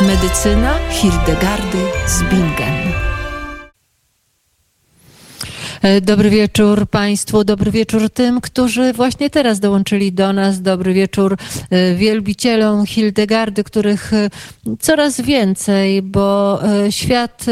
Medycyna 0.00 0.78
Hildegardy 0.90 1.78
z 2.06 2.22
Bingen. 2.22 2.87
E, 5.82 6.00
dobry 6.00 6.30
wieczór 6.30 6.86
Państwu, 6.86 7.44
dobry 7.44 7.70
wieczór 7.70 8.10
tym, 8.10 8.40
którzy 8.40 8.92
właśnie 8.92 9.30
teraz 9.30 9.60
dołączyli 9.60 10.12
do 10.12 10.32
nas. 10.32 10.62
Dobry 10.62 10.94
wieczór 10.94 11.36
e, 11.70 11.94
wielbicielom 11.94 12.86
Hildegardy, 12.86 13.64
których 13.64 14.12
e, 14.12 14.30
coraz 14.80 15.20
więcej, 15.20 16.02
bo 16.02 16.60
świat, 16.90 17.46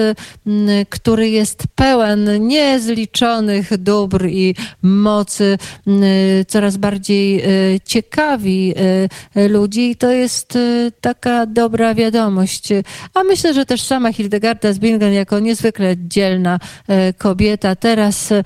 który 0.91 1.31
jest 1.31 1.63
pełen 1.75 2.49
niezliczonych 2.49 3.77
dóbr 3.79 4.27
i 4.29 4.55
mocy, 4.83 5.59
coraz 6.49 6.77
bardziej 6.77 7.43
ciekawi 7.85 8.75
ludzi 9.49 9.97
to 9.97 10.11
jest 10.11 10.59
taka 11.01 11.47
dobra 11.47 11.95
wiadomość. 11.95 12.69
A 13.15 13.23
myślę, 13.23 13.55
że 13.55 13.67
też 13.67 13.83
sama 13.83 14.13
Hildegarda 14.13 14.73
z 14.73 14.79
Bingen 14.79 15.13
jako 15.13 15.39
niezwykle 15.39 15.95
dzielna 15.97 16.59
kobieta 17.19 17.77
teraz 17.77 18.16
tas 18.17 18.31
eh, 18.31 18.43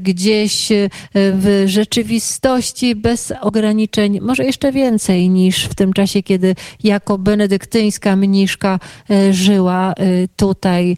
gdzieś 0.00 0.72
e, 0.72 0.88
w 1.14 1.64
rzeczywistości 1.66 2.94
bez 2.94 3.32
ograniczeń, 3.40 4.20
może 4.20 4.44
jeszcze 4.44 4.72
więcej 4.72 5.30
niż 5.30 5.64
w 5.64 5.74
tym 5.74 5.92
czasie, 5.92 6.22
kiedy 6.22 6.54
jako 6.84 7.18
benedyktyńska 7.18 8.16
mniszka 8.16 8.78
e, 9.10 9.32
żyła 9.32 9.92
e, 9.92 9.94
tutaj 10.36 10.96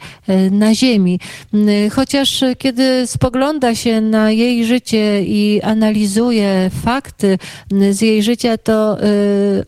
na 0.51 0.75
ziemi. 0.75 1.21
Chociaż 1.93 2.45
kiedy 2.59 3.07
spogląda 3.07 3.75
się 3.75 4.01
na 4.01 4.31
jej 4.31 4.65
życie 4.67 5.23
i 5.23 5.63
analizuje 5.63 6.71
fakty 6.85 7.39
z 7.91 8.01
jej 8.01 8.23
życia, 8.23 8.59
to 8.59 8.97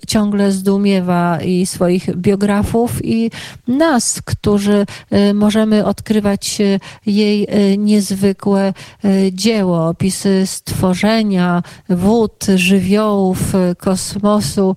ciągle 0.09 0.53
zdumiewa 0.53 1.41
i 1.43 1.67
swoich 1.67 2.17
biografów 2.17 3.05
i 3.05 3.31
nas, 3.69 4.23
którzy 4.25 4.87
możemy 5.35 5.85
odkrywać 5.85 6.59
jej 7.07 7.49
niezwykłe 7.79 8.73
dzieło, 9.33 9.89
opisy 9.89 10.47
stworzenia, 10.47 11.63
wód, 11.89 12.47
żywiołów, 12.55 13.55
e, 13.55 13.75
kosmosu. 13.75 14.77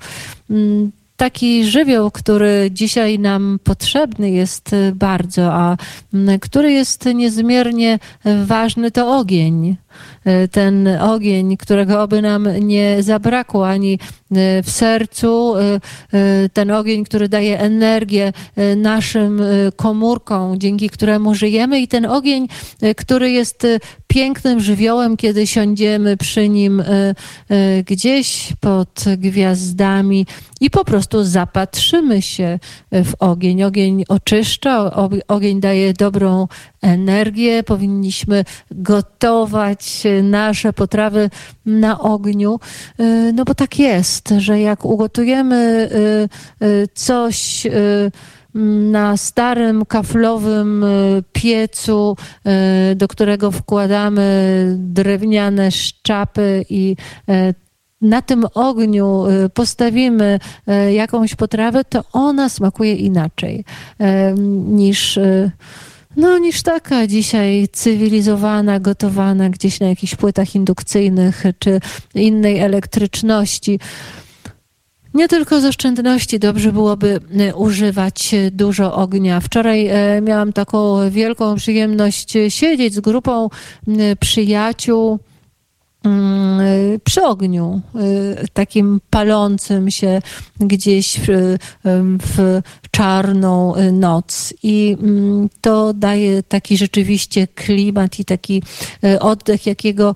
Mm, 0.50 0.92
taki 1.18 1.66
żywioł, 1.66 2.12
który 2.12 2.70
dzisiaj 2.72 3.20
nam 3.20 3.60
potrzebny 3.64 4.30
jest 4.30 4.76
bardzo, 4.96 5.54
a 5.54 5.78
który 6.42 6.72
jest 6.72 7.06
niezmiernie 7.06 8.00
ważny, 8.46 8.92
to 8.92 9.18
ogień. 9.18 9.76
E, 10.26 10.48
ten 10.48 10.88
ogień, 10.88 11.58
którego 11.58 12.02
oby 12.02 12.22
nam 12.22 12.48
nie 12.60 13.04
zabrakło 13.04 13.68
ani 13.68 13.94
e, 13.94 14.64
w 14.64 14.70
sercu, 14.72 15.56
e, 15.58 15.80
ten 16.54 16.72
ogień, 16.72 17.04
który 17.04 17.30
daje 17.30 17.60
energię 17.60 18.34
naszym 18.78 19.42
komórkom, 19.76 20.60
dzięki 20.60 20.90
któremu 20.90 21.36
żyjemy, 21.36 21.82
i 21.82 21.88
ten 21.88 22.06
ogień, 22.06 22.48
który 22.98 23.32
jest 23.32 23.68
pięknym 24.08 24.60
żywiołem, 24.60 25.18
kiedy 25.18 25.48
siądziemy 25.48 26.18
przy 26.18 26.50
nim 26.50 26.84
gdzieś 27.86 28.54
pod 28.60 29.06
gwiazdami 29.18 30.26
i 30.62 30.70
po 30.70 30.86
prostu 30.86 31.24
zapatrzymy 31.24 32.22
się 32.22 32.60
w 32.92 33.14
ogień. 33.20 33.64
Ogień 33.64 34.04
oczyszcza, 34.08 34.92
ogień 35.28 35.60
daje 35.60 35.94
dobrą 35.94 36.48
energię. 36.82 37.64
Powinniśmy 37.64 38.46
gotować 38.72 39.89
nasze 40.24 40.74
potrawy 40.74 41.30
na 41.66 42.00
ogniu, 42.00 42.60
y, 43.00 43.34
no 43.34 43.46
bo 43.46 43.56
tak 43.56 43.80
jest, 43.80 44.30
że 44.38 44.60
jak 44.62 44.86
ugotujemy 44.86 45.90
y, 46.62 46.66
y, 46.66 46.88
coś 46.94 47.68
na 48.92 49.18
starym 49.18 49.86
kaflowym 49.86 50.86
piecu, 51.32 52.16
do 52.96 53.08
którego 53.08 53.52
wkładamy 53.52 54.76
drewniane 54.78 55.72
szczapy 55.72 56.66
i 56.70 56.96
na 58.02 58.22
tym 58.22 58.46
ogniu 58.54 59.24
postawimy 59.54 60.40
jakąś 60.92 61.36
potrawę, 61.36 61.84
to 61.84 62.04
ona 62.14 62.50
smakuje 62.50 62.96
inaczej 62.96 63.66
niż 64.68 65.20
no, 66.20 66.38
niż 66.38 66.62
taka 66.62 67.08
dzisiaj 67.08 67.68
cywilizowana, 67.72 68.80
gotowana 68.80 69.50
gdzieś 69.50 69.80
na 69.80 69.88
jakichś 69.88 70.16
płytach 70.16 70.56
indukcyjnych 70.56 71.44
czy 71.60 71.80
innej 72.16 72.60
elektryczności. 72.60 73.80
Nie 75.14 75.28
tylko 75.28 75.62
z 75.62 75.66
oszczędności 75.66 76.40
dobrze 76.40 76.72
byłoby 76.72 77.20
e, 77.40 77.56
używać 77.56 78.36
dużo 78.52 78.96
ognia. 78.96 79.40
Wczoraj 79.40 79.88
e, 79.88 80.22
miałam 80.22 80.54
taką 80.54 81.10
wielką 81.10 81.56
przyjemność 81.56 82.34
siedzieć 82.50 82.94
z 82.94 83.00
grupą 83.00 83.50
przyjaciół 84.20 85.20
Mm, 86.04 87.00
przy 87.04 87.24
ogniu, 87.24 87.82
y, 88.44 88.48
takim 88.54 89.02
palącym 89.10 89.92
się 89.92 90.22
gdzieś 90.60 91.20
w, 91.20 91.58
w, 92.20 92.62
czarną 92.92 93.76
y, 93.76 93.92
noc. 93.92 94.54
I 94.64 94.98
mm, 95.02 95.50
to 95.62 95.94
daje 95.94 96.44
taki 96.44 96.78
rzeczywiście 96.78 97.48
klimat 97.48 98.20
i 98.20 98.26
taki 98.26 98.64
y, 99.04 99.20
oddech, 99.20 99.66
jakiego 99.66 100.16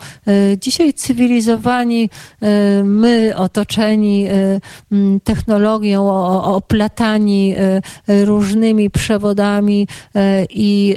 dzisiaj 0.62 0.94
cywilizowani, 0.94 2.10
my 2.84 3.34
otoczeni 3.36 4.28
mm, 4.92 5.20
technologią, 5.20 6.10
oplatani 6.44 7.56
różnymi 8.08 8.90
przewodami 8.90 9.88
i 10.50 10.96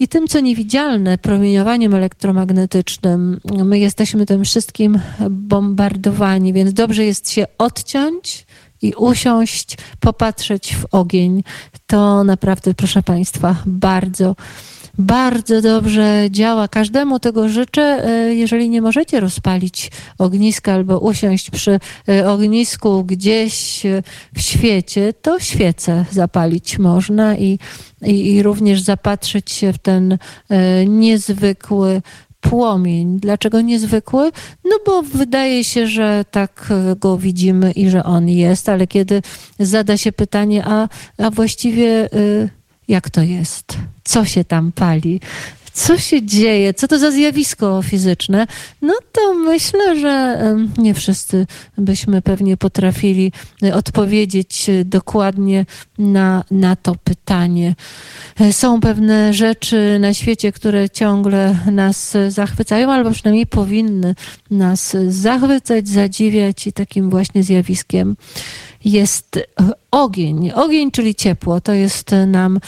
i 0.00 0.08
tym, 0.08 0.28
co 0.28 0.40
niewidzialne, 0.40 1.18
promieniowaniem 1.18 1.94
elektromagnetycznym. 1.94 3.40
My 3.64 3.78
jesteśmy 3.78 4.26
tym 4.26 4.44
wszystkim 4.44 5.00
bombardowani, 5.30 6.52
więc 6.52 6.72
dobrze 6.72 7.04
jest 7.04 7.30
się 7.30 7.46
odciąć 7.58 8.46
i 8.82 8.94
usiąść, 8.94 9.76
popatrzeć 10.00 10.76
w 10.76 10.86
ogień. 10.94 11.42
To 11.86 12.24
naprawdę, 12.24 12.74
proszę 12.74 13.02
Państwa, 13.02 13.56
bardzo 13.66 14.34
bardzo 14.98 15.62
dobrze 15.62 16.26
działa. 16.30 16.68
Każdemu 16.68 17.18
tego 17.20 17.48
życzę. 17.48 17.82
E, 17.82 18.34
jeżeli 18.34 18.68
nie 18.68 18.82
możecie 18.82 19.20
rozpalić 19.20 19.90
ogniska 20.18 20.72
albo 20.72 20.98
usiąść 20.98 21.50
przy 21.50 21.80
e, 22.08 22.30
ognisku 22.30 23.04
gdzieś 23.04 23.86
e, 23.86 24.02
w 24.34 24.40
świecie, 24.40 25.12
to 25.12 25.40
świecę 25.40 26.04
zapalić 26.10 26.78
można 26.78 27.36
i, 27.36 27.58
i, 28.02 28.34
i 28.34 28.42
również 28.42 28.80
zapatrzyć 28.80 29.52
się 29.52 29.72
w 29.72 29.78
ten 29.78 30.18
niezwykły 30.86 32.02
płomień. 32.40 33.20
Dlaczego 33.20 33.60
niezwykły? 33.60 34.30
No 34.64 34.78
bo 34.86 35.02
wydaje 35.02 35.64
się, 35.64 35.86
że 35.86 36.24
tak 36.30 36.72
go 37.00 37.18
widzimy 37.18 37.72
i 37.72 37.90
że 37.90 38.04
on 38.04 38.28
jest, 38.28 38.68
ale 38.68 38.86
kiedy 38.86 39.22
zada 39.58 39.96
się 39.96 40.12
pytanie, 40.12 40.64
a, 40.66 40.88
a 41.18 41.30
właściwie 41.30 42.08
jak 42.88 43.10
to 43.10 43.22
jest? 43.22 43.76
Co 44.04 44.24
się 44.24 44.44
tam 44.44 44.72
pali? 44.72 45.20
Co 45.78 45.98
się 45.98 46.22
dzieje? 46.22 46.74
Co 46.74 46.88
to 46.88 46.98
za 46.98 47.10
zjawisko 47.10 47.82
fizyczne? 47.82 48.46
No 48.82 48.94
to 49.12 49.34
myślę, 49.34 50.00
że 50.00 50.42
nie 50.78 50.94
wszyscy 50.94 51.46
byśmy 51.78 52.22
pewnie 52.22 52.56
potrafili 52.56 53.32
e, 53.62 53.74
odpowiedzieć 53.74 54.68
e, 54.68 54.84
dokładnie 54.84 55.66
na, 55.98 56.44
na 56.50 56.76
to 56.76 56.94
pytanie. 57.04 57.74
E, 58.40 58.52
są 58.52 58.80
pewne 58.80 59.34
rzeczy 59.34 59.98
na 60.00 60.14
świecie, 60.14 60.52
które 60.52 60.90
ciągle 60.90 61.56
nas 61.72 62.16
zachwycają, 62.28 62.92
albo 62.92 63.10
przynajmniej 63.10 63.46
powinny 63.46 64.14
nas 64.50 64.96
zachwycać, 65.08 65.88
zadziwiać 65.88 66.66
i 66.66 66.72
takim 66.72 67.10
właśnie 67.10 67.42
zjawiskiem 67.42 68.16
jest 68.84 69.38
ogień. 69.90 70.50
Ogień, 70.54 70.90
czyli 70.90 71.14
ciepło, 71.14 71.60
to 71.60 71.72
jest 71.72 72.10
nam 72.26 72.60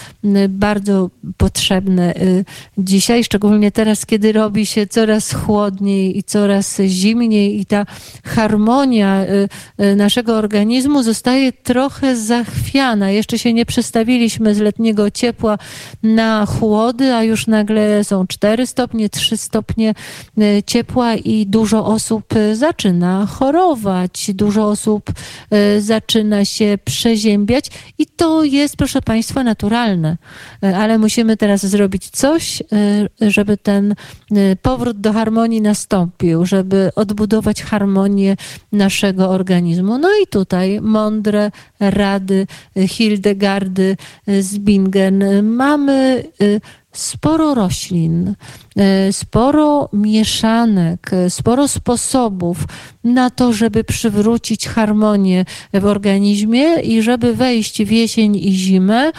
bardzo 0.49 1.11
potrzebne 1.37 2.15
y, 2.15 2.45
dzisiaj, 2.79 3.25
szczególnie 3.25 3.73
teraz, 3.73 4.07
kiedy 4.07 4.33
robi 4.33 4.67
się 4.67 4.87
coraz 4.87 5.33
chłodniej 5.33 6.19
i 6.19 6.23
coraz 6.23 6.81
zimniej 6.87 7.61
i 7.61 7.67
ta 7.67 7.87
harmonia 8.25 9.25
naszego 9.97 10.37
organizmu 10.37 11.03
zostaje 11.03 11.53
trochę 11.53 12.17
zachwiana. 12.17 13.11
Jeszcze 13.11 13.39
się 13.39 13.53
nie 13.53 13.67
przestawiliśmy 13.67 14.55
z 14.55 14.59
letniego 14.59 15.11
ciepła 15.11 15.59
na 16.03 16.47
chłody, 16.47 17.15
a 17.15 17.23
już 17.23 17.47
nagle 17.47 18.05
są 18.05 18.27
4 18.27 18.67
stopnie, 18.67 19.09
3 19.09 19.37
stopnie 19.37 19.95
ciepła 20.67 21.15
i 21.15 21.47
dużo 21.47 21.87
osób 21.87 22.25
zaczyna 22.53 23.27
chorować, 23.27 24.31
dużo 24.35 24.69
osób 24.69 25.13
zaczyna 25.79 26.00
się 26.45 26.79
prze 26.87 27.11
przeziębiać 27.11 27.71
i 27.99 28.07
to 28.07 28.45
jest, 28.45 28.77
proszę 28.77 29.03
Państwa, 29.03 29.45
naturalne. 29.45 30.17
Ale 30.63 30.99
musimy 30.99 31.37
teraz 31.37 31.67
zrobić 31.67 32.11
coś, 32.11 32.63
żeby 33.21 33.57
ten 33.57 33.95
powrót 34.63 35.01
do 35.01 35.13
harmonii 35.13 35.61
nastąpił, 35.61 36.47
żeby 36.47 36.91
odbudować 36.97 37.63
harmonię 37.63 38.37
naszego 38.73 39.31
organizmu. 39.31 39.99
No 39.99 40.09
i 40.23 40.27
tutaj 40.27 40.81
mądre 40.81 41.51
rady 41.81 42.47
Hildegardy 42.89 43.97
z 44.27 44.59
Bingen. 44.59 45.43
Mamy 45.43 46.25
sporo 46.93 47.55
roślin, 47.55 48.35
e, 48.77 49.13
sporo 49.13 49.89
mieszanek, 49.93 51.11
e, 51.13 51.31
sporo 51.31 51.69
sposobów 51.69 52.59
na 53.05 53.31
to, 53.31 53.53
żeby 53.53 53.85
przywrócić 53.85 54.69
harmonię 54.69 55.45
w 55.75 55.87
organizmie 55.87 56.75
i 56.75 57.03
żeby 57.03 57.35
wejść 57.35 57.83
w 57.83 57.91
jesień 57.91 58.37
i 58.37 58.53
zimę 58.53 59.13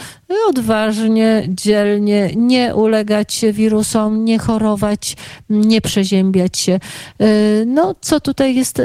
odważnie, 0.48 1.48
dzielnie, 1.48 2.30
nie 2.36 2.74
ulegać 2.74 3.40
wirusom, 3.52 4.24
nie 4.24 4.38
chorować, 4.38 5.16
nie 5.50 5.80
przeziębiać 5.80 6.58
się. 6.58 6.72
E, 6.72 7.28
no, 7.66 7.94
co 8.00 8.20
tutaj 8.20 8.54
jest 8.54 8.82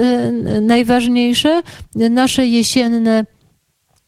najważniejsze? 0.62 1.62
Nasze 1.96 2.48
jesienne 2.48 3.26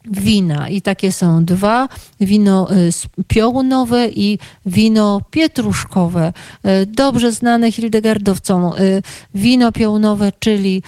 wina 0.06 0.70
i 0.70 0.82
takie 0.82 1.12
są 1.12 1.46
dwa, 1.46 1.90
wino 2.22 2.68
y, 2.72 2.92
piołunowe 3.28 4.10
i 4.10 4.40
wino 4.66 5.22
pietruszkowe. 5.32 6.34
Y, 6.66 6.86
dobrze 6.86 7.32
znane 7.32 7.72
Hildegardowcom. 7.72 8.64
Y, 8.80 9.02
wino 9.34 9.72
piołunowe, 9.72 10.32
czyli 10.40 10.84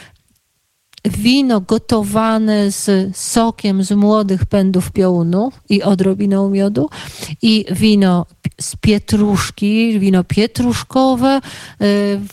wino 1.06 1.62
gotowane 1.62 2.72
z 2.72 3.18
sokiem 3.18 3.84
z 3.84 3.92
młodych 3.92 4.46
pędów 4.46 4.92
piołunu 4.92 5.52
i 5.70 5.84
odrobiną 5.84 6.50
miodu 6.50 6.90
i 7.42 7.66
wino 7.72 8.26
z 8.62 8.76
pietruszki, 8.76 10.00
wino 10.00 10.24
pietruszkowe, 10.24 11.38
y, 11.38 11.42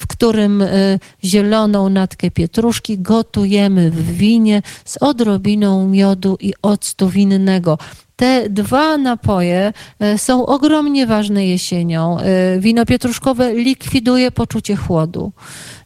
w 0.00 0.06
którym 0.08 0.62
y, 0.62 0.98
zieloną 1.24 1.88
natkę 1.88 2.30
pietruszki 2.30 2.98
gotujemy 2.98 3.90
w 3.90 4.16
winie 4.16 4.62
z 4.84 4.96
odrobiną 4.96 5.88
miodu 5.88 6.36
i 6.40 6.52
octu 6.62 7.08
winnego. 7.08 7.78
Te 8.16 8.50
dwa 8.50 8.96
napoje 8.96 9.72
y, 10.14 10.18
są 10.18 10.46
ogromnie 10.46 11.06
ważne 11.06 11.46
jesienią. 11.46 12.16
Wino 12.58 12.86
pietruszkowe 12.86 13.54
likwiduje 13.54 14.30
poczucie 14.30 14.76
chłodu. 14.76 15.32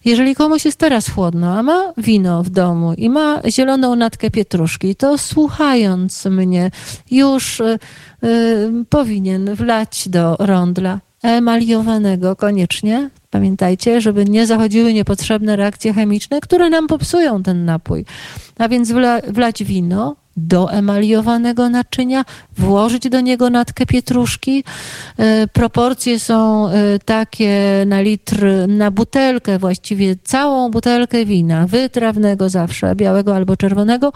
Jeżeli 0.05 0.35
komuś 0.35 0.65
jest 0.65 0.79
teraz 0.79 1.09
chłodno, 1.09 1.59
a 1.59 1.63
ma 1.63 1.93
wino 1.97 2.43
w 2.43 2.51
domu 2.51 2.93
i 2.97 3.11
ma 3.11 3.41
zieloną 3.49 3.97
natkę 3.97 4.31
pietruszki, 4.31 4.97
to 4.97 5.19
słuchając 5.19 6.25
mnie 6.25 6.71
już 7.11 7.61
y, 7.61 7.79
y, 8.25 8.71
powinien 8.89 9.55
wlać 9.55 10.09
do 10.09 10.37
rondla 10.39 11.01
emaliowanego 11.23 12.37
koniecznie. 12.37 13.11
Pamiętajcie, 13.31 14.01
żeby 14.01 14.25
nie 14.25 14.47
zachodziły 14.47 14.95
niepotrzebne 14.95 15.57
reakcje 15.57 15.95
chemiczne, 15.95 16.41
które 16.41 16.71
nam 16.71 16.87
popsują 16.87 17.43
ten 17.43 17.65
napój. 17.65 18.05
A 18.59 18.69
więc 18.69 18.93
wla, 18.93 19.21
wlać 19.29 19.65
wino, 19.65 20.17
do 20.37 20.73
emaliowanego 20.73 21.69
naczynia, 21.69 22.25
włożyć 22.59 23.09
do 23.09 23.21
niego 23.21 23.51
natkę 23.51 23.87
pietruszki. 23.87 24.65
E, 25.19 25.47
proporcje 25.49 26.21
są 26.21 26.69
e, 26.69 26.99
takie 26.99 27.85
na 27.87 28.01
litr, 28.01 28.47
na 28.69 28.91
butelkę, 28.91 29.59
właściwie 29.59 30.17
całą 30.25 30.71
butelkę 30.71 31.25
wina, 31.25 31.67
wytrawnego 31.67 32.49
zawsze, 32.49 32.95
białego 32.97 33.37
albo 33.37 33.57
czerwonego, 33.57 34.13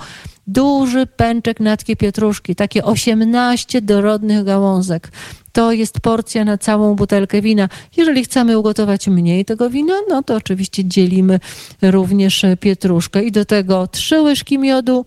duży 0.47 1.07
pęczek 1.07 1.61
natki 1.61 1.97
pietruszki, 1.97 2.55
takie 2.55 2.85
18 2.85 3.83
dorodnych 3.83 4.45
gałązek. 4.45 5.11
To 5.53 5.73
jest 5.73 6.01
porcja 6.01 6.45
na 6.45 6.59
całą 6.59 6.95
butelkę 6.95 7.43
wina. 7.43 7.69
Jeżeli 7.97 8.25
chcemy 8.25 8.59
ugotować 8.59 9.09
mniej 9.09 9.45
tego 9.45 9.71
wina, 9.71 9.95
no 10.09 10.23
to 10.23 10.35
oczywiście 10.35 10.85
dzielimy 10.85 11.41
również 11.83 12.43
pietruszkę 12.61 13.25
i 13.25 13.33
do 13.33 13.45
tego 13.45 13.87
trzy 13.87 14.23
łyżki 14.23 14.59
miodu, 14.59 15.05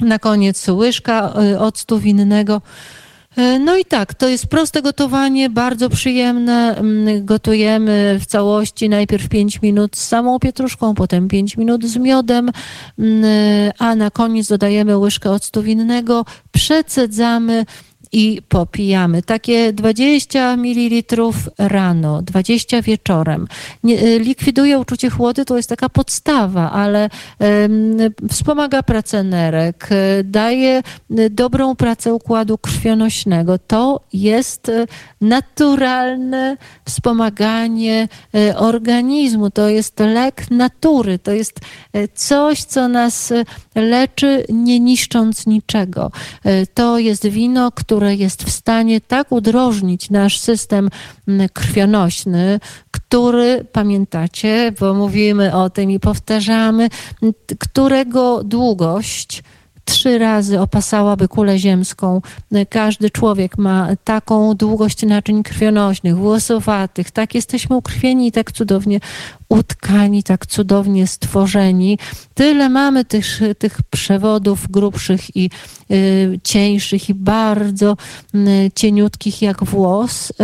na 0.00 0.18
koniec 0.18 0.68
łyżka 0.68 1.34
y, 1.52 1.58
octu 1.58 1.98
winnego. 1.98 2.62
Y, 3.38 3.58
no 3.58 3.76
i 3.76 3.84
tak, 3.84 4.14
to 4.14 4.28
jest 4.28 4.46
proste 4.46 4.82
gotowanie, 4.82 5.50
bardzo 5.50 5.90
przyjemne. 5.90 6.76
Mm, 6.76 7.26
gotujemy 7.26 8.18
w 8.20 8.26
całości 8.26 8.88
najpierw 8.88 9.28
5 9.28 9.62
minut 9.62 9.96
z 9.96 10.08
samą 10.08 10.38
pietruszką, 10.38 10.94
potem 10.94 11.28
5 11.28 11.56
minut 11.56 11.84
z 11.84 11.96
miodem, 11.96 12.50
mm, 12.98 13.24
a 13.78 13.94
na 13.94 14.10
koniec 14.10 14.48
dodajemy 14.48 14.98
łyżkę 14.98 15.30
octu 15.30 15.62
winnego, 15.62 16.24
przecedzamy 16.52 17.64
i 18.12 18.42
popijamy. 18.48 19.22
Takie 19.22 19.72
20 19.72 20.56
ml 20.56 21.02
rano, 21.58 22.22
20 22.22 22.82
wieczorem. 22.82 23.48
Nie, 23.84 24.02
y, 24.02 24.18
likwiduje 24.18 24.78
uczucie 24.78 25.10
chłody, 25.10 25.44
to 25.44 25.56
jest 25.56 25.68
taka 25.68 25.88
podstawa, 25.88 26.72
ale 26.72 27.10
um, 27.38 27.96
wspomaga 28.30 28.82
pracę 28.82 29.22
nerek, 29.22 29.88
y, 29.92 30.24
daje 30.24 30.82
y, 31.18 31.30
dobrą 31.30 31.76
pracę 31.76 32.14
układu 32.14 32.58
krwionośnego. 32.58 33.58
To 33.58 34.00
jest 34.12 34.70
naturalne 35.20 36.56
wspomaganie 36.84 38.08
organizmu, 38.56 39.50
to 39.50 39.68
jest 39.68 40.00
lek 40.00 40.50
natury, 40.50 41.18
to 41.18 41.32
jest 41.32 41.60
coś, 42.14 42.64
co 42.64 42.88
nas 42.88 43.32
leczy, 43.74 44.44
nie 44.48 44.80
niszcząc 44.80 45.46
niczego. 45.46 46.10
To 46.74 46.98
jest 46.98 47.26
wino, 47.26 47.72
które 47.72 47.95
które 47.96 48.14
jest 48.14 48.44
w 48.44 48.50
stanie 48.50 49.00
tak 49.00 49.32
udrożnić 49.32 50.10
nasz 50.10 50.40
system 50.40 50.88
mm, 51.28 51.48
krwionośny, 51.48 52.60
który, 52.90 53.64
pamiętacie, 53.72 54.72
bo 54.80 54.94
mówimy 54.94 55.56
o 55.56 55.70
tym 55.70 55.90
i 55.90 56.00
powtarzamy, 56.00 56.88
którego 57.58 58.44
długość 58.44 59.42
trzy 59.86 60.18
razy 60.18 60.60
opasałaby 60.60 61.28
kulę 61.28 61.58
ziemską. 61.58 62.20
Każdy 62.68 63.10
człowiek 63.10 63.58
ma 63.58 63.88
taką 64.04 64.54
długość 64.54 65.02
naczyń 65.02 65.42
krwionośnych, 65.42 66.16
włosowatych. 66.16 67.10
Tak 67.10 67.34
jesteśmy 67.34 67.76
ukrwieni 67.76 68.26
i 68.26 68.32
tak 68.32 68.52
cudownie 68.52 69.00
utkani, 69.48 70.22
tak 70.22 70.46
cudownie 70.46 71.06
stworzeni. 71.06 71.98
Tyle 72.34 72.68
mamy 72.68 73.04
tych, 73.04 73.40
tych 73.58 73.82
przewodów 73.90 74.70
grubszych 74.70 75.36
i 75.36 75.50
y, 75.90 76.40
cieńszych 76.44 77.08
i 77.08 77.14
bardzo 77.14 77.96
y, 78.34 78.70
cieniutkich 78.74 79.42
jak 79.42 79.64
włos 79.64 80.30
y, 80.30 80.34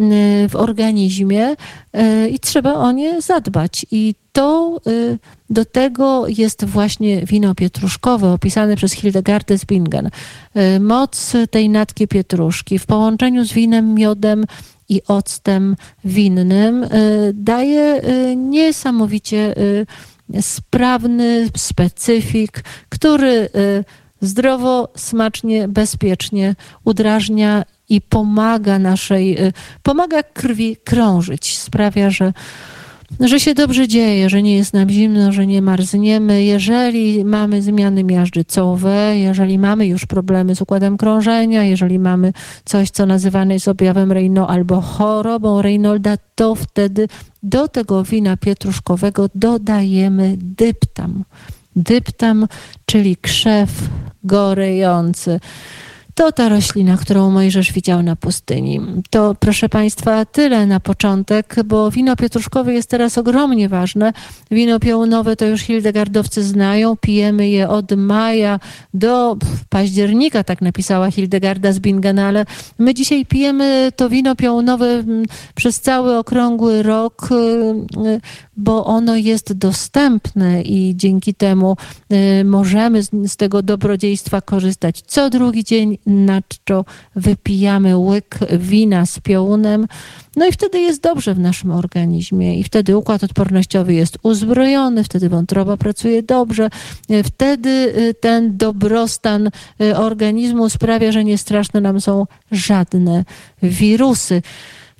y 0.00 0.48
w 0.48 0.56
organizmie 0.56 1.50
y, 1.50 2.28
i 2.28 2.38
trzeba 2.38 2.74
o 2.74 2.92
nie 2.92 3.22
zadbać. 3.22 3.86
I 3.90 4.14
to 4.32 4.80
y, 4.86 5.18
do 5.50 5.64
tego 5.64 6.28
jest 6.28 6.64
właśnie 6.64 7.26
wino 7.26 7.54
pietruszkowe 7.54 8.32
opisane 8.32 8.76
przez 8.76 8.92
Hildegardę 8.92 9.58
z 9.58 9.64
Bingen. 9.64 10.10
Moc 10.80 11.32
tej 11.50 11.68
natki 11.68 12.08
pietruszki 12.08 12.78
w 12.78 12.86
połączeniu 12.86 13.44
z 13.44 13.52
winem, 13.52 13.94
miodem 13.94 14.44
i 14.88 15.02
octem 15.08 15.76
winnym 16.04 16.86
daje 17.34 18.00
niesamowicie 18.36 19.54
sprawny 20.40 21.48
specyfik, 21.56 22.64
który 22.88 23.48
zdrowo, 24.20 24.88
smacznie, 24.96 25.68
bezpiecznie 25.68 26.54
udrażnia 26.84 27.64
i 27.88 28.00
pomaga 28.00 28.78
naszej, 28.78 29.38
pomaga 29.82 30.22
krwi 30.22 30.76
krążyć, 30.84 31.58
sprawia, 31.58 32.10
że 32.10 32.32
że 33.20 33.40
się 33.40 33.54
dobrze 33.54 33.88
dzieje, 33.88 34.30
że 34.30 34.42
nie 34.42 34.56
jest 34.56 34.74
nam 34.74 34.90
zimno, 34.90 35.32
że 35.32 35.46
nie 35.46 35.62
marzniemy. 35.62 36.44
Jeżeli 36.44 37.24
mamy 37.24 37.62
zmiany 37.62 38.04
miażdżycowe, 38.04 39.18
jeżeli 39.18 39.58
mamy 39.58 39.86
już 39.86 40.06
problemy 40.06 40.54
z 40.54 40.62
układem 40.62 40.96
krążenia, 40.96 41.64
jeżeli 41.64 41.98
mamy 41.98 42.32
coś, 42.64 42.90
co 42.90 43.06
nazywane 43.06 43.54
jest 43.54 43.68
objawem 43.68 44.12
Reyno 44.12 44.48
albo 44.48 44.80
chorobą 44.80 45.62
Reynolda, 45.62 46.16
to 46.34 46.54
wtedy 46.54 47.08
do 47.42 47.68
tego 47.68 48.04
wina 48.04 48.36
pietruszkowego 48.36 49.28
dodajemy 49.34 50.36
dyptam. 50.38 51.24
Dyptam, 51.76 52.48
czyli 52.86 53.16
krzew 53.16 53.70
gorejący. 54.24 55.40
To 56.14 56.32
ta 56.32 56.48
roślina, 56.48 56.96
którą 56.96 57.30
Mojżesz 57.30 57.72
widział 57.72 58.02
na 58.02 58.16
pustyni. 58.16 58.80
To 59.10 59.36
proszę 59.40 59.68
Państwa, 59.68 60.24
tyle 60.24 60.66
na 60.66 60.80
początek, 60.80 61.56
bo 61.64 61.90
wino 61.90 62.16
pietruszkowe 62.16 62.74
jest 62.74 62.90
teraz 62.90 63.18
ogromnie 63.18 63.68
ważne. 63.68 64.12
Wino 64.50 64.80
piołunowe 64.80 65.36
to 65.36 65.46
już 65.46 65.60
hildegardowcy 65.60 66.44
znają, 66.44 66.96
pijemy 66.96 67.48
je 67.48 67.68
od 67.68 67.92
maja 67.96 68.60
do 68.94 69.36
października, 69.68 70.44
tak 70.44 70.62
napisała 70.62 71.10
Hildegarda 71.10 71.72
z 71.72 71.78
Bingen, 71.78 72.18
ale 72.18 72.44
my 72.78 72.94
dzisiaj 72.94 73.26
pijemy 73.26 73.92
to 73.96 74.08
wino 74.08 74.36
piołunowe 74.36 74.86
mm, 74.86 75.24
przez 75.54 75.80
cały 75.80 76.18
okrągły 76.18 76.82
rok, 76.82 77.28
y, 77.32 77.34
y, 78.06 78.20
bo 78.56 78.84
ono 78.84 79.16
jest 79.16 79.52
dostępne 79.52 80.62
i 80.62 80.96
dzięki 80.96 81.34
temu 81.34 81.76
y, 82.12 82.44
możemy 82.44 83.02
z 83.02 83.36
tego 83.36 83.62
dobrodziejstwa 83.62 84.40
korzystać. 84.40 85.02
Co 85.06 85.30
drugi 85.30 85.64
dzień 85.64 85.98
na 86.06 86.42
czczo 86.48 86.84
wypijamy 87.16 87.96
łyk 87.96 88.38
wina 88.58 89.06
z 89.06 89.20
piołunem, 89.20 89.86
no 90.36 90.46
i 90.46 90.52
wtedy 90.52 90.80
jest 90.80 91.02
dobrze 91.02 91.34
w 91.34 91.38
naszym 91.38 91.70
organizmie 91.70 92.58
i 92.58 92.64
wtedy 92.64 92.96
układ 92.96 93.24
odpornościowy 93.24 93.94
jest 93.94 94.18
uzbrojony, 94.22 95.04
wtedy 95.04 95.28
wątroba 95.28 95.76
pracuje 95.76 96.22
dobrze, 96.22 96.68
wtedy 97.24 97.94
ten 98.20 98.56
dobrostan 98.56 99.50
organizmu 99.96 100.70
sprawia, 100.70 101.12
że 101.12 101.24
nie 101.24 101.38
straszne 101.38 101.80
nam 101.80 102.00
są 102.00 102.26
żadne 102.52 103.24
wirusy. 103.62 104.42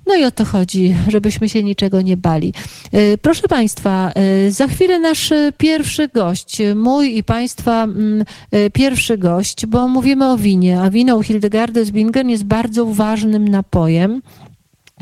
No 0.07 0.15
i 0.15 0.23
o 0.25 0.31
to 0.31 0.45
chodzi, 0.45 0.95
żebyśmy 1.07 1.49
się 1.49 1.63
niczego 1.63 2.01
nie 2.01 2.17
bali. 2.17 2.53
E, 2.91 3.17
proszę 3.17 3.47
Państwa, 3.47 4.11
e, 4.15 4.51
za 4.51 4.67
chwilę 4.67 4.99
nasz 4.99 5.33
pierwszy 5.57 6.07
gość, 6.07 6.57
mój 6.75 7.17
i 7.17 7.23
Państwa 7.23 7.83
mm, 7.83 8.25
e, 8.51 8.69
pierwszy 8.69 9.17
gość, 9.17 9.65
bo 9.65 9.87
mówimy 9.87 10.31
o 10.31 10.37
winie, 10.37 10.81
a 10.81 10.89
wino 10.89 11.15
u 11.15 11.23
Hildegardy 11.23 11.85
z 11.85 11.91
Bingen 11.91 12.29
jest 12.29 12.43
bardzo 12.43 12.85
ważnym 12.85 13.47
napojem 13.47 14.21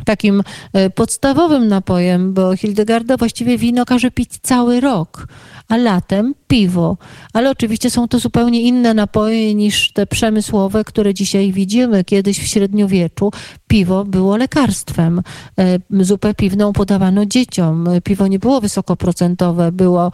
takim 0.06 0.44
podstawowym 0.96 1.68
napojem, 1.68 2.34
bo 2.34 2.56
Hildegarda 2.56 3.18
właściwie 3.18 3.58
wino 3.58 3.86
każe 3.86 4.12
pić 4.12 4.30
cały 4.42 4.80
rok 4.80 5.28
a 5.72 5.78
latem 5.78 6.34
piwo. 6.48 6.98
Ale 7.34 7.50
oczywiście 7.50 7.90
są 7.90 8.08
to 8.08 8.20
zupełnie 8.20 8.62
inne 8.62 8.94
napoje 8.94 9.56
niż 9.56 9.94
te 9.94 10.08
przemysłowe, 10.08 10.84
które 10.84 11.14
dzisiaj 11.14 11.52
widzimy. 11.52 12.04
Kiedyś 12.04 12.40
w 12.40 12.48
średniowieczu 12.48 13.32
piwo 13.68 14.06
było 14.06 14.38
lekarstwem. 14.38 15.22
E, 15.60 15.80
zupę 16.04 16.34
piwną 16.34 16.74
podawano 16.74 17.26
dzieciom. 17.26 17.88
Piwo 18.04 18.28
nie 18.28 18.40
było 18.40 18.62
wysokoprocentowe, 18.62 19.72
było 19.72 20.12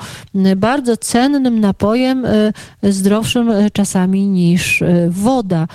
bardzo 0.57 0.97
cennym 0.97 1.59
napojem, 1.59 2.25
e, 2.25 2.53
zdrowszym 2.83 3.51
czasami 3.73 4.27
niż 4.27 4.81
e, 4.81 5.07
woda. 5.09 5.67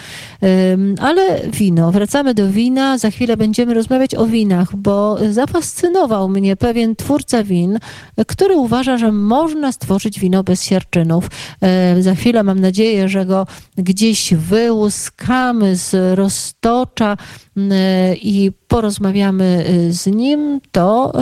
Ale 1.01 1.41
wino, 1.53 1.93
wracamy 1.93 2.35
do 2.35 2.49
wina. 2.51 2.99
Za 2.99 3.11
chwilę 3.11 3.37
będziemy 3.37 3.75
rozmawiać 3.75 3.92
o 4.17 4.27
winach, 4.27 4.77
bo 4.77 5.19
zafascynował 5.31 6.29
mnie 6.29 6.57
pewien 6.57 6.97
twórca 6.97 7.45
win, 7.45 7.79
który 8.27 8.57
uważa, 8.57 8.99
że 8.99 9.13
można 9.13 9.73
stworzyć 9.73 10.21
wino 10.21 10.45
bez 10.45 10.65
sierczynów. 10.65 11.29
E, 11.61 12.03
za 12.03 12.15
chwilę 12.15 12.43
mam 12.43 12.61
nadzieję, 12.61 13.09
że 13.09 13.27
go 13.27 13.47
gdzieś 13.79 14.35
wyłuskamy 14.35 15.77
z 15.77 16.19
roztocza 16.19 17.17
e, 17.57 18.15
i 18.15 18.53
porozmawiamy 18.69 19.65
e, 19.89 19.93
z 19.93 20.07
nim, 20.07 20.61
to 20.73 21.13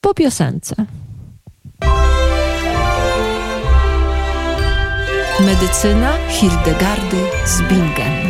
po 0.00 0.14
piosence. 0.14 0.74
Medycyna 5.40 6.12
Hildegardy 6.28 7.16
z 7.46 7.62
Bingen. 7.62 8.29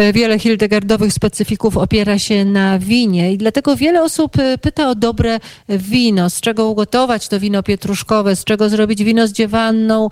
E, 0.00 0.12
wiele 0.12 0.38
hildegardowych 0.38 1.12
specyfików 1.12 1.76
opiera 1.76 2.18
się 2.18 2.44
na 2.44 2.78
winie 2.78 3.32
i 3.32 3.38
dlatego 3.38 3.76
wiele 3.76 4.02
osób 4.02 4.38
e, 4.38 4.58
pyta 4.58 4.88
o 4.88 4.94
dobre 4.94 5.40
wino, 5.68 6.30
z 6.30 6.40
czego 6.40 6.68
ugotować 6.68 7.28
to 7.28 7.40
wino 7.40 7.62
pietruszkowe, 7.62 8.36
z 8.36 8.44
czego 8.44 8.68
zrobić 8.68 9.04
wino 9.04 9.26
z 9.26 9.32
dziewanną, 9.32 10.08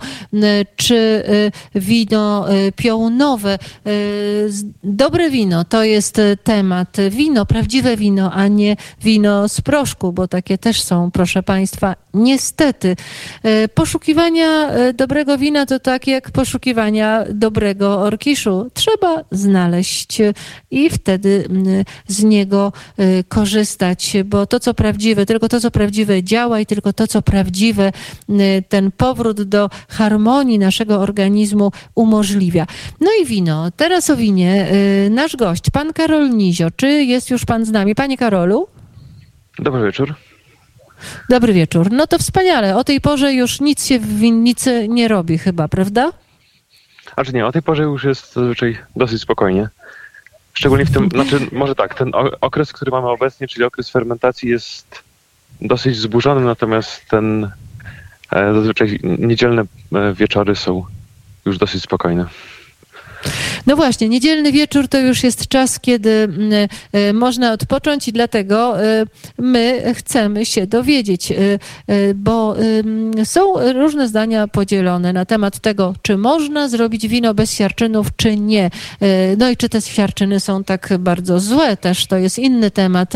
czy 0.75 1.23
e, 1.75 1.79
wino 1.79 2.45
piołunowe. 2.75 3.57
Dobre 4.83 5.29
wino 5.29 5.63
to 5.63 5.83
jest 5.83 6.21
temat. 6.43 6.97
Wino, 7.09 7.45
prawdziwe 7.45 7.97
wino, 7.97 8.31
a 8.33 8.47
nie 8.47 8.75
wino 9.03 9.49
z 9.49 9.61
proszku, 9.61 10.13
bo 10.13 10.27
takie 10.27 10.57
też 10.57 10.81
są, 10.81 11.11
proszę 11.11 11.43
Państwa, 11.43 11.95
niestety. 12.13 12.95
Poszukiwania 13.73 14.69
dobrego 14.93 15.37
wina 15.37 15.65
to 15.65 15.79
tak 15.79 16.07
jak 16.07 16.31
poszukiwania 16.31 17.25
dobrego 17.33 18.01
orkiszu. 18.01 18.71
Trzeba 18.73 19.23
znaleźć 19.31 19.78
znaleźć 19.79 20.21
i 20.71 20.89
wtedy 20.89 21.45
mm, 21.49 21.83
z 22.07 22.23
niego 22.23 22.73
y, 22.99 23.23
korzystać, 23.27 24.13
bo 24.25 24.45
to, 24.45 24.59
co 24.59 24.73
prawdziwe, 24.73 25.25
tylko 25.25 25.49
to, 25.49 25.59
co 25.59 25.71
prawdziwe 25.71 26.23
działa 26.23 26.59
i 26.59 26.65
tylko 26.65 26.93
to, 26.93 27.07
co 27.07 27.21
prawdziwe, 27.21 27.91
y, 28.29 28.63
ten 28.69 28.91
powrót 28.91 29.41
do 29.41 29.69
harmonii 29.89 30.59
naszego 30.59 30.99
organizmu 30.99 31.71
umożliwia. 31.95 32.67
No 32.99 33.09
i 33.21 33.25
wino. 33.25 33.71
Teraz 33.71 34.09
o 34.09 34.15
winie. 34.15 34.67
Y, 35.05 35.09
nasz 35.09 35.35
gość, 35.35 35.69
pan 35.69 35.93
Karol 35.93 36.29
Nizio. 36.29 36.71
Czy 36.75 36.87
jest 36.87 37.29
już 37.29 37.45
pan 37.45 37.65
z 37.65 37.71
nami? 37.71 37.95
Panie 37.95 38.17
Karolu? 38.17 38.67
Dobry 39.59 39.85
wieczór. 39.85 40.15
Dobry 41.29 41.53
wieczór. 41.53 41.91
No 41.91 42.07
to 42.07 42.17
wspaniale. 42.17 42.77
O 42.77 42.83
tej 42.83 43.01
porze 43.01 43.33
już 43.33 43.61
nic 43.61 43.85
się 43.85 43.99
w 43.99 44.19
winnicy 44.19 44.87
nie 44.89 45.07
robi 45.07 45.37
chyba, 45.37 45.67
prawda? 45.67 46.11
A 47.15 47.23
czy 47.23 47.33
nie, 47.33 47.45
o 47.45 47.51
tej 47.51 47.61
porze 47.61 47.83
już 47.83 48.03
jest 48.03 48.33
zazwyczaj 48.33 48.77
dosyć 48.95 49.21
spokojnie. 49.21 49.69
Szczególnie 50.53 50.85
w 50.85 50.93
tym, 50.93 51.09
znaczy 51.15 51.39
może 51.51 51.75
tak, 51.75 51.95
ten 51.95 52.11
okres, 52.41 52.73
który 52.73 52.91
mamy 52.91 53.07
obecnie, 53.07 53.47
czyli 53.47 53.65
okres 53.65 53.89
fermentacji 53.89 54.49
jest 54.49 55.03
dosyć 55.61 55.97
zburzony, 55.97 56.45
natomiast 56.45 57.05
ten 57.09 57.51
e, 58.31 58.53
zazwyczaj 58.53 58.99
niedzielne 59.03 59.61
e, 59.61 60.13
wieczory 60.13 60.55
są 60.55 60.85
już 61.45 61.57
dosyć 61.57 61.83
spokojne. 61.83 62.25
No 63.67 63.75
właśnie, 63.75 64.09
niedzielny 64.09 64.51
wieczór 64.51 64.87
to 64.87 64.99
już 64.99 65.23
jest 65.23 65.47
czas, 65.47 65.79
kiedy 65.79 66.09
mm, 66.09 66.69
e, 66.91 67.13
można 67.13 67.53
odpocząć 67.53 68.07
i 68.07 68.13
dlatego 68.13 68.83
e, 68.83 69.05
my 69.37 69.93
chcemy 69.95 70.45
się 70.45 70.67
dowiedzieć, 70.67 71.31
e, 71.31 71.35
bo 72.15 72.55
są 73.23 73.53
różne 73.73 74.07
zdania 74.07 74.47
podzielone 74.47 75.13
na 75.13 75.25
temat 75.25 75.59
tego, 75.59 75.93
czy 76.01 76.17
można 76.17 76.69
zrobić 76.69 77.07
wino 77.07 77.33
bez 77.33 77.53
siarczynów, 77.53 78.07
czy 78.15 78.35
nie. 78.35 78.69
No 79.37 79.49
i 79.49 79.57
czy 79.57 79.69
te 79.69 79.81
siarczyny 79.81 80.39
są 80.39 80.63
tak 80.63 80.93
bardzo 80.99 81.39
złe, 81.39 81.77
też 81.77 82.07
to 82.07 82.17
jest 82.17 82.39
inny 82.39 82.71
temat. 82.71 83.13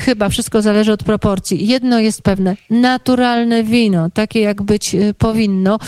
Chyba 0.00 0.28
wszystko 0.28 0.62
zależy 0.62 0.92
od 0.92 1.04
proporcji. 1.04 1.66
Jedno 1.66 2.00
jest 2.00 2.22
pewne, 2.22 2.56
naturalne 2.70 3.64
wino, 3.64 4.10
takie 4.10 4.40
jak 4.40 4.62
być 4.62 4.96
powinno, 5.18 5.78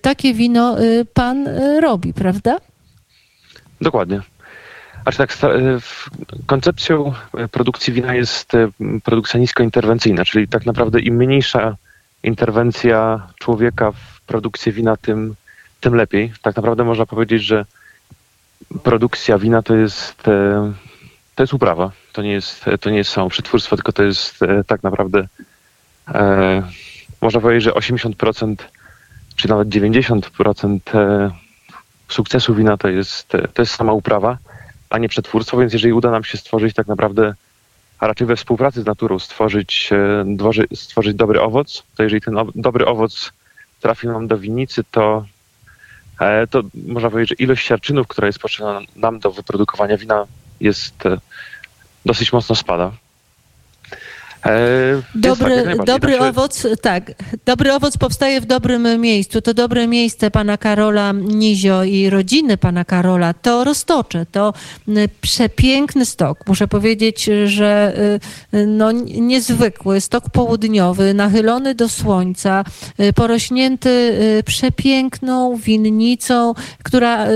takie 0.00 0.34
wino 0.34 0.76
pan 1.14 1.48
robi, 1.80 2.14
prawda? 2.14 2.56
Dokładnie. 3.80 4.20
Aż 5.04 5.16
tak, 5.16 5.32
e, 5.42 5.48
koncepcją 6.46 7.12
e, 7.34 7.48
produkcji 7.48 7.92
wina 7.92 8.14
jest 8.14 8.54
e, 8.54 8.68
produkcja 9.04 9.40
niskointerwencyjna, 9.40 10.24
czyli 10.24 10.48
tak 10.48 10.66
naprawdę 10.66 11.00
im 11.00 11.16
mniejsza 11.16 11.76
interwencja 12.22 13.26
człowieka 13.38 13.92
w 13.92 14.20
produkcję 14.26 14.72
wina, 14.72 14.96
tym, 14.96 15.34
tym 15.80 15.94
lepiej. 15.94 16.32
Tak 16.42 16.56
naprawdę 16.56 16.84
można 16.84 17.06
powiedzieć, 17.06 17.44
że 17.44 17.64
produkcja 18.82 19.38
wina 19.38 19.62
to 19.62 19.76
jest, 19.76 20.22
to 21.34 21.42
jest 21.42 21.54
uprawa. 21.54 21.90
To 22.12 22.22
nie 22.22 22.32
jest, 22.32 22.64
to 22.80 22.90
nie 22.90 22.96
jest 22.96 23.10
samo 23.10 23.30
przetwórstwo, 23.30 23.76
tylko 23.76 23.92
to 23.92 24.02
jest 24.02 24.40
tak 24.66 24.82
naprawdę 24.82 25.28
e, 26.08 26.62
można 27.20 27.40
powiedzieć, 27.40 27.64
że 27.64 27.70
80% 27.70 28.54
czy 29.36 29.48
nawet 29.48 29.68
90% 29.68 30.80
sukcesu 32.08 32.54
wina 32.54 32.76
to 32.76 32.88
jest, 32.88 33.28
to 33.28 33.62
jest 33.62 33.74
sama 33.74 33.92
uprawa, 33.92 34.38
a 34.90 34.98
nie 34.98 35.08
przetwórstwo, 35.08 35.58
więc 35.58 35.72
jeżeli 35.72 35.92
uda 35.92 36.10
nam 36.10 36.24
się 36.24 36.38
stworzyć 36.38 36.74
tak 36.74 36.86
naprawdę, 36.86 37.34
a 37.98 38.06
raczej 38.06 38.26
we 38.26 38.36
współpracy 38.36 38.82
z 38.82 38.86
naturą 38.86 39.18
stworzyć, 39.18 39.90
e, 39.92 40.76
stworzyć 40.76 41.14
dobry 41.14 41.40
owoc, 41.40 41.82
to 41.96 42.02
jeżeli 42.02 42.20
ten 42.20 42.34
dobry 42.54 42.86
owoc 42.86 43.32
trafi 43.80 44.06
nam 44.06 44.28
do 44.28 44.38
winnicy, 44.38 44.84
to, 44.90 45.24
e, 46.20 46.46
to 46.46 46.62
można 46.86 47.10
powiedzieć, 47.10 47.38
że 47.38 47.44
ilość 47.44 47.66
siarczynów, 47.66 48.06
która 48.06 48.26
jest 48.26 48.38
potrzebna 48.38 48.80
nam 48.96 49.18
do 49.18 49.30
wyprodukowania 49.30 49.96
wina 49.96 50.26
jest 50.60 51.06
e, 51.06 51.18
dosyć 52.06 52.32
mocno 52.32 52.54
spada. 52.54 52.92
E, 54.46 55.02
dobry, 55.14 55.62
tak, 55.64 55.84
dobry 55.84 56.16
znaczy... 56.16 56.28
owoc, 56.28 56.66
tak. 56.82 57.12
Dobry 57.46 57.72
owoc 57.72 57.96
powstaje 57.98 58.40
w 58.40 58.46
dobrym 58.46 59.00
miejscu. 59.00 59.40
To 59.40 59.54
dobre 59.54 59.86
miejsce 59.86 60.30
pana 60.30 60.56
Karola 60.56 61.12
Nizio 61.12 61.84
i 61.84 62.10
rodziny 62.10 62.56
pana 62.56 62.84
Karola 62.84 63.34
to 63.34 63.64
Roztocze. 63.64 64.26
To 64.32 64.54
przepiękny 65.20 66.06
stok. 66.06 66.38
Muszę 66.46 66.68
powiedzieć, 66.68 67.30
że 67.44 67.94
y, 68.54 68.66
no, 68.66 68.92
niezwykły. 69.20 70.00
Stok 70.00 70.30
południowy, 70.30 71.14
nachylony 71.14 71.74
do 71.74 71.88
słońca, 71.88 72.64
y, 73.00 73.12
porośnięty 73.12 73.88
y, 74.38 74.42
przepiękną 74.42 75.56
winnicą, 75.56 76.54
która 76.82 77.26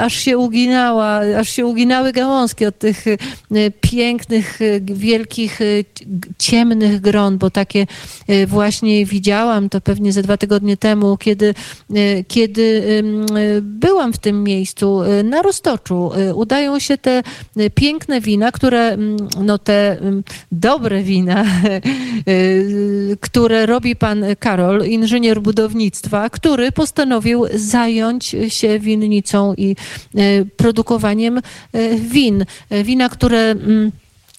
aż 0.00 0.14
się 0.14 0.38
uginała, 0.38 1.20
aż 1.38 1.48
się 1.48 1.66
uginały 1.66 2.12
gałązki 2.12 2.66
od 2.66 2.78
tych 2.78 3.04
pięknych, 3.80 4.58
wielkich 4.82 5.60
ciemnych 6.38 7.00
gron, 7.00 7.38
bo 7.38 7.50
takie 7.50 7.86
e, 8.28 8.46
właśnie 8.46 9.06
widziałam 9.06 9.68
to 9.68 9.80
pewnie 9.80 10.12
ze 10.12 10.22
dwa 10.22 10.36
tygodnie 10.36 10.76
temu, 10.76 11.16
kiedy, 11.16 11.54
e, 11.94 12.24
kiedy 12.24 12.84
byłam 13.62 14.12
w 14.12 14.18
tym 14.18 14.44
miejscu 14.44 15.00
na 15.24 15.42
Roztoczu. 15.42 16.10
Udają 16.34 16.78
się 16.78 16.98
te 16.98 17.22
piękne 17.74 18.20
wina, 18.20 18.52
które, 18.52 18.96
no 19.40 19.58
te 19.58 19.98
dobre 20.52 21.02
wina, 21.02 21.44
które 23.20 23.66
robi 23.66 23.96
pan 23.96 24.24
Karol, 24.38 24.86
inżynier 24.86 25.40
budownictwa, 25.42 26.30
który 26.30 26.72
postanowił 26.72 27.44
zająć 27.54 28.36
się 28.48 28.78
winnicą 28.78 29.54
i 29.54 29.76
produkowaniem 30.56 31.40
win. 31.98 32.44
Wina, 32.84 33.08
które 33.08 33.54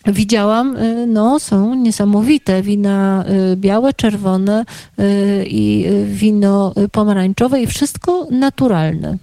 widziałam, 0.08 0.78
y, 0.78 1.08
no 1.08 1.40
są 1.40 1.76
niesamowite. 1.76 2.62
Wina 2.62 3.26
y, 3.54 3.56
białe, 3.56 3.94
czerwone 3.94 4.66
y, 5.00 5.46
i 5.48 5.86
wino 6.06 6.74
pomarańczowe 6.92 7.62
i 7.62 7.68
wszystko 7.68 8.28
naturalne. 8.32 9.18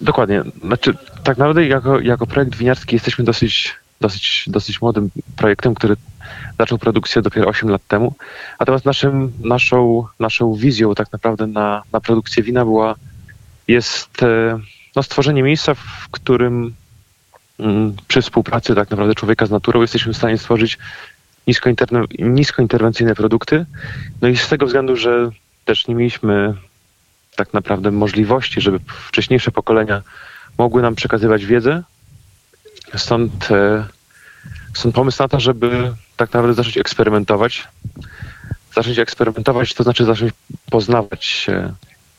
Dokładnie. 0.00 0.42
Znaczy, 0.64 0.94
tak 1.24 1.38
naprawdę 1.38 1.66
jako, 1.66 2.00
jako 2.00 2.26
projekt 2.26 2.54
winiarski 2.54 2.96
jesteśmy 2.96 3.24
dosyć, 3.24 3.74
dosyć, 4.00 4.44
dosyć 4.46 4.82
młodym 4.82 5.10
projektem, 5.36 5.74
który 5.74 5.96
zaczął 6.58 6.78
produkcję 6.78 7.22
dopiero 7.22 7.48
8 7.48 7.68
lat 7.68 7.82
temu. 7.88 8.14
Natomiast 8.60 8.84
naszym, 8.84 9.32
naszą, 9.44 10.04
naszą 10.20 10.54
wizją 10.54 10.94
tak 10.94 11.12
naprawdę 11.12 11.46
na, 11.46 11.82
na 11.92 12.00
produkcję 12.00 12.42
wina 12.42 12.64
była 12.64 12.94
jest 13.68 14.10
no, 14.96 15.02
stworzenie 15.02 15.42
miejsca, 15.42 15.74
w 15.74 16.08
którym 16.10 16.74
przy 18.08 18.22
współpracy 18.22 18.74
tak 18.74 18.90
naprawdę 18.90 19.14
człowieka 19.14 19.46
z 19.46 19.50
naturą 19.50 19.80
jesteśmy 19.80 20.12
w 20.12 20.16
stanie 20.16 20.38
stworzyć 20.38 20.78
niskointerwencyjne 22.18 23.14
produkty. 23.14 23.66
No 24.22 24.28
i 24.28 24.36
z 24.36 24.48
tego 24.48 24.66
względu, 24.66 24.96
że 24.96 25.30
też 25.64 25.88
nie 25.88 25.94
mieliśmy 25.94 26.54
tak 27.36 27.54
naprawdę 27.54 27.90
możliwości, 27.90 28.60
żeby 28.60 28.78
wcześniejsze 29.08 29.50
pokolenia 29.50 30.02
mogły 30.58 30.82
nam 30.82 30.94
przekazywać 30.94 31.44
wiedzę. 31.44 31.82
Stąd, 32.96 33.50
e, 33.50 33.86
stąd 34.74 34.94
pomysł 34.94 35.22
na 35.22 35.28
to, 35.28 35.40
żeby 35.40 35.92
tak 36.16 36.28
naprawdę 36.28 36.54
zacząć 36.54 36.78
eksperymentować. 36.78 37.68
Zacząć 38.74 38.98
eksperymentować, 38.98 39.74
to 39.74 39.82
znaczy 39.82 40.04
zacząć 40.04 40.32
poznawać 40.70 41.46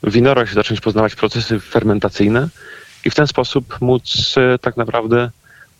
winorość, 0.04 0.54
zacząć 0.54 0.82
poznawać 0.82 1.16
procesy 1.16 1.60
fermentacyjne 1.60 2.48
i 3.06 3.10
w 3.10 3.16
ten 3.16 3.28
sposób 3.28 3.82
móc 3.82 4.36
e, 4.38 4.60
tak 4.60 4.78
naprawdę 4.78 5.30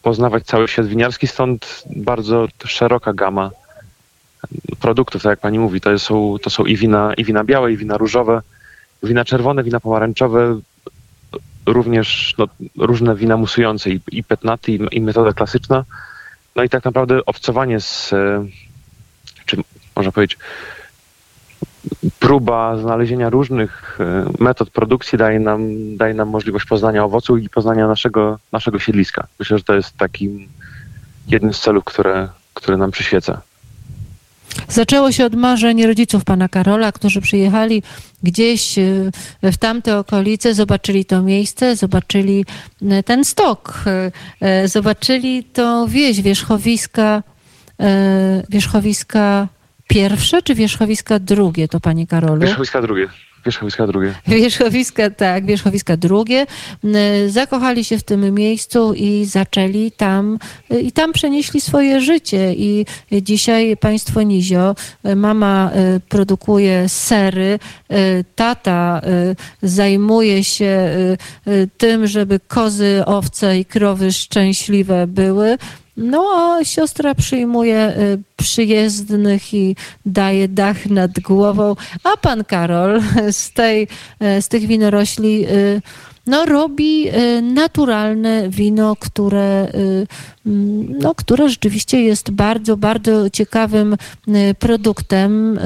poznawać 0.02 0.46
cały 0.46 0.68
świat 0.68 0.88
winiarski, 0.88 1.28
stąd 1.28 1.84
bardzo 1.96 2.48
szeroka 2.66 3.14
gama 3.14 3.52
produktów, 4.80 5.24
tak 5.24 5.30
jak 5.30 5.40
pani 5.40 5.60
mówi, 5.60 5.82
to 5.82 6.00
są, 6.00 6.36
to 6.42 6.50
są 6.50 6.66
i 6.66 6.78
wina, 6.78 7.14
i 7.14 7.24
wina 7.24 7.44
białe, 7.44 7.74
i 7.74 7.78
wina 7.78 7.98
różowe, 7.98 8.42
wina 9.04 9.26
czerwone, 9.26 9.64
wina 9.64 9.80
pomarańczowe, 9.80 10.60
również 11.66 12.36
no, 12.38 12.48
różne 12.78 13.16
wina 13.16 13.38
musujące, 13.38 13.90
i, 13.90 14.00
i 14.12 14.24
petnaty, 14.24 14.72
i, 14.72 14.80
i 14.92 15.02
metoda 15.02 15.34
klasyczna. 15.34 15.86
No 16.56 16.64
i 16.64 16.70
tak 16.70 16.86
naprawdę 16.86 17.26
obcowanie 17.26 17.80
z, 17.80 18.14
e, 18.14 18.46
czy 19.46 19.58
można 19.96 20.12
powiedzieć, 20.12 20.38
próba 22.20 22.78
znalezienia 22.78 23.30
różnych 23.30 23.98
e, 24.00 24.26
metod 24.40 24.70
produkcji 24.70 25.18
daje 25.18 25.40
nam, 25.40 25.62
daje 25.98 26.14
nam 26.14 26.30
możliwość 26.30 26.66
poznania 26.66 27.04
owocu 27.04 27.38
i 27.38 27.50
poznania 27.50 27.88
naszego, 27.88 28.40
naszego 28.52 28.80
siedliska. 28.80 29.28
Myślę, 29.40 29.58
że 29.58 29.64
to 29.64 29.74
jest 29.76 29.98
takim 29.98 30.48
jednym 31.28 31.54
z 31.54 31.60
celów, 31.60 31.84
które, 31.84 32.30
które 32.54 32.78
nam 32.78 32.92
przyświeca. 32.92 33.42
Zaczęło 34.68 35.12
się 35.12 35.26
od 35.26 35.36
marzeń 35.36 35.86
rodziców 35.86 36.24
pana 36.24 36.50
Karola, 36.50 36.92
którzy 36.92 37.22
przyjechali 37.22 37.84
gdzieś 38.24 38.80
e, 38.80 39.12
w 39.44 39.58
tamte 39.58 39.98
okolice, 39.98 40.54
zobaczyli 40.54 41.06
to 41.06 41.22
miejsce, 41.22 41.76
zobaczyli 41.76 42.46
e, 42.82 43.04
ten 43.04 43.26
stok, 43.26 43.84
zobaczyli 44.66 45.44
to 45.44 45.88
wieś 45.88 46.22
wierzchowiska, 46.22 47.24
wierzchowiska 48.50 49.48
pierwsze 49.88 50.42
czy 50.42 50.56
wierzchowiska 50.56 51.20
drugie 51.20 51.68
to 51.68 51.80
Panie 51.80 52.08
Karolu? 52.08 52.42
Wierzchowiska 52.42 52.82
drugie. 52.82 53.08
Wierzchowiska 53.46 53.88
drugie. 53.88 54.14
Wierzchowiska, 54.28 55.10
tak, 55.10 55.46
wierzchowiska 55.46 55.98
drugie. 55.98 56.46
Zakochali 57.28 57.84
się 57.84 57.98
w 57.98 58.04
tym 58.04 58.34
miejscu 58.34 58.94
i 58.94 59.26
zaczęli 59.26 59.92
tam, 59.92 60.40
i 60.82 60.92
tam 60.92 61.14
przenieśli 61.14 61.62
swoje 61.62 62.02
życie. 62.02 62.54
I 62.54 62.86
dzisiaj 63.12 63.78
państwo 63.78 64.22
Nizio, 64.22 64.76
mama 65.16 65.72
e, 65.74 66.00
produkuje 66.00 66.90
sery, 66.90 67.60
e, 67.90 68.24
tata 68.24 69.02
e, 69.04 69.36
zajmuje 69.62 70.44
się 70.44 70.90
tym, 71.78 72.08
żeby 72.08 72.40
kozy, 72.48 73.04
owce 73.06 73.60
i 73.60 73.66
krowy 73.66 74.14
szczęśliwe 74.14 75.08
były. 75.08 75.58
No 75.98 76.20
a 76.36 76.64
siostra 76.64 77.16
przyjmuje 77.16 77.94
y, 77.98 78.20
przyjezdnych 78.38 79.54
i 79.54 79.76
daje 80.06 80.48
dach 80.48 80.86
nad 80.86 81.20
głową, 81.20 81.76
a 82.04 82.18
pan 82.18 82.44
Karol 82.44 83.02
z, 83.32 83.52
tej, 83.52 83.88
y, 84.38 84.42
z 84.42 84.48
tych 84.48 84.68
winorośli 84.68 85.46
y, 85.48 85.82
no, 86.28 86.46
robi 86.46 87.08
naturalne 87.42 88.50
wino, 88.50 88.96
które, 88.96 89.68
mm, 90.46 91.00
no, 91.00 91.16
które 91.16 91.50
rzeczywiście 91.50 92.02
jest 92.02 92.32
bardzo, 92.32 92.78
bardzo 92.78 93.30
ciekawym 93.30 93.98
produktem. 94.60 95.60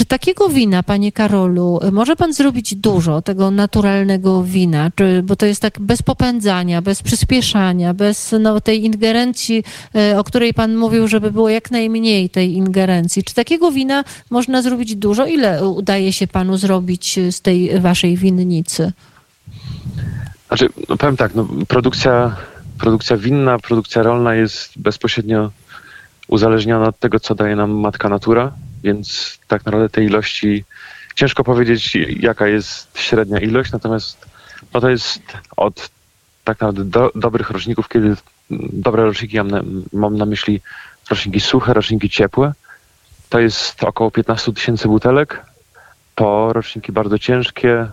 Czy 0.00 0.06
takiego 0.06 0.48
wina, 0.48 0.82
panie 0.82 1.12
Karolu, 1.12 1.80
może 1.92 2.16
pan 2.16 2.32
zrobić 2.32 2.74
dużo 2.74 3.22
tego 3.22 3.50
naturalnego 3.50 4.42
wina? 4.42 4.90
Czy, 4.94 5.22
bo 5.22 5.36
to 5.36 5.46
jest 5.46 5.62
tak 5.62 5.80
bez 5.80 6.02
popędzania, 6.02 6.82
bez 6.82 7.02
przyspieszania, 7.02 7.94
bez 7.94 8.34
no, 8.40 8.60
tej 8.60 8.84
ingerencji, 8.84 9.64
e, 9.94 10.18
o 10.18 10.24
której 10.24 10.54
pan 10.54 10.76
mówił, 10.76 11.08
żeby 11.08 11.30
było 11.30 11.48
jak 11.48 11.70
najmniej 11.70 12.30
tej 12.30 12.52
ingerencji. 12.52 13.24
Czy 13.24 13.34
takiego 13.34 13.72
wina 13.72 14.04
można 14.30 14.62
zrobić 14.62 14.96
dużo? 14.96 15.26
Ile 15.26 15.68
udaje 15.68 16.12
się 16.12 16.26
panu 16.26 16.56
zrobić 16.56 17.18
z 17.30 17.40
tej 17.40 17.80
waszej 17.80 18.16
winnicy? 18.16 18.92
Znaczy, 20.48 20.68
no 20.88 20.96
powiem 20.96 21.16
tak, 21.16 21.34
no, 21.34 21.48
produkcja, 21.68 22.36
produkcja 22.78 23.16
winna, 23.16 23.58
produkcja 23.58 24.02
rolna 24.02 24.34
jest 24.34 24.72
bezpośrednio 24.76 25.50
uzależniona 26.28 26.88
od 26.88 26.98
tego, 26.98 27.20
co 27.20 27.34
daje 27.34 27.56
nam 27.56 27.70
matka 27.70 28.08
natura 28.08 28.52
więc 28.82 29.38
tak 29.48 29.64
naprawdę 29.64 29.88
tej 29.88 30.06
ilości 30.06 30.64
ciężko 31.14 31.44
powiedzieć, 31.44 31.96
jaka 32.20 32.46
jest 32.46 32.98
średnia 32.98 33.38
ilość, 33.38 33.72
natomiast 33.72 34.26
no 34.74 34.80
to 34.80 34.90
jest 34.90 35.22
od 35.56 35.90
tak 36.44 36.60
naprawdę 36.60 36.84
do, 36.84 37.12
dobrych 37.14 37.50
roczników, 37.50 37.88
kiedy 37.88 38.16
dobre 38.72 39.04
roczniki 39.04 39.36
mam 39.36 39.50
na, 39.50 39.62
mam 39.92 40.16
na 40.16 40.26
myśli 40.26 40.60
roczniki 41.10 41.40
suche, 41.40 41.74
roczniki 41.74 42.10
ciepłe. 42.10 42.52
To 43.28 43.40
jest 43.40 43.84
około 43.84 44.10
15 44.10 44.52
tysięcy 44.52 44.88
butelek. 44.88 45.42
Po 46.14 46.52
roczniki 46.52 46.92
bardzo 46.92 47.18
ciężkie, 47.18 47.86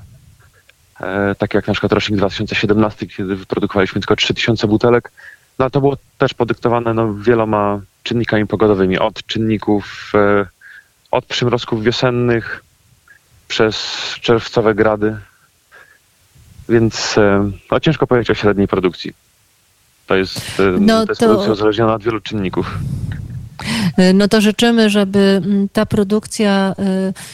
e, 1.02 1.36
takie 1.36 1.58
jak 1.58 1.68
na 1.68 1.74
przykład 1.74 1.92
rocznik 1.92 2.18
2017, 2.18 3.08
kiedy 3.08 3.36
wyprodukowaliśmy 3.36 4.02
tylko 4.02 4.16
3000 4.16 4.68
butelek. 4.68 5.12
No 5.60 5.70
to 5.70 5.82
było 5.82 5.98
też 6.18 6.34
podyktowane 6.34 6.94
no, 6.94 7.14
wieloma 7.14 7.82
czynnikami 8.04 8.48
pogodowymi, 8.48 9.00
od 9.00 9.26
czynników 9.26 10.12
e, 10.16 10.46
od 11.18 11.26
przymrozków 11.26 11.84
wiosennych 11.84 12.64
przez 13.48 13.76
czerwcowe 14.22 14.76
grady. 14.76 15.18
Więc 16.70 17.18
e, 17.18 17.52
no, 17.72 17.80
ciężko 17.80 18.08
powiedzieć 18.08 18.32
o 18.32 18.34
średniej 18.34 18.68
produkcji. 18.68 19.14
To 20.08 20.16
jest, 20.16 20.60
e, 20.60 20.64
no 20.80 21.06
to 21.06 21.12
jest 21.12 21.20
to... 21.20 21.26
produkcja 21.26 21.54
uzależniona 21.54 21.94
od 21.94 22.04
wielu 22.04 22.22
czynników. 22.22 22.78
No 24.14 24.28
to 24.28 24.42
życzymy, 24.42 24.90
żeby 24.90 25.42
mm, 25.46 25.70
ta 25.70 25.86
produkcja 25.86 26.76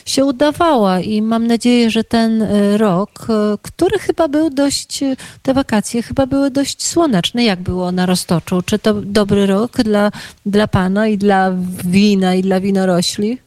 się 0.05 0.25
udawała 0.25 0.99
i 0.99 1.21
mam 1.21 1.47
nadzieję, 1.47 1.91
że 1.91 2.03
ten 2.03 2.47
rok, 2.77 3.27
który 3.61 3.99
chyba 3.99 4.27
był 4.27 4.49
dość, 4.49 5.03
te 5.41 5.53
wakacje 5.53 6.03
chyba 6.03 6.25
były 6.25 6.51
dość 6.51 6.85
słoneczne. 6.85 7.43
Jak 7.43 7.61
było 7.61 7.91
na 7.91 8.05
Roztoczu? 8.05 8.61
Czy 8.65 8.79
to 8.79 8.93
dobry 8.93 9.45
rok 9.45 9.71
dla, 9.71 10.11
dla 10.45 10.67
Pana 10.67 11.07
i 11.07 11.17
dla 11.17 11.51
wina 11.85 12.35
i 12.35 12.41
dla 12.41 12.59
winorośli? 12.59 13.37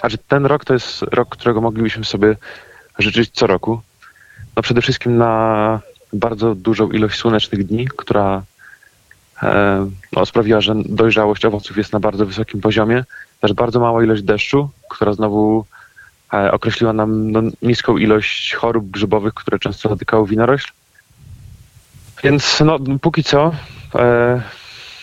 Znaczy 0.00 0.18
ten 0.28 0.46
rok 0.46 0.64
to 0.64 0.74
jest 0.74 1.02
rok, 1.02 1.28
którego 1.28 1.60
moglibyśmy 1.60 2.04
sobie 2.04 2.36
życzyć 2.98 3.30
co 3.32 3.46
roku. 3.46 3.80
No 4.56 4.62
przede 4.62 4.82
wszystkim 4.82 5.16
na 5.16 5.80
bardzo 6.12 6.54
dużą 6.54 6.90
ilość 6.90 7.18
słonecznych 7.18 7.66
dni, 7.66 7.88
która 7.96 8.42
e, 9.42 9.90
no, 10.12 10.26
sprawiła, 10.26 10.60
że 10.60 10.74
dojrzałość 10.84 11.44
owoców 11.44 11.76
jest 11.76 11.92
na 11.92 12.00
bardzo 12.00 12.26
wysokim 12.26 12.60
poziomie. 12.60 13.04
Też 13.40 13.52
bardzo 13.52 13.80
mała 13.80 14.04
ilość 14.04 14.22
deszczu, 14.22 14.70
która 14.90 15.12
znowu 15.12 15.64
e, 16.32 16.52
określiła 16.52 16.92
nam 16.92 17.30
no, 17.30 17.42
niską 17.62 17.96
ilość 17.96 18.54
chorób 18.54 18.90
grzybowych, 18.90 19.34
które 19.34 19.58
często 19.58 19.88
dotykały 19.88 20.28
winorośl. 20.28 20.72
Więc 22.24 22.62
no, 22.64 22.78
póki 23.02 23.24
co 23.24 23.52
e, 23.94 24.42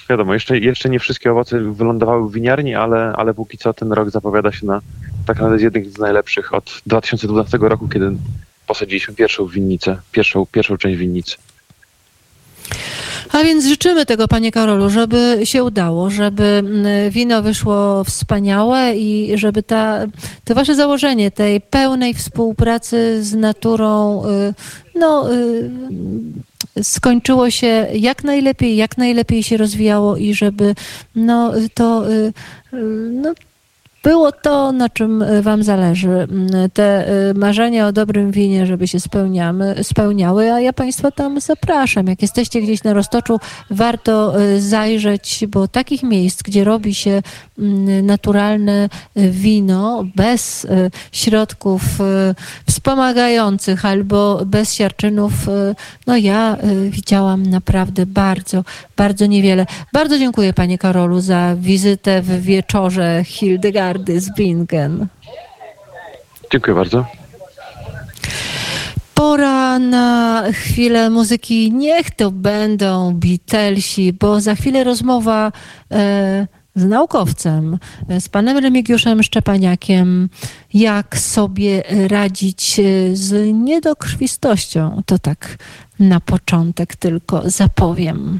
wiadomo, 0.09 0.33
jeszcze, 0.33 0.59
jeszcze 0.59 0.89
nie 0.89 0.99
wszystkie 0.99 1.31
owoce 1.31 1.59
wylądowały 1.59 2.29
w 2.29 2.33
winiarni, 2.33 2.75
ale, 2.75 3.13
ale 3.15 3.33
póki 3.33 3.57
co 3.57 3.73
ten 3.73 3.91
rok 3.91 4.09
zapowiada 4.09 4.51
się 4.51 4.65
na 4.65 4.81
tak 5.25 5.37
naprawdę 5.37 5.63
jednych 5.63 5.89
z 5.89 5.97
najlepszych 5.97 6.53
od 6.53 6.81
2012 6.85 7.57
roku, 7.57 7.87
kiedy 7.87 8.11
posadziliśmy 8.67 9.13
pierwszą 9.15 9.47
winnicę, 9.47 9.97
pierwszą, 10.11 10.45
pierwszą 10.45 10.77
część 10.77 10.97
winnicy. 10.97 11.37
A 13.31 13.43
więc 13.43 13.65
życzymy 13.65 14.05
tego, 14.05 14.27
panie 14.27 14.51
Karolu, 14.51 14.89
żeby 14.89 15.39
się 15.43 15.63
udało, 15.63 16.09
żeby 16.09 16.43
mm, 16.43 17.09
wino 17.11 17.41
wyszło 17.41 18.03
wspaniałe 18.03 18.95
i 18.97 19.37
żeby 19.37 19.63
ta, 19.63 19.99
to 20.43 20.55
wasze 20.55 20.75
założenie 20.75 21.31
tej 21.31 21.61
pełnej 21.61 22.13
współpracy 22.13 23.23
z 23.23 23.33
naturą, 23.33 24.23
y, 24.25 24.53
no, 24.95 25.33
y, 25.33 25.71
skończyło 26.83 27.49
się 27.49 27.87
jak 27.93 28.23
najlepiej, 28.23 28.75
jak 28.75 28.97
najlepiej 28.97 29.43
się 29.43 29.57
rozwijało 29.57 30.17
i 30.17 30.33
żeby 30.33 30.75
no, 31.15 31.53
to 31.73 32.11
y, 32.11 32.33
no, 33.11 33.33
było 34.03 34.31
to, 34.31 34.71
na 34.71 34.89
czym 34.89 35.21
e, 35.21 35.41
Wam 35.41 35.63
zależy. 35.63 36.09
Mm, 36.09 36.69
te 36.73 37.07
e, 37.07 37.33
marzenia 37.33 37.87
o 37.87 37.91
dobrym 37.91 38.31
winie, 38.31 38.65
żeby 38.65 38.87
się 38.87 38.99
spełniamy, 38.99 39.75
spełniały, 39.83 40.53
a 40.53 40.59
ja 40.59 40.73
Państwa 40.73 41.11
tam 41.11 41.41
zapraszam. 41.41 42.07
Jak 42.07 42.21
jesteście 42.21 42.61
gdzieś 42.61 42.83
na 42.83 42.93
Roztoczu, 42.93 43.39
warto 43.69 44.41
e, 44.41 44.61
zajrzeć, 44.61 45.45
bo 45.47 45.67
takich 45.67 46.03
miejsc, 46.03 46.43
gdzie 46.43 46.63
robi 46.63 46.95
się 46.95 47.21
mm, 47.59 48.05
naturalne 48.05 48.89
wino 49.15 50.05
bez 50.15 50.67
środków 51.11 51.81
wspomagających 52.67 53.85
albo 53.85 54.45
bez 54.45 54.73
siarczynów, 54.73 55.33
no 56.07 56.17
ja 56.17 56.57
widziałam 56.89 57.45
naprawdę 57.45 58.05
bardzo, 58.05 58.63
bardzo 58.97 59.25
niewiele. 59.25 59.65
Bardzo 59.93 60.19
dziękuję 60.19 60.53
Panie 60.53 60.77
Karolu 60.77 61.19
za 61.19 61.55
wizytę 61.55 62.21
w 62.21 62.41
wieczorze 62.41 63.23
Hildegard 63.25 64.11
z 64.17 64.35
Bingen. 64.35 65.07
Dziękuję 66.51 66.75
bardzo. 66.75 67.05
Pora 69.13 69.79
na 69.79 70.43
chwilę 70.51 71.09
muzyki. 71.09 71.71
Niech 71.71 72.11
to 72.11 72.31
będą 72.31 73.13
Beatlesi, 73.13 74.13
bo 74.13 74.41
za 74.41 74.55
chwilę 74.55 74.83
rozmowa 74.83 75.51
e, 75.91 76.47
z 76.75 76.85
naukowcem, 76.85 77.79
e, 78.09 78.21
z 78.21 78.29
panem 78.29 78.57
Remigiuszem 78.57 79.23
Szczepaniakiem, 79.23 80.29
jak 80.73 81.17
sobie 81.17 81.83
radzić 82.07 82.79
e, 82.79 82.83
z 83.15 83.53
niedokrwistością. 83.53 85.01
To 85.05 85.19
tak 85.19 85.57
na 85.99 86.19
początek 86.19 86.95
tylko 86.95 87.49
zapowiem. 87.49 88.39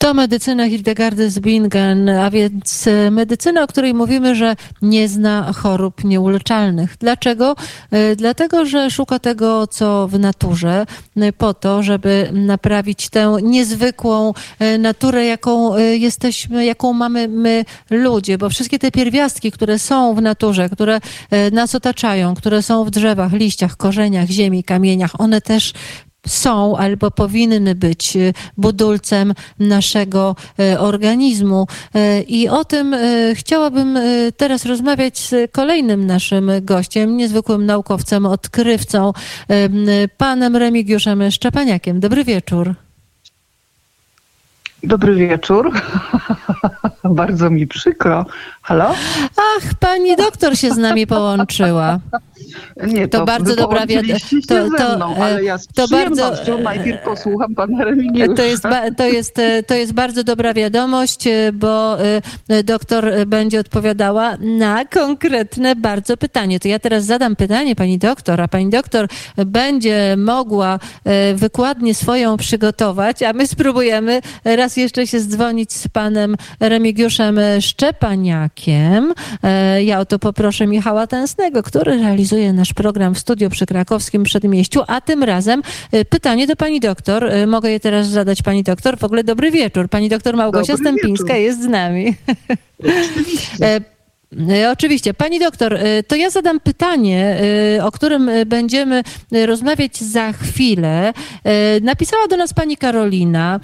To 0.00 0.14
medycyna 0.14 0.68
Hildegardy 0.68 1.30
z 1.30 1.38
Bingen, 1.38 2.08
a 2.08 2.30
więc 2.30 2.86
e, 2.86 3.10
medycyna, 3.10 3.62
o 3.62 3.66
której 3.66 3.94
mówimy, 3.94 4.34
że 4.34 4.56
nie 4.82 5.08
zna 5.08 5.52
chorób 5.52 6.04
nieuleczalnych. 6.04 6.96
Dlaczego? 7.00 7.56
E, 7.90 8.16
dlatego, 8.16 8.66
że 8.66 8.90
szuka 8.90 9.18
tego, 9.18 9.66
co 9.66 10.08
w 10.08 10.18
naturze, 10.18 10.86
e, 11.16 11.32
po 11.32 11.54
to, 11.54 11.82
żeby 11.82 12.30
naprawić 12.32 13.08
tę 13.08 13.36
niezwykłą 13.42 14.32
naturę, 14.78 15.24
jaką 15.24 15.78
jesteśmy, 15.78 16.64
jaką 16.64 16.92
mamy 16.92 17.28
my 17.28 17.64
ludzie, 17.90 18.38
bo 18.38 18.50
wszystkie 18.50 18.78
te 18.78 18.90
pierwiastki, 18.90 19.52
które 19.52 19.78
są 19.78 20.14
w 20.14 20.22
naturze, 20.22 20.68
które 20.68 21.00
nas 21.52 21.74
otaczają, 21.74 22.34
które 22.34 22.62
są 22.62 22.84
w 22.84 22.90
drzewach, 22.90 23.32
liściach, 23.32 23.76
korzeniach, 23.76 24.28
ziemi, 24.28 24.64
kamieniach, 24.64 25.20
one 25.20 25.40
też 25.40 25.72
są 26.26 26.76
albo 26.76 27.10
powinny 27.10 27.74
być 27.74 28.16
y, 28.16 28.32
budulcem 28.56 29.34
naszego 29.58 30.36
y, 30.60 30.78
organizmu. 30.78 31.66
Y, 31.96 32.22
I 32.22 32.48
o 32.48 32.64
tym 32.64 32.96
chciałabym 33.34 33.98
teraz 34.36 34.66
rozmawiać 34.66 35.18
z 35.18 35.50
kolejnym 35.52 36.06
naszym 36.06 36.50
gościem, 36.62 37.16
niezwykłym 37.16 37.66
naukowcem, 37.66 38.26
odkrywcą, 38.26 39.12
panem 40.16 40.56
Remigiuszem 40.56 41.30
Szczepaniakiem. 41.30 42.00
Dobry 42.00 42.24
wieczór. 42.24 42.74
Dobry 44.82 45.14
wieczór. 45.14 45.72
Bardzo 47.04 47.50
mi 47.50 47.66
przykro. 47.66 48.26
Halo? 48.62 48.94
Ach, 49.36 49.74
pani 49.80 50.16
doktor 50.16 50.56
się 50.56 50.70
z 50.70 50.76
nami 50.76 51.06
połączyła. 51.06 51.98
Nie, 52.86 53.08
to, 53.08 53.18
to 53.18 53.24
bardzo 53.24 53.56
dobra 53.56 53.86
wiadomość. 53.86 54.46
To, 54.48 54.54
to, 54.78 54.96
mną, 54.96 55.16
ale 55.16 55.44
ja 55.44 55.58
to 55.74 55.88
bardzo 55.88 56.58
najpierw 56.62 57.02
posłucham 57.02 57.54
pana 57.54 57.84
Remigiusza. 57.84 58.34
To 58.34 58.42
jest, 58.42 58.62
to, 58.96 59.06
jest, 59.06 59.36
to 59.66 59.74
jest 59.74 59.92
bardzo 59.92 60.24
dobra 60.24 60.54
wiadomość, 60.54 61.24
bo 61.52 61.98
e, 62.48 62.64
doktor 62.64 63.12
będzie 63.26 63.60
odpowiadała 63.60 64.36
na 64.40 64.84
konkretne 64.84 65.76
bardzo 65.76 66.16
pytanie. 66.16 66.60
To 66.60 66.68
ja 66.68 66.78
teraz 66.78 67.04
zadam 67.04 67.36
pytanie 67.36 67.76
pani 67.76 67.98
doktor, 67.98 68.40
a 68.40 68.48
pani 68.48 68.70
doktor 68.70 69.06
będzie 69.36 70.16
mogła 70.18 70.78
e, 71.04 71.34
wykładnie 71.34 71.94
swoją 71.94 72.36
przygotować, 72.36 73.22
a 73.22 73.32
my 73.32 73.46
spróbujemy 73.46 74.20
raz 74.44 74.69
jeszcze 74.76 75.06
się 75.06 75.20
zdzwonić 75.20 75.72
z 75.72 75.88
panem 75.88 76.36
Remigiuszem 76.60 77.40
Szczepaniakiem. 77.60 79.14
E, 79.42 79.84
ja 79.84 80.00
o 80.00 80.04
to 80.04 80.18
poproszę 80.18 80.66
Michała 80.66 81.06
Tęsnego, 81.06 81.62
który 81.62 81.98
realizuje 81.98 82.52
nasz 82.52 82.72
program 82.72 83.14
w 83.14 83.18
studio 83.18 83.50
przy 83.50 83.66
krakowskim 83.66 84.22
przedmieściu, 84.22 84.80
a 84.86 85.00
tym 85.00 85.22
razem 85.22 85.62
e, 85.92 86.04
pytanie 86.04 86.46
do 86.46 86.56
pani 86.56 86.80
doktor. 86.80 87.24
E, 87.24 87.46
mogę 87.46 87.70
je 87.70 87.80
teraz 87.80 88.08
zadać 88.08 88.42
pani 88.42 88.62
doktor. 88.62 88.98
W 88.98 89.04
ogóle 89.04 89.24
dobry 89.24 89.50
wieczór. 89.50 89.88
Pani 89.88 90.08
doktor 90.08 90.36
Małgosia 90.36 90.72
dobry 90.72 90.84
Stępińska 90.84 91.24
wieczór. 91.24 91.40
jest 91.40 91.62
z 91.62 91.66
nami. 91.66 92.14
Oczywiście. 92.78 93.80
E, 94.38 94.70
oczywiście. 94.70 95.14
Pani 95.14 95.38
doktor, 95.38 95.74
e, 95.74 96.02
to 96.02 96.16
ja 96.16 96.30
zadam 96.30 96.60
pytanie, 96.60 97.40
e, 97.78 97.84
o 97.84 97.92
którym 97.92 98.30
będziemy 98.46 99.02
rozmawiać 99.46 99.96
za 100.00 100.32
chwilę. 100.32 101.12
Napisała 101.82 102.26
do 102.26 102.36
nas 102.36 102.54
pani 102.54 102.76
Karolina, 102.76 103.60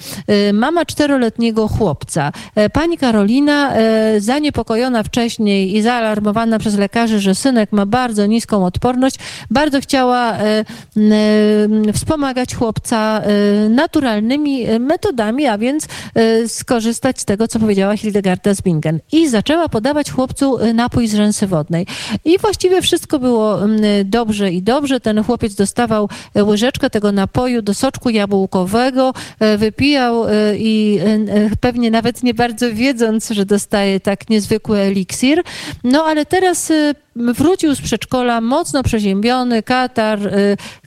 mama 0.52 0.84
czteroletniego 0.84 1.68
chłopca. 1.68 2.32
Pani 2.72 2.98
Karolina, 2.98 3.72
zaniepokojona 4.18 5.02
wcześniej 5.02 5.76
i 5.76 5.82
zaalarmowana 5.82 6.58
przez 6.58 6.78
lekarzy, 6.78 7.20
że 7.20 7.34
synek 7.34 7.72
ma 7.72 7.86
bardzo 7.86 8.26
niską 8.26 8.64
odporność, 8.64 9.16
bardzo 9.50 9.80
chciała 9.80 10.38
wspomagać 11.94 12.54
chłopca 12.54 13.22
naturalnymi 13.70 14.66
metodami, 14.80 15.46
a 15.46 15.58
więc 15.58 15.86
skorzystać 16.46 17.20
z 17.20 17.24
tego, 17.24 17.48
co 17.48 17.58
powiedziała 17.58 17.96
Hildegarda 17.96 18.54
Zbingen. 18.54 19.00
I 19.12 19.28
zaczęła 19.28 19.68
podawać 19.68 20.10
chłopcu 20.10 20.55
Y, 20.64 20.74
napój 20.74 21.08
z 21.08 21.14
rzęsy 21.14 21.46
wodnej. 21.46 21.86
I 22.24 22.38
właściwie 22.38 22.82
wszystko 22.82 23.18
było 23.18 23.64
mm, 23.64 23.80
dobrze 24.04 24.52
i 24.52 24.62
dobrze. 24.62 25.00
Ten 25.00 25.24
chłopiec 25.24 25.54
dostawał 25.54 26.08
e, 26.34 26.44
łyżeczkę 26.44 26.90
tego 26.90 27.12
napoju 27.12 27.62
do 27.62 27.74
soczku 27.74 28.10
jabłkowego, 28.10 29.14
e, 29.40 29.58
wypijał 29.58 30.28
e, 30.28 30.30
i 30.56 31.00
pewnie 31.60 31.90
nawet 31.90 32.22
nie 32.22 32.34
bardzo 32.34 32.74
wiedząc, 32.74 33.30
że 33.30 33.46
dostaje 33.46 34.00
tak 34.00 34.30
niezwykły 34.30 34.78
eliksir. 34.78 35.42
No 35.84 36.04
ale 36.04 36.26
teraz 36.26 36.72
wrócił 37.16 37.74
z 37.74 37.80
przedszkola 37.80 38.40
mocno 38.40 38.82
przeziębiony, 38.82 39.62
katar, 39.62 40.18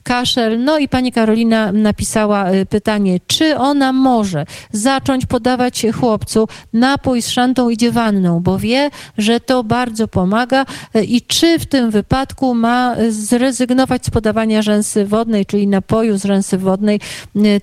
kaszel. 0.02 0.64
No 0.64 0.78
i 0.78 0.88
pani 0.88 1.12
Karolina 1.12 1.72
napisała 1.72 2.46
pytanie, 2.70 3.18
czy 3.26 3.56
ona 3.56 3.92
może 3.92 4.46
zacząć 4.72 5.26
podawać 5.26 5.86
chłopcu 6.00 6.48
napój 6.72 7.22
z 7.22 7.28
szantą 7.30 7.70
i 7.70 7.76
dziewanną, 7.76 8.40
bo 8.40 8.58
wie, 8.58 8.90
że 9.18 9.40
to 9.40 9.64
bardzo 9.64 10.08
pomaga 10.08 10.66
i 11.02 11.22
czy 11.22 11.58
w 11.58 11.66
tym 11.66 11.90
wypadku 11.90 12.54
ma 12.54 12.96
zrezygnować 13.08 14.06
z 14.06 14.10
podawania 14.10 14.62
rzęsy 14.62 15.06
wodnej, 15.06 15.46
czyli 15.46 15.66
napoju 15.66 16.18
z 16.18 16.24
rzęsy 16.24 16.58
wodnej. 16.58 17.00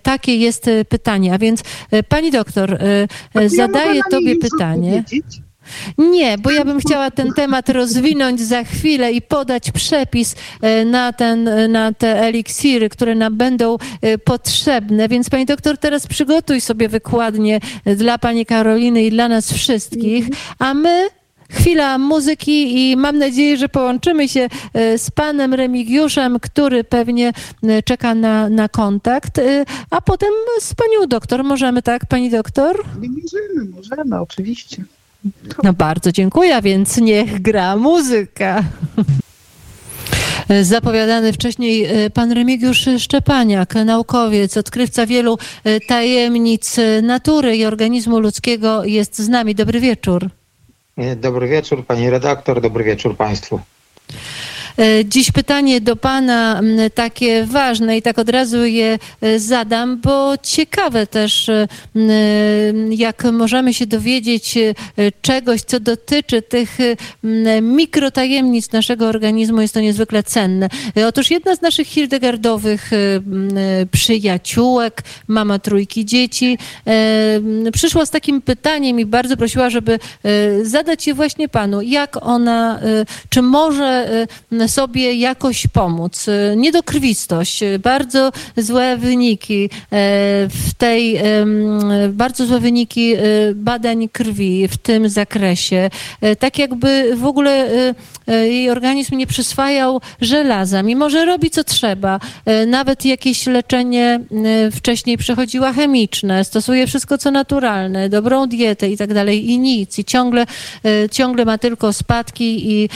Takie 0.03 0.35
jest 0.35 0.69
pytanie. 0.89 1.33
A 1.33 1.37
więc 1.37 1.63
pani 2.09 2.31
doktor, 2.31 2.79
zadaję 3.45 4.01
tobie 4.11 4.35
pytanie. 4.35 5.03
Nie, 5.97 6.37
bo 6.37 6.51
ja 6.51 6.65
bym 6.65 6.79
chciała 6.79 7.11
ten 7.11 7.33
temat 7.33 7.69
rozwinąć 7.69 8.41
za 8.41 8.63
chwilę 8.63 9.11
i 9.11 9.21
podać 9.21 9.71
przepis 9.71 10.35
e, 10.61 10.85
na, 10.85 11.13
ten, 11.13 11.49
na 11.71 11.93
te 11.93 12.21
eliksiry, 12.21 12.89
które 12.89 13.15
nam 13.15 13.35
będą 13.35 13.77
e, 14.01 14.17
potrzebne. 14.17 15.07
Więc 15.07 15.29
pani 15.29 15.45
doktor, 15.45 15.77
teraz 15.77 16.07
przygotuj 16.07 16.61
sobie 16.61 16.89
wykładnię 16.89 17.59
dla 17.85 18.17
pani 18.17 18.45
Karoliny 18.45 19.03
i 19.03 19.11
dla 19.11 19.27
nas 19.27 19.53
wszystkich, 19.53 20.25
a 20.59 20.73
my 20.73 21.09
chwila 21.49 21.97
muzyki 21.97 22.91
i 22.91 22.97
mam 22.97 23.17
nadzieję, 23.17 23.57
że 23.57 23.69
połączymy 23.69 24.27
się 24.27 24.49
e, 24.73 24.97
z 24.97 25.11
panem 25.11 25.53
Remigiuszem, 25.53 26.39
który 26.39 26.83
pewnie 26.83 27.33
czeka 27.85 28.15
na, 28.15 28.49
na 28.49 28.69
kontakt, 28.69 29.41
a 29.89 30.01
potem 30.01 30.29
z 30.59 30.73
panią 30.73 31.07
doktor. 31.07 31.43
Możemy, 31.43 31.81
tak, 31.81 32.05
pani 32.05 32.29
doktor? 32.29 32.85
Możemy, 32.95 33.69
możemy, 33.75 34.21
oczywiście. 34.21 34.83
No 35.63 35.73
bardzo 35.73 36.11
dziękuję, 36.11 36.55
a 36.55 36.61
więc 36.61 36.97
niech 36.97 37.41
gra 37.41 37.75
muzyka. 37.75 38.63
Zapowiadany 40.61 41.33
wcześniej 41.33 41.85
e, 41.85 42.09
pan 42.09 42.31
Remigiusz 42.31 42.89
Szczepaniak, 42.97 43.75
naukowiec, 43.75 44.57
odkrywca 44.57 45.05
wielu 45.05 45.37
e, 45.63 45.79
tajemnic 45.79 46.75
natury 47.03 47.57
i 47.57 47.65
organizmu 47.65 48.19
ludzkiego 48.19 48.85
jest 48.85 49.17
z 49.17 49.29
nami. 49.29 49.55
Dobry 49.55 49.79
wieczór. 49.79 50.29
Dobry 51.15 51.47
wieczór 51.47 51.85
pani 51.85 52.09
redaktor, 52.09 52.61
dobry 52.61 52.83
wieczór 52.83 53.17
państwu. 53.17 53.59
E, 54.77 55.05
dziś 55.05 55.31
pytanie 55.31 55.81
do 55.81 55.95
Pana 55.95 56.61
takie 56.95 57.45
ważne 57.45 57.97
i 57.97 58.01
tak 58.01 58.19
od 58.19 58.29
razu 58.29 58.65
je 58.65 58.99
e, 59.21 59.39
zadam, 59.39 60.01
bo 60.01 60.33
ciekawe 60.43 61.07
też, 61.07 61.49
e, 61.49 61.67
jak 62.89 63.23
możemy 63.23 63.73
się 63.73 63.85
dowiedzieć 63.85 64.57
czegoś, 65.21 65.61
co 65.61 65.79
dotyczy 65.79 66.41
tych 66.41 66.77
mikrotajemnic 67.61 68.71
naszego 68.71 69.07
organizmu, 69.07 69.61
jest 69.61 69.73
to 69.73 69.79
niezwykle 69.79 70.23
cenne. 70.23 70.69
Otóż 71.07 71.31
jedna 71.31 71.55
z 71.55 71.61
naszych 71.61 71.87
hildegardowych 71.87 72.91
przyjaciółek, 73.91 75.03
mama 75.27 75.59
trójki 75.59 76.05
dzieci, 76.05 76.57
przyszła 77.73 78.05
z 78.05 78.11
takim 78.11 78.41
pytaniem 78.41 78.99
i 78.99 79.05
bardzo 79.05 79.37
prosiła, 79.37 79.69
żeby 79.69 79.99
zadać 80.63 81.07
je 81.07 81.13
właśnie 81.13 81.49
Panu. 81.49 81.81
Jak 81.81 82.25
ona, 82.25 82.79
czy 83.29 83.41
może 83.41 84.07
sobie 84.67 85.13
jakoś 85.13 85.67
pomóc. 85.67 86.25
Niedokrwistość, 86.55 87.59
bardzo 87.79 88.31
złe 88.57 88.97
wyniki 88.97 89.65
e, 89.65 89.69
w 90.49 90.73
tej, 90.77 91.21
bardzo 92.09 92.45
złe 92.45 92.59
wyniki 92.59 93.13
e, 93.13 93.19
badań 93.55 94.09
krwi 94.09 94.67
w 94.67 94.77
tym 94.77 95.09
zakresie. 95.09 95.89
E, 96.21 96.35
tak 96.35 96.59
jakby 96.59 97.15
w 97.15 97.25
ogóle 97.25 97.67
jej 98.27 98.69
organizm 98.69 99.17
nie 99.17 99.27
przyswajał 99.27 100.01
żelaza, 100.21 100.83
mimo 100.83 101.09
że 101.09 101.25
robi 101.25 101.49
co 101.49 101.63
trzeba. 101.63 102.19
Nawet 102.67 103.05
jakieś 103.05 103.47
leczenie 103.47 104.19
wcześniej 104.71 105.17
przechodziła 105.17 105.73
chemiczne, 105.73 106.45
stosuje 106.45 106.87
wszystko 106.87 107.17
co 107.17 107.31
naturalne, 107.31 108.09
dobrą 108.09 108.47
dietę 108.47 108.89
i 108.89 108.97
tak 108.97 109.13
dalej 109.13 109.49
i 109.49 109.59
nic. 109.59 109.99
I 109.99 110.05
ciągle, 110.05 110.45
ciągle 111.11 111.45
ma 111.45 111.57
tylko 111.57 111.93
spadki 111.93 112.71
i, 112.71 112.89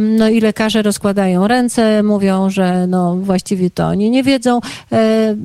no, 0.00 0.28
i 0.28 0.40
lekarze 0.40 0.82
rozkładają 0.82 1.13
składają 1.14 1.48
ręce, 1.48 2.02
mówią, 2.02 2.50
że 2.50 2.86
no 2.86 3.16
właściwie 3.16 3.70
to 3.70 3.86
oni 3.86 4.10
nie 4.10 4.22
wiedzą. 4.22 4.60
E, 4.92 5.36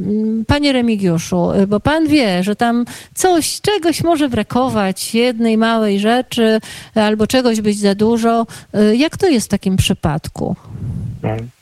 panie 0.47 0.73
Remigiuszu, 0.73 1.51
e, 1.51 1.67
bo 1.67 1.79
pan 1.79 2.07
wie, 2.07 2.43
że 2.43 2.55
tam 2.55 2.85
coś, 3.13 3.61
czegoś 3.61 4.03
może 4.03 4.29
brakować, 4.29 5.15
jednej 5.15 5.57
małej 5.57 5.99
rzeczy, 5.99 6.59
albo 6.95 7.27
czegoś 7.27 7.61
być 7.61 7.79
za 7.79 7.95
dużo. 7.95 8.47
E, 8.73 8.95
jak 8.95 9.17
to 9.17 9.27
jest 9.27 9.45
w 9.47 9.49
takim 9.49 9.77
przypadku? 9.77 10.55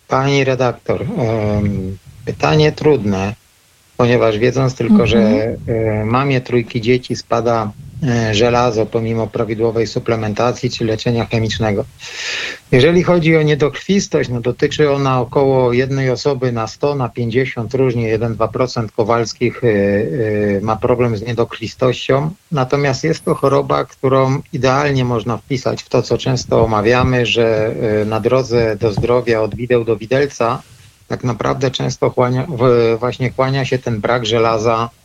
Pani 0.08 0.43
redaktor, 0.43 1.06
pytanie 2.26 2.72
trudne, 2.72 3.34
ponieważ 3.98 4.38
wiedząc 4.38 4.76
tylko, 4.76 5.04
mhm. 5.04 5.08
że 5.08 5.56
mamie 6.06 6.41
trójki 6.41 6.82
dzieci 6.82 7.15
spada 7.15 7.72
E, 7.72 7.87
żelazo 8.32 8.86
pomimo 8.86 9.28
prawidłowej 9.28 9.88
suplementacji 9.88 10.70
czy 10.70 10.86
leczenia 10.86 11.26
chemicznego. 11.26 11.86
Jeżeli 12.72 13.04
chodzi 13.04 13.38
o 13.38 13.42
niedokrwistość, 13.42 14.30
no 14.30 14.42
dotyczy 14.42 14.92
ona 14.92 15.22
około 15.22 15.74
jednej 15.74 16.10
osoby 16.10 16.52
na 16.52 16.68
100, 16.68 16.96
na 16.96 17.10
50, 17.10 17.74
różnie 17.74 18.20
1-2% 18.20 18.88
Kowalskich 18.96 19.64
e, 19.64 19.68
e, 19.68 20.62
ma 20.62 20.76
problem 20.76 21.18
z 21.18 21.22
niedokrwistością. 21.22 22.32
Natomiast 22.52 23.04
jest 23.04 23.26
to 23.26 23.36
choroba, 23.36 23.86
którą 23.86 24.42
idealnie 24.54 25.06
można 25.06 25.38
wpisać 25.38 25.84
w 25.84 25.90
to, 25.90 26.02
co 26.02 26.18
często 26.18 26.64
omawiamy, 26.64 27.26
że 27.26 27.76
na 28.06 28.20
drodze 28.20 28.76
do 28.76 28.92
zdrowia 28.92 29.42
od 29.42 29.56
wideł 29.56 29.84
do 29.84 29.98
widelca 29.98 30.62
tak 31.08 31.24
naprawdę 31.24 31.72
często 31.72 32.10
chłania, 32.10 32.48
właśnie 33.00 33.32
kłania 33.32 33.66
się 33.66 33.80
ten 33.80 34.00
brak 34.02 34.26
żelaza 34.26 34.90
E, 34.90 34.97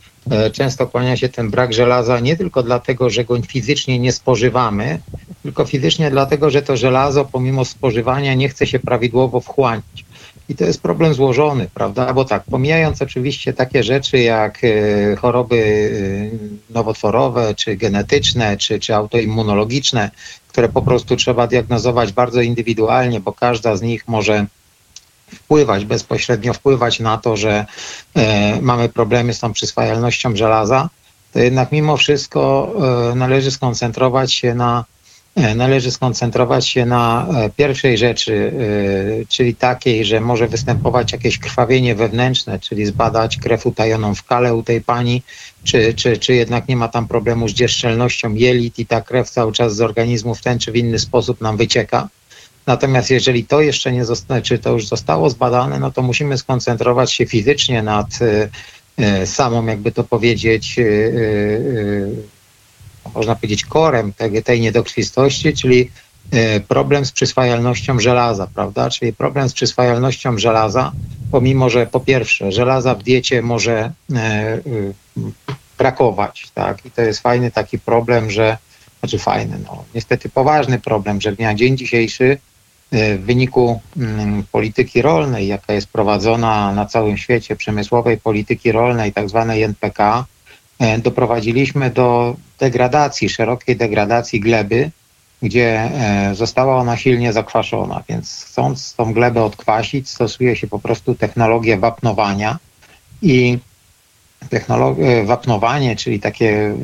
często 0.52 0.87
kłania 0.87 1.16
się 1.16 1.28
ten 1.28 1.50
brak 1.50 1.72
żelaza 1.72 2.20
nie 2.20 2.37
tylko 2.37 2.62
dlatego, 2.62 3.11
że 3.11 3.24
go 3.24 3.42
fizycznie 3.42 3.98
nie 3.98 4.12
spożywamy, 4.12 4.98
tylko 5.42 5.64
fizycznie 5.64 6.11
dlatego, 6.11 6.50
że 6.50 6.62
to 6.62 6.76
żelazo 6.76 7.24
pomimo 7.24 7.64
spożywania 7.64 8.35
nie 8.35 8.48
chce 8.48 8.66
się 8.66 8.78
prawidłowo 8.78 9.40
wchłaniać. 9.40 10.04
I 10.48 10.54
to 10.54 10.64
jest 10.64 10.82
problem 10.82 11.14
złożony, 11.14 11.68
prawda? 11.74 12.12
Bo 12.12 12.24
tak, 12.24 12.44
pomijając 12.44 13.02
oczywiście 13.02 13.52
takie 13.52 13.82
rzeczy 13.82 14.18
jak 14.18 14.58
e, 14.64 15.16
choroby 15.16 15.56
e, 16.70 16.72
nowotworowe, 16.74 17.54
czy 17.54 17.76
genetyczne, 17.76 18.56
czy, 18.56 18.80
czy 18.80 18.94
autoimmunologiczne, 18.94 20.11
które 20.48 20.68
po 20.68 20.82
prostu 20.82 21.16
trzeba 21.16 21.46
diagnozować 21.46 22.12
bardzo 22.12 22.40
indywidualnie, 22.40 23.20
bo 23.20 23.32
każda 23.32 23.76
z 23.76 23.82
nich 23.82 24.08
może 24.08 24.46
wpływać, 25.34 25.84
bezpośrednio 25.84 26.52
wpływać 26.52 27.00
na 27.00 27.18
to, 27.18 27.36
że 27.36 27.66
e, 28.14 28.60
mamy 28.62 28.88
problemy 28.88 29.34
z 29.34 29.40
tą 29.40 29.52
przyswajalnością 29.52 30.36
żelaza, 30.36 30.88
to 31.32 31.38
jednak 31.38 31.72
mimo 31.72 31.96
wszystko 31.96 32.72
e, 33.12 33.14
należy 33.14 33.50
skoncentrować 33.50 34.32
się 34.32 34.54
na 34.54 34.84
e, 35.34 35.54
należy 35.54 35.90
skoncentrować 35.90 36.68
się 36.68 36.86
na 36.86 37.26
e, 37.28 37.50
pierwszej 37.50 37.98
rzeczy, 37.98 38.52
e, 39.22 39.26
czyli 39.26 39.54
takiej, 39.54 40.04
że 40.04 40.20
może 40.20 40.48
występować 40.48 41.12
jakieś 41.12 41.38
krwawienie 41.38 41.94
wewnętrzne, 41.94 42.58
czyli 42.58 42.86
zbadać 42.86 43.36
krew 43.36 43.66
utajoną 43.66 44.14
w 44.14 44.24
kale 44.24 44.54
u 44.54 44.62
tej 44.62 44.80
pani, 44.80 45.22
czy, 45.64 45.94
czy, 45.94 46.16
czy 46.16 46.34
jednak 46.34 46.68
nie 46.68 46.76
ma 46.76 46.88
tam 46.88 47.08
problemu 47.08 47.48
z 47.48 47.52
dzierżczelnością 47.52 48.34
jelit 48.34 48.78
i 48.78 48.86
ta 48.86 49.00
krew 49.00 49.30
cały 49.30 49.52
czas 49.52 49.76
z 49.76 49.80
organizmu 49.80 50.34
w 50.34 50.42
ten 50.42 50.58
czy 50.58 50.72
w 50.72 50.76
inny 50.76 50.98
sposób 50.98 51.40
nam 51.40 51.56
wycieka. 51.56 52.08
Natomiast 52.66 53.11
jeżeli 53.11 53.44
to 53.44 53.61
jeszcze 53.61 53.92
nie 53.92 54.05
zostało, 54.05 54.40
czy 54.40 54.59
to 54.59 54.72
już 54.72 54.87
zostało 54.87 55.31
zbadane, 55.31 55.79
no 55.79 55.90
to 55.90 56.03
musimy 56.03 56.38
skoncentrować 56.38 57.12
się 57.12 57.27
fizycznie 57.27 57.83
nad 57.83 58.22
y, 58.22 58.51
y, 59.22 59.27
samą, 59.27 59.66
jakby 59.66 59.92
to 59.92 60.05
powiedzieć, 60.05 60.75
y, 60.79 62.11
można 63.14 63.35
powiedzieć, 63.37 63.64
korem 63.64 64.12
tej, 64.12 64.42
tej 64.42 64.61
niedokrwistości, 64.61 65.53
czyli 65.53 65.90
problem 66.68 67.05
z 67.05 67.12
przyswajalnością 67.12 68.01
żelaza, 68.01 68.46
prawda? 68.55 68.90
Czyli 68.90 69.12
problem 69.12 69.48
z 69.48 69.53
przyswajalnością 69.53 70.38
żelaza, 70.38 70.92
pomimo 71.31 71.70
że 71.70 71.87
po 71.87 72.01
pierwsze 72.01 72.53
żelaza 72.53 72.94
w 72.94 73.03
diecie 73.03 73.42
może 73.42 73.92
brakować, 75.79 76.51
tak? 76.55 76.87
I 76.87 76.90
to 76.90 77.03
jest 77.03 77.20
fajny 77.20 77.51
taki 77.51 77.79
problem, 77.79 78.31
że, 78.31 78.59
znaczy 79.01 79.18
fajny, 79.18 79.59
no 79.64 79.85
niestety 79.94 80.29
poważny 80.29 80.79
problem, 80.79 81.20
że 81.20 81.33
na 81.38 81.55
dzień 81.55 81.77
dzisiejszy 81.77 82.38
w 82.92 83.24
wyniku 83.24 83.81
mm, 83.96 84.44
polityki 84.52 85.02
rolnej, 85.02 85.48
jaka 85.48 85.72
jest 85.72 85.87
prowadzona 85.87 86.72
na 86.72 86.87
całym 86.87 87.16
świecie, 87.16 87.57
przemysłowej 87.57 88.18
polityki 88.18 88.72
rolnej, 88.72 89.12
tak 89.12 89.28
zwanej 89.28 89.62
NPK, 89.62 90.24
e, 90.78 90.98
doprowadziliśmy 90.98 91.90
do 91.90 92.37
degradacji, 92.59 93.28
szerokiej 93.28 93.76
degradacji 93.76 94.40
gleby, 94.40 94.90
gdzie 95.42 95.81
e, 95.81 96.35
została 96.35 96.76
ona 96.76 96.96
silnie 96.96 97.33
zakwaszona, 97.33 98.02
więc 98.09 98.44
chcąc 98.44 98.94
tą 98.94 99.12
glebę 99.12 99.44
odkwasić, 99.44 100.09
stosuje 100.09 100.57
się 100.57 100.66
po 100.66 100.78
prostu 100.78 101.14
technologię 101.14 101.76
wapnowania 101.78 102.59
i 103.22 103.59
wapnowanie, 105.24 105.96
czyli 105.96 106.20
takie 106.20 106.74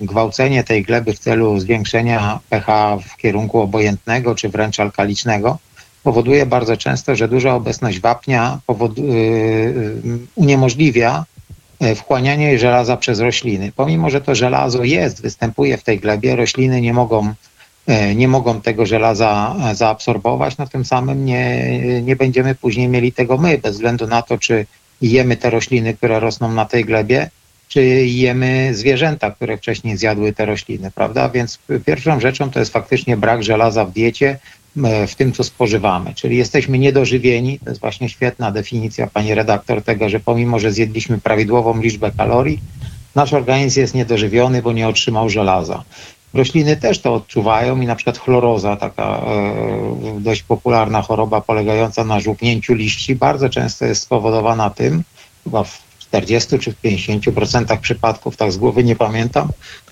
gwałcenie 0.00 0.64
tej 0.64 0.82
gleby 0.82 1.12
w 1.12 1.18
celu 1.18 1.60
zwiększenia 1.60 2.40
pH 2.50 2.98
w 3.08 3.16
kierunku 3.16 3.60
obojętnego 3.60 4.34
czy 4.34 4.48
wręcz 4.48 4.80
alkalicznego, 4.80 5.58
powoduje 6.02 6.46
bardzo 6.46 6.76
często, 6.76 7.16
że 7.16 7.28
duża 7.28 7.54
obecność 7.54 8.00
wapnia 8.00 8.58
uniemożliwia 10.34 11.24
wchłanianie 11.96 12.58
żelaza 12.58 12.96
przez 12.96 13.20
rośliny. 13.20 13.72
Pomimo, 13.76 14.10
że 14.10 14.20
to 14.20 14.34
żelazo 14.34 14.84
jest, 14.84 15.22
występuje 15.22 15.76
w 15.76 15.82
tej 15.82 15.98
glebie, 15.98 16.36
rośliny 16.36 16.80
nie 16.80 16.94
mogą 16.94 17.34
E, 17.86 18.14
nie 18.14 18.28
mogą 18.28 18.60
tego 18.60 18.86
żelaza 18.86 19.56
e, 19.64 19.74
zaabsorbować, 19.74 20.58
no 20.58 20.66
tym 20.66 20.84
samym 20.84 21.24
nie, 21.24 22.02
nie 22.02 22.16
będziemy 22.16 22.54
później 22.54 22.88
mieli 22.88 23.12
tego 23.12 23.38
my, 23.38 23.58
bez 23.58 23.72
względu 23.72 24.06
na 24.06 24.22
to, 24.22 24.38
czy 24.38 24.66
jemy 25.02 25.36
te 25.36 25.50
rośliny, 25.50 25.94
które 25.94 26.20
rosną 26.20 26.52
na 26.52 26.64
tej 26.64 26.84
glebie, 26.84 27.30
czy 27.68 27.82
jemy 28.06 28.74
zwierzęta, 28.74 29.30
które 29.30 29.56
wcześniej 29.56 29.96
zjadły 29.96 30.32
te 30.32 30.46
rośliny, 30.46 30.90
prawda? 30.90 31.28
Więc 31.28 31.58
pierwszą 31.86 32.20
rzeczą 32.20 32.50
to 32.50 32.58
jest 32.58 32.72
faktycznie 32.72 33.16
brak 33.16 33.42
żelaza 33.42 33.84
w 33.84 33.92
diecie, 33.92 34.38
e, 34.84 35.06
w 35.06 35.14
tym, 35.14 35.32
co 35.32 35.44
spożywamy. 35.44 36.14
Czyli 36.14 36.36
jesteśmy 36.36 36.78
niedożywieni, 36.78 37.58
to 37.58 37.70
jest 37.70 37.80
właśnie 37.80 38.08
świetna 38.08 38.50
definicja, 38.50 39.06
pani 39.06 39.34
redaktor, 39.34 39.82
tego, 39.82 40.08
że 40.08 40.20
pomimo, 40.20 40.58
że 40.58 40.72
zjedliśmy 40.72 41.18
prawidłową 41.18 41.80
liczbę 41.80 42.12
kalorii, 42.16 42.60
nasz 43.14 43.32
organizm 43.32 43.80
jest 43.80 43.94
niedożywiony, 43.94 44.62
bo 44.62 44.72
nie 44.72 44.88
otrzymał 44.88 45.28
żelaza. 45.30 45.84
Rośliny 46.34 46.76
też 46.76 46.98
to 46.98 47.14
odczuwają 47.14 47.80
i 47.80 47.86
na 47.86 47.96
przykład 47.96 48.18
chloroza, 48.18 48.76
taka 48.76 49.02
e, 49.02 50.20
dość 50.20 50.42
popularna 50.42 51.02
choroba 51.02 51.40
polegająca 51.40 52.04
na 52.04 52.20
żółknięciu 52.20 52.74
liści, 52.74 53.16
bardzo 53.16 53.48
często 53.48 53.84
jest 53.84 54.02
spowodowana 54.02 54.70
tym, 54.70 55.02
chyba 55.44 55.64
w 55.64 55.82
40 55.98 56.58
czy 56.58 56.72
w 56.72 56.82
50% 56.82 57.78
przypadków, 57.78 58.36
tak 58.36 58.52
z 58.52 58.56
głowy 58.56 58.84
nie 58.84 58.96
pamiętam, 58.96 59.48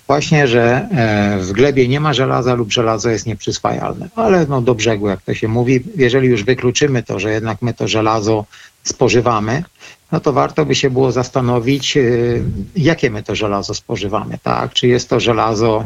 właśnie, 0.07 0.47
że 0.47 0.87
e, 0.91 1.37
w 1.39 1.51
glebie 1.51 1.87
nie 1.87 1.99
ma 1.99 2.13
żelaza 2.13 2.53
lub 2.53 2.71
żelazo 2.71 3.09
jest 3.09 3.25
nieprzyswajalne. 3.25 4.09
Ale 4.15 4.45
no 4.45 4.61
do 4.61 4.75
brzegu, 4.75 5.09
jak 5.09 5.21
to 5.21 5.33
się 5.33 5.47
mówi, 5.47 5.83
jeżeli 5.95 6.27
już 6.27 6.43
wykluczymy 6.43 7.03
to, 7.03 7.19
że 7.19 7.31
jednak 7.31 7.61
my 7.61 7.73
to 7.73 7.87
żelazo 7.87 8.45
spożywamy, 8.83 9.63
no 10.11 10.19
to 10.19 10.33
warto 10.33 10.65
by 10.65 10.75
się 10.75 10.89
było 10.89 11.11
zastanowić, 11.11 11.97
e, 11.97 12.01
jakie 12.75 13.09
my 13.09 13.23
to 13.23 13.35
żelazo 13.35 13.73
spożywamy, 13.73 14.37
tak? 14.43 14.73
Czy 14.73 14.87
jest 14.87 15.09
to 15.09 15.19
żelazo 15.19 15.85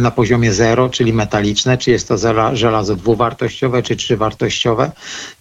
na 0.00 0.10
poziomie 0.10 0.52
zero, 0.52 0.88
czyli 0.88 1.12
metaliczne, 1.12 1.78
czy 1.78 1.90
jest 1.90 2.08
to 2.08 2.16
żelazo 2.52 2.96
dwuwartościowe, 2.96 3.82
czy 3.82 3.96
trzywartościowe, 3.96 4.90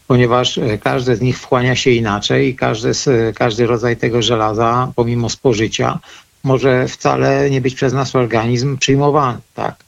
ponieważ 0.07 0.57
e, 0.57 0.77
każde 0.77 1.15
z 1.15 1.21
nich 1.21 1.39
wchłania 1.39 1.75
się 1.75 1.91
inaczej 1.91 2.47
i 2.47 2.55
każdy, 2.55 2.91
każdy 3.35 3.67
rodzaj 3.67 3.97
tego 3.97 4.21
żelaza, 4.21 4.91
pomimo 4.95 5.29
spożycia, 5.29 5.99
może 6.43 6.87
wcale 6.87 7.49
nie 7.49 7.61
być 7.61 7.75
przez 7.75 7.93
nasz 7.93 8.15
organizm 8.15 8.77
przyjmowany. 8.77 9.37
Tak? 9.53 9.84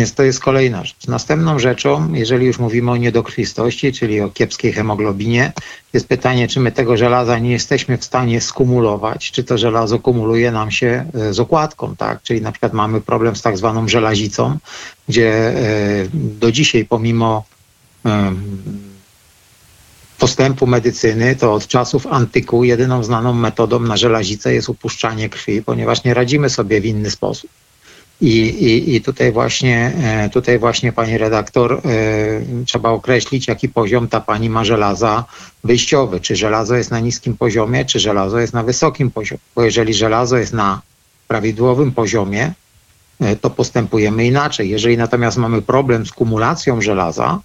Więc 0.00 0.14
to 0.14 0.22
jest 0.22 0.40
kolejna 0.40 0.84
rzecz. 0.84 1.06
Następną 1.06 1.58
rzeczą, 1.58 2.12
jeżeli 2.12 2.46
już 2.46 2.58
mówimy 2.58 2.90
o 2.90 2.96
niedokrwistości, 2.96 3.92
czyli 3.92 4.20
o 4.20 4.30
kiepskiej 4.30 4.72
hemoglobinie, 4.72 5.52
jest 5.92 6.08
pytanie, 6.08 6.48
czy 6.48 6.60
my 6.60 6.72
tego 6.72 6.96
żelaza 6.96 7.38
nie 7.38 7.50
jesteśmy 7.50 7.98
w 7.98 8.04
stanie 8.04 8.40
skumulować, 8.40 9.30
czy 9.30 9.44
to 9.44 9.58
żelazo 9.58 9.98
kumuluje 9.98 10.52
nam 10.52 10.70
się 10.70 11.06
e, 11.14 11.32
z 11.32 11.40
okładką, 11.40 11.96
tak? 11.96 12.22
Czyli 12.22 12.42
na 12.42 12.52
przykład 12.52 12.72
mamy 12.72 13.00
problem 13.00 13.36
z 13.36 13.42
tak 13.42 13.58
zwaną 13.58 13.88
żelazicą, 13.88 14.58
gdzie 15.08 15.32
e, 15.32 15.54
do 16.14 16.52
dzisiaj 16.52 16.84
pomimo 16.84 17.44
postępu 20.18 20.66
medycyny, 20.66 21.36
to 21.36 21.54
od 21.54 21.66
czasów 21.66 22.06
antyku 22.06 22.64
jedyną 22.64 23.04
znaną 23.04 23.32
metodą 23.32 23.80
na 23.80 23.96
żelazicę 23.96 24.54
jest 24.54 24.68
upuszczanie 24.68 25.28
krwi, 25.28 25.62
ponieważ 25.62 26.04
nie 26.04 26.14
radzimy 26.14 26.50
sobie 26.50 26.80
w 26.80 26.86
inny 26.86 27.10
sposób. 27.10 27.50
I, 28.20 28.38
i, 28.38 28.94
I 28.94 29.00
tutaj 29.00 29.32
właśnie, 29.32 29.92
e, 30.02 30.30
tutaj 30.30 30.58
właśnie 30.58 30.92
pani 30.92 31.18
redaktor, 31.18 31.72
e, 31.72 32.64
trzeba 32.66 32.90
określić, 32.90 33.48
jaki 33.48 33.68
poziom 33.68 34.08
ta 34.08 34.20
pani 34.20 34.50
ma 34.50 34.64
żelaza 34.64 35.24
wyjściowy. 35.64 36.20
Czy 36.20 36.36
żelazo 36.36 36.76
jest 36.76 36.90
na 36.90 37.00
niskim 37.00 37.36
poziomie, 37.36 37.84
czy 37.84 38.00
żelazo 38.00 38.38
jest 38.38 38.52
na 38.52 38.62
wysokim 38.62 39.10
poziomie. 39.10 39.40
Bo 39.56 39.62
jeżeli 39.62 39.94
żelazo 39.94 40.36
jest 40.36 40.52
na 40.52 40.80
prawidłowym 41.28 41.92
poziomie, 41.92 42.52
e, 43.20 43.36
to 43.36 43.50
postępujemy 43.50 44.26
inaczej. 44.26 44.70
Jeżeli 44.70 44.96
natomiast 44.96 45.36
mamy 45.36 45.62
problem 45.62 46.06
z 46.06 46.12
kumulacją 46.12 46.80
żelaza, 46.80 47.40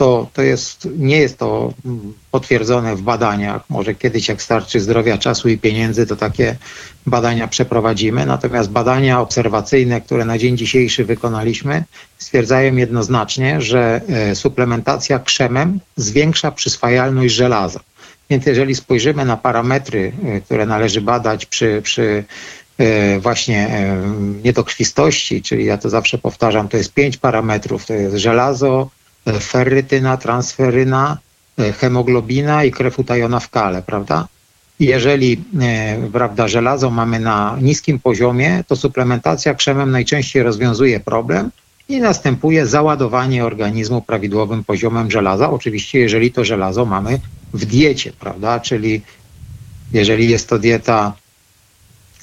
to, 0.00 0.30
to 0.32 0.42
jest, 0.42 0.88
nie 0.98 1.16
jest 1.16 1.38
to 1.38 1.72
potwierdzone 2.30 2.96
w 2.96 3.02
badaniach. 3.02 3.62
Może 3.68 3.94
kiedyś, 3.94 4.28
jak 4.28 4.42
starczy 4.42 4.80
zdrowia, 4.80 5.18
czasu 5.18 5.48
i 5.48 5.58
pieniędzy, 5.58 6.06
to 6.06 6.16
takie 6.16 6.56
badania 7.06 7.48
przeprowadzimy. 7.48 8.26
Natomiast 8.26 8.70
badania 8.70 9.20
obserwacyjne, 9.20 10.00
które 10.00 10.24
na 10.24 10.38
dzień 10.38 10.56
dzisiejszy 10.56 11.04
wykonaliśmy, 11.04 11.84
stwierdzają 12.18 12.76
jednoznacznie, 12.76 13.60
że 13.60 14.00
e, 14.08 14.34
suplementacja 14.34 15.18
krzemem 15.18 15.80
zwiększa 15.96 16.52
przyswajalność 16.52 17.34
żelaza. 17.34 17.80
Więc 18.30 18.46
jeżeli 18.46 18.74
spojrzymy 18.74 19.24
na 19.24 19.36
parametry, 19.36 20.12
e, 20.24 20.40
które 20.40 20.66
należy 20.66 21.00
badać 21.00 21.46
przy, 21.46 21.80
przy 21.82 22.24
e, 22.78 23.18
właśnie 23.18 23.88
niedokrwistości, 24.44 25.42
czyli 25.42 25.64
ja 25.64 25.78
to 25.78 25.90
zawsze 25.90 26.18
powtarzam, 26.18 26.68
to 26.68 26.76
jest 26.76 26.94
pięć 26.94 27.16
parametrów, 27.16 27.86
to 27.86 27.94
jest 27.94 28.16
żelazo, 28.16 28.90
ferrytyna, 29.40 30.16
transferyna, 30.16 31.18
e, 31.58 31.72
hemoglobina 31.72 32.64
i 32.64 32.70
krew 32.70 32.98
utajona 32.98 33.40
w 33.40 33.48
kale, 33.48 33.82
prawda? 33.82 34.28
Jeżeli 34.80 35.44
e, 35.60 35.96
prawda, 36.12 36.48
żelazo 36.48 36.90
mamy 36.90 37.20
na 37.20 37.56
niskim 37.60 37.98
poziomie, 37.98 38.64
to 38.68 38.76
suplementacja 38.76 39.54
krzemem 39.54 39.90
najczęściej 39.90 40.42
rozwiązuje 40.42 41.00
problem 41.00 41.50
i 41.88 42.00
następuje 42.00 42.66
załadowanie 42.66 43.44
organizmu 43.44 44.02
prawidłowym 44.02 44.64
poziomem 44.64 45.10
żelaza. 45.10 45.50
Oczywiście, 45.50 45.98
jeżeli 45.98 46.32
to 46.32 46.44
żelazo 46.44 46.84
mamy 46.84 47.20
w 47.54 47.64
diecie, 47.64 48.12
prawda? 48.20 48.60
Czyli 48.60 49.02
jeżeli 49.92 50.28
jest 50.30 50.48
to 50.48 50.58
dieta 50.58 51.12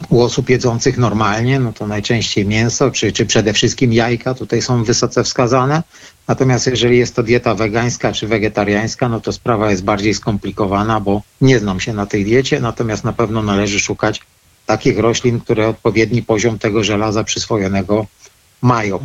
u 0.10 0.22
osób 0.22 0.50
jedzących 0.50 0.98
normalnie, 0.98 1.60
no 1.60 1.74
to 1.74 1.88
najczęściej 1.88 2.46
mięso, 2.46 2.92
czy, 2.92 3.12
czy 3.12 3.26
przede 3.26 3.54
wszystkim 3.54 3.94
jajka 3.94 4.34
tutaj 4.34 4.62
są 4.62 4.84
wysoce 4.84 5.24
wskazane. 5.24 5.84
Natomiast 6.28 6.68
jeżeli 6.68 6.98
jest 6.98 7.16
to 7.16 7.24
dieta 7.24 7.56
wegańska 7.56 8.12
czy 8.12 8.28
wegetariańska, 8.28 9.10
no 9.10 9.22
to 9.22 9.34
sprawa 9.34 9.72
jest 9.72 9.84
bardziej 9.84 10.14
skomplikowana, 10.14 11.00
bo 11.00 11.22
nie 11.42 11.60
znam 11.60 11.80
się 11.80 11.94
na 11.94 12.06
tej 12.06 12.26
diecie, 12.26 12.60
natomiast 12.60 13.04
na 13.04 13.14
pewno 13.14 13.44
należy 13.44 13.80
szukać 13.80 14.22
takich 14.66 15.00
roślin, 15.00 15.40
które 15.40 15.68
odpowiedni 15.68 16.24
poziom 16.24 16.60
tego 16.60 16.84
żelaza 16.84 17.24
przyswojonego 17.24 18.06
mają. 18.62 19.00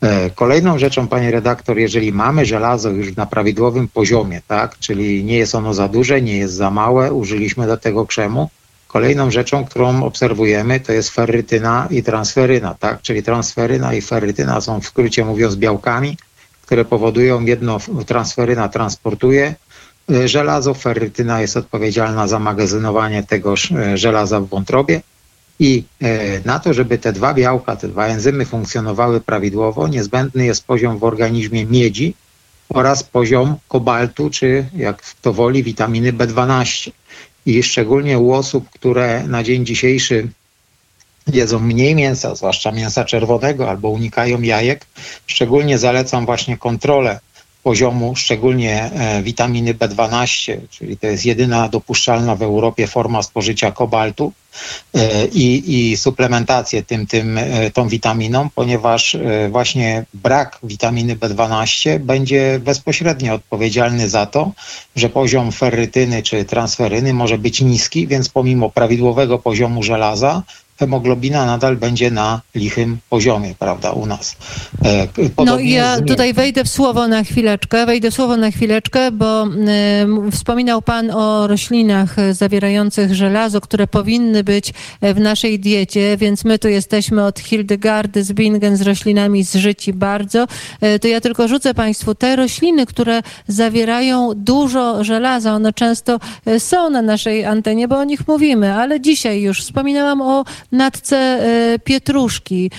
E, 0.00 0.30
kolejną 0.30 0.78
rzeczą, 0.78 1.08
panie 1.08 1.30
redaktor, 1.30 1.78
jeżeli 1.78 2.12
mamy 2.12 2.46
żelazo 2.46 2.90
już 2.90 3.16
na 3.16 3.26
prawidłowym 3.26 3.88
poziomie, 3.88 4.42
tak, 4.48 4.78
czyli 4.78 5.24
nie 5.24 5.38
jest 5.38 5.54
ono 5.54 5.74
za 5.74 5.88
duże, 5.88 6.22
nie 6.22 6.36
jest 6.36 6.54
za 6.54 6.70
małe, 6.70 7.12
użyliśmy 7.12 7.66
do 7.66 7.76
tego 7.76 8.06
krzemu, 8.06 8.50
Kolejną 8.92 9.30
rzeczą, 9.30 9.64
którą 9.64 10.02
obserwujemy, 10.02 10.80
to 10.80 10.92
jest 10.92 11.10
ferrytyna 11.10 11.88
i 11.90 12.02
transferyna, 12.02 12.74
tak? 12.74 13.02
Czyli 13.02 13.22
transferyna 13.22 13.94
i 13.94 14.02
ferrytyna 14.02 14.60
są 14.60 14.80
w 14.80 14.86
skrócie 14.86 15.24
mówiąc 15.24 15.56
białkami, 15.56 16.16
które 16.62 16.84
powodują 16.84 17.44
jedno, 17.44 17.78
transferyna 18.06 18.68
transportuje 18.68 19.54
e, 20.10 20.28
żelazo, 20.28 20.74
ferrytyna 20.74 21.40
jest 21.40 21.56
odpowiedzialna 21.56 22.28
za 22.28 22.38
magazynowanie 22.38 23.22
tegoż 23.22 23.72
e, 23.72 23.98
żelaza 23.98 24.40
w 24.40 24.46
wątrobie 24.46 25.00
i 25.58 25.84
e, 26.02 26.40
na 26.44 26.58
to, 26.58 26.74
żeby 26.74 26.98
te 26.98 27.12
dwa 27.12 27.34
białka, 27.34 27.76
te 27.76 27.88
dwa 27.88 28.06
enzymy 28.06 28.46
funkcjonowały 28.46 29.20
prawidłowo, 29.20 29.88
niezbędny 29.88 30.46
jest 30.46 30.66
poziom 30.66 30.98
w 30.98 31.04
organizmie 31.04 31.66
miedzi 31.66 32.14
oraz 32.68 33.02
poziom 33.02 33.56
kobaltu, 33.68 34.30
czy 34.30 34.66
jak 34.76 35.02
to 35.22 35.32
woli, 35.32 35.62
witaminy 35.62 36.12
B12 36.12 36.90
i 37.46 37.62
szczególnie 37.62 38.18
u 38.18 38.32
osób, 38.32 38.70
które 38.70 39.24
na 39.26 39.42
dzień 39.42 39.66
dzisiejszy 39.66 40.28
jedzą 41.26 41.58
mniej 41.58 41.94
mięsa, 41.94 42.34
zwłaszcza 42.34 42.72
mięsa 42.72 43.04
czerwonego, 43.04 43.70
albo 43.70 43.88
unikają 43.88 44.42
jajek, 44.42 44.86
szczególnie 45.26 45.78
zalecam 45.78 46.26
właśnie 46.26 46.56
kontrolę 46.56 47.20
poziomu 47.62 48.16
szczególnie 48.16 48.90
e, 48.92 49.22
witaminy 49.22 49.74
B12, 49.74 50.56
czyli 50.70 50.96
to 50.96 51.06
jest 51.06 51.26
jedyna 51.26 51.68
dopuszczalna 51.68 52.36
w 52.36 52.42
Europie 52.42 52.86
forma 52.86 53.22
spożycia 53.22 53.72
kobaltu 53.72 54.32
e, 54.94 55.26
i, 55.26 55.90
i 55.90 55.96
suplementację 55.96 56.82
tym, 56.82 57.06
tym, 57.06 57.38
e, 57.38 57.70
tą 57.70 57.88
witaminą, 57.88 58.48
ponieważ 58.54 59.16
właśnie 59.50 60.04
brak 60.14 60.58
witaminy 60.62 61.16
B12 61.16 61.98
będzie 61.98 62.60
bezpośrednio 62.64 63.34
odpowiedzialny 63.34 64.08
za 64.08 64.26
to, 64.26 64.52
że 64.96 65.08
poziom 65.08 65.52
ferrytyny 65.52 66.22
czy 66.22 66.44
transferyny 66.44 67.14
może 67.14 67.38
być 67.38 67.60
niski, 67.60 68.06
więc 68.06 68.28
pomimo 68.28 68.70
prawidłowego 68.70 69.38
poziomu 69.38 69.82
żelaza 69.82 70.42
hemoglobina 70.80 71.46
nadal 71.46 71.76
będzie 71.76 72.10
na 72.10 72.40
lichym 72.54 72.98
poziomie, 73.10 73.54
prawda, 73.58 73.90
u 73.90 74.06
nas. 74.06 74.36
E, 74.84 75.08
no 75.44 75.58
i 75.58 75.70
ja 75.70 76.00
tutaj 76.00 76.34
wejdę 76.34 76.64
w 76.64 76.68
słowo 76.68 77.08
na 77.08 77.24
chwileczkę, 77.24 77.86
wejdę 77.86 78.10
w 78.10 78.14
słowo 78.14 78.36
na 78.36 78.50
chwileczkę, 78.50 79.10
bo 79.10 79.46
y, 79.46 80.30
wspominał 80.30 80.82
Pan 80.82 81.10
o 81.10 81.46
roślinach 81.46 82.16
zawierających 82.32 83.14
żelazo, 83.14 83.60
które 83.60 83.86
powinny 83.86 84.44
być 84.44 84.72
w 85.02 85.20
naszej 85.20 85.60
diecie, 85.60 86.16
więc 86.16 86.44
my 86.44 86.58
tu 86.58 86.68
jesteśmy 86.68 87.24
od 87.24 87.40
Hildegardy 87.40 88.24
z 88.24 88.32
Bingen 88.32 88.76
z 88.76 88.82
roślinami 88.82 89.44
z 89.44 89.54
życi 89.54 89.92
bardzo. 89.92 90.46
Y, 90.94 90.98
to 90.98 91.08
ja 91.08 91.20
tylko 91.20 91.48
rzucę 91.48 91.74
Państwu 91.74 92.14
te 92.14 92.36
rośliny, 92.36 92.86
które 92.86 93.22
zawierają 93.48 94.30
dużo 94.36 95.04
żelaza, 95.04 95.54
one 95.54 95.72
często 95.72 96.20
są 96.58 96.90
na 96.90 97.02
naszej 97.02 97.44
antenie, 97.44 97.88
bo 97.88 97.98
o 97.98 98.04
nich 98.04 98.28
mówimy, 98.28 98.74
ale 98.74 99.00
dzisiaj 99.00 99.40
już 99.40 99.60
wspominałam 99.60 100.20
o 100.20 100.44
natce 100.72 101.16
e, 101.16 101.78
pietruszki. 101.78 102.70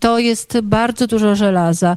To 0.00 0.18
jest 0.18 0.60
bardzo 0.62 1.06
dużo 1.06 1.36
żelaza. 1.36 1.96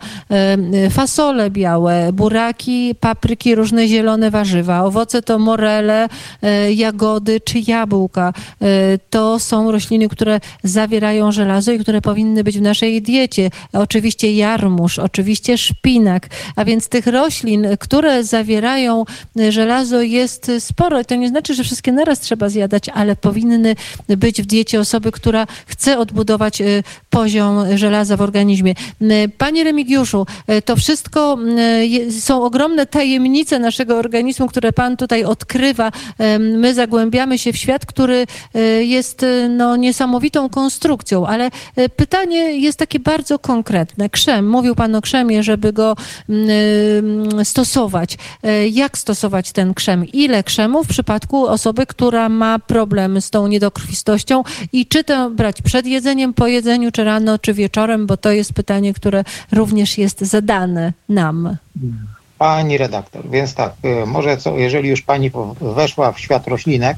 Fasole 0.90 1.50
białe, 1.50 2.14
buraki, 2.14 2.96
papryki, 3.00 3.56
różne 3.56 3.88
zielone 3.88 4.32
warzywa. 4.32 4.84
Owoce 4.84 5.22
to 5.22 5.40
morele, 5.40 6.10
e, 6.42 6.74
jagody 6.74 7.42
czy 7.42 7.60
jabłka. 7.68 8.34
E, 8.62 8.98
to 9.10 9.40
są 9.40 9.72
rośliny, 9.72 10.10
które 10.10 10.40
zawierają 10.64 11.32
żelazo 11.32 11.72
i 11.72 11.80
które 11.80 12.02
powinny 12.02 12.44
być 12.44 12.58
w 12.58 12.62
naszej 12.62 13.02
diecie. 13.02 13.50
Oczywiście 13.74 14.34
jarmuż, 14.34 15.00
oczywiście 15.00 15.58
szpinak, 15.58 16.28
a 16.56 16.66
więc 16.66 16.90
tych 16.90 17.08
roślin, 17.08 17.68
które 17.80 18.24
zawierają 18.24 19.06
żelazo 19.50 20.02
jest 20.02 20.52
sporo. 20.60 21.04
To 21.04 21.16
nie 21.16 21.30
znaczy, 21.30 21.56
że 21.56 21.64
wszystkie 21.64 21.92
naraz 21.92 22.20
trzeba 22.20 22.50
zjadać, 22.50 22.90
ale 22.90 23.16
powinny 23.16 23.76
być 24.08 24.42
w 24.42 24.46
diecie 24.46 24.80
osoby, 24.80 25.11
która 25.12 25.48
chce 25.68 25.98
odbudować 25.98 26.62
y, 26.62 26.84
poziom 27.10 27.78
żelaza 27.78 28.18
w 28.18 28.22
organizmie. 28.22 28.76
Y, 29.02 29.32
panie 29.38 29.64
Remigiuszu, 29.64 30.26
y, 30.50 30.62
to 30.62 30.76
wszystko 30.76 31.38
są 32.20 32.44
ogromne 32.44 32.86
tajemnice 32.86 33.60
naszego 33.60 33.98
organizmu, 33.98 34.48
które 34.48 34.74
Pan 34.74 34.98
tutaj 34.98 35.24
odkrywa. 35.24 35.92
My 36.40 36.74
zagłębiamy 36.74 37.38
się 37.38 37.54
w 37.54 37.58
świat, 37.58 37.86
który 37.86 38.28
jest 38.80 39.26
no, 39.50 39.76
niesamowitą 39.76 40.50
konstrukcją, 40.50 41.28
ale 41.28 41.50
pytanie 41.96 42.38
jest 42.38 42.80
takie 42.80 43.00
bardzo 43.00 43.40
konkretne. 43.40 44.10
Krzem, 44.10 44.50
mówił 44.50 44.76
Pan 44.76 44.96
o 44.96 45.02
krzemie, 45.02 45.44
żeby 45.44 45.74
go 45.74 45.96
stosować. 47.44 48.18
Jak 48.72 48.98
stosować 48.98 49.52
ten 49.52 49.74
krzem? 49.74 50.06
Ile 50.06 50.44
krzemu 50.44 50.84
w 50.84 50.88
przypadku 50.88 51.48
osoby, 51.48 51.86
która 51.86 52.30
ma 52.30 52.60
problem 52.60 53.22
z 53.22 53.30
tą 53.30 53.48
niedokrwistością 53.48 54.44
i 54.74 54.86
czy 54.86 55.01
to 55.04 55.30
brać 55.30 55.62
przed 55.62 55.86
jedzeniem, 55.86 56.34
po 56.34 56.48
jedzeniu, 56.48 56.92
czy 56.92 57.04
rano, 57.04 57.40
czy 57.40 57.54
wieczorem, 57.54 58.08
bo 58.08 58.18
to 58.18 58.32
jest 58.32 58.54
pytanie, 58.54 58.94
które 58.94 59.24
również 59.52 59.98
jest 59.98 60.22
zadane 60.22 60.94
nam. 61.10 61.58
Pani 62.38 62.78
redaktor, 62.78 63.30
więc 63.30 63.54
tak, 63.54 63.74
y, 63.86 64.06
może 64.06 64.38
co, 64.38 64.58
jeżeli 64.58 64.90
już 64.90 65.02
pani 65.02 65.32
weszła 65.62 66.12
w 66.12 66.20
świat 66.20 66.48
roślinek, 66.48 66.98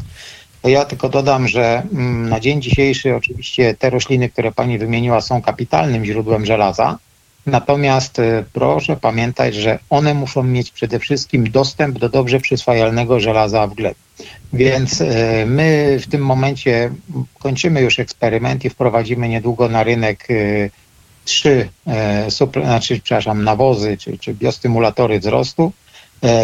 to 0.62 0.70
ja 0.70 0.86
tylko 0.86 1.10
dodam, 1.10 1.48
że 1.48 1.84
mm, 1.94 2.30
na 2.30 2.40
dzień 2.40 2.62
dzisiejszy 2.62 3.16
oczywiście 3.16 3.76
te 3.80 3.90
rośliny, 3.90 4.30
które 4.30 4.52
pani 4.52 4.78
wymieniła, 4.78 5.22
są 5.22 5.42
kapitalnym 5.42 6.06
źródłem 6.06 6.46
żelaza. 6.46 6.98
Natomiast 7.46 8.20
y, 8.20 8.46
proszę 8.54 8.96
pamiętać, 8.96 9.56
że 9.56 9.80
one 9.90 10.14
muszą 10.14 10.44
mieć 10.44 10.72
przede 10.72 11.00
wszystkim 11.00 11.52
dostęp 11.52 12.00
do 12.00 12.10
dobrze 12.10 12.40
przyswajalnego 12.40 13.20
żelaza 13.20 13.68
w 13.68 13.74
glebie. 13.74 13.96
Więc 14.54 15.02
y, 15.02 15.06
my 15.48 15.98
w 16.02 16.08
tym 16.08 16.22
momencie 16.26 16.92
kończymy 17.40 17.82
już 17.82 18.00
eksperyment 18.00 18.66
i 18.66 18.70
wprowadzimy 18.70 19.30
niedługo 19.30 19.70
na 19.70 19.84
rynek 19.84 20.30
y, 20.30 20.72
trzy, 21.26 21.70
znaczy, 22.64 23.00
przepraszam, 23.04 23.44
nawozy 23.44 23.98
czy, 23.98 24.18
czy 24.18 24.34
biostymulatory 24.34 25.20
wzrostu, 25.20 25.72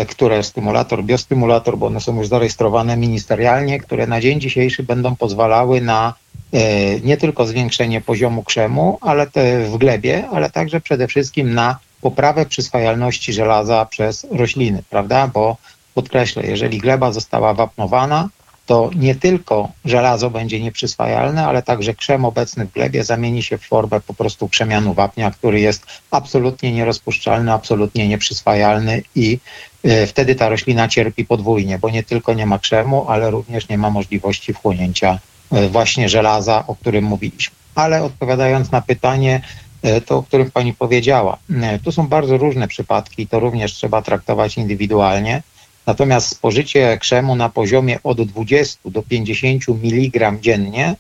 które 0.09 0.43
stymulator, 0.43 1.03
biostymulator, 1.03 1.77
bo 1.77 1.85
one 1.85 2.01
są 2.01 2.17
już 2.17 2.27
zarejestrowane 2.27 2.97
ministerialnie, 2.97 3.79
które 3.79 4.07
na 4.07 4.21
dzień 4.21 4.41
dzisiejszy 4.41 4.83
będą 4.83 5.15
pozwalały 5.15 5.81
na 5.81 6.13
E, 6.53 6.99
nie 6.99 7.17
tylko 7.17 7.47
zwiększenie 7.47 8.01
poziomu 8.01 8.43
krzemu 8.43 8.97
ale 9.01 9.27
w 9.69 9.77
glebie, 9.77 10.27
ale 10.31 10.49
także 10.49 10.81
przede 10.81 11.07
wszystkim 11.07 11.53
na 11.53 11.79
poprawę 12.01 12.45
przyswajalności 12.45 13.33
żelaza 13.33 13.85
przez 13.85 14.27
rośliny, 14.31 14.83
prawda? 14.89 15.27
Bo 15.27 15.57
podkreślę, 15.93 16.43
jeżeli 16.43 16.77
gleba 16.77 17.11
została 17.11 17.53
wapnowana, 17.53 18.29
to 18.65 18.89
nie 18.95 19.15
tylko 19.15 19.71
żelazo 19.85 20.29
będzie 20.29 20.59
nieprzyswajalne, 20.59 21.47
ale 21.47 21.63
także 21.63 21.93
krzem 21.93 22.25
obecny 22.25 22.65
w 22.65 22.71
glebie 22.71 23.03
zamieni 23.03 23.43
się 23.43 23.57
w 23.57 23.65
formę 23.65 24.01
po 24.01 24.13
prostu 24.13 24.49
krzemianu 24.49 24.93
wapnia, 24.93 25.31
który 25.31 25.59
jest 25.59 25.85
absolutnie 26.11 26.71
nierozpuszczalny, 26.71 27.53
absolutnie 27.53 28.07
nieprzyswajalny 28.07 29.01
i 29.15 29.33
e, 29.33 29.68
wtedy 30.07 30.35
ta 30.35 30.49
roślina 30.49 30.87
cierpi 30.87 31.25
podwójnie, 31.25 31.79
bo 31.79 31.89
nie 31.89 32.03
tylko 32.03 32.33
nie 32.33 32.45
ma 32.45 32.59
krzemu, 32.59 33.05
ale 33.09 33.31
również 33.31 33.69
nie 33.69 33.77
ma 33.77 33.89
możliwości 33.89 34.53
wchłonięcia 34.53 35.19
E, 35.51 35.69
właśnie 35.69 36.09
żelaza, 36.09 36.63
o 36.67 36.75
którym 36.75 37.03
mówiliśmy. 37.03 37.55
Ale 37.75 38.03
odpowiadając 38.03 38.71
na 38.71 38.81
pytanie, 38.81 39.41
e, 39.81 40.01
to 40.01 40.17
o 40.17 40.23
którym 40.23 40.51
pani 40.51 40.73
powiedziała, 40.73 41.37
e, 41.61 41.79
tu 41.79 41.91
są 41.91 42.07
bardzo 42.07 42.37
różne 42.37 42.67
przypadki 42.67 43.27
to 43.27 43.39
również 43.39 43.73
trzeba 43.73 44.01
traktować 44.01 44.57
indywidualnie. 44.57 45.43
Natomiast 45.85 46.29
spożycie 46.29 46.97
krzemu 46.97 47.35
na 47.35 47.49
poziomie 47.49 47.99
od 48.03 48.21
20 48.21 48.89
do 48.89 49.03
50 49.03 49.63
mg 49.83 50.31
dziennie 50.41 50.95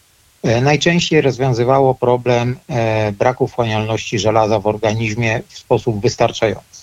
najczęściej 0.61 1.21
rozwiązywało 1.21 1.95
problem 1.95 2.57
braku 3.19 3.47
wchłanialności 3.47 4.19
żelaza 4.19 4.59
w 4.59 4.67
organizmie 4.67 5.41
w 5.47 5.57
sposób 5.57 6.01
wystarczający. 6.01 6.78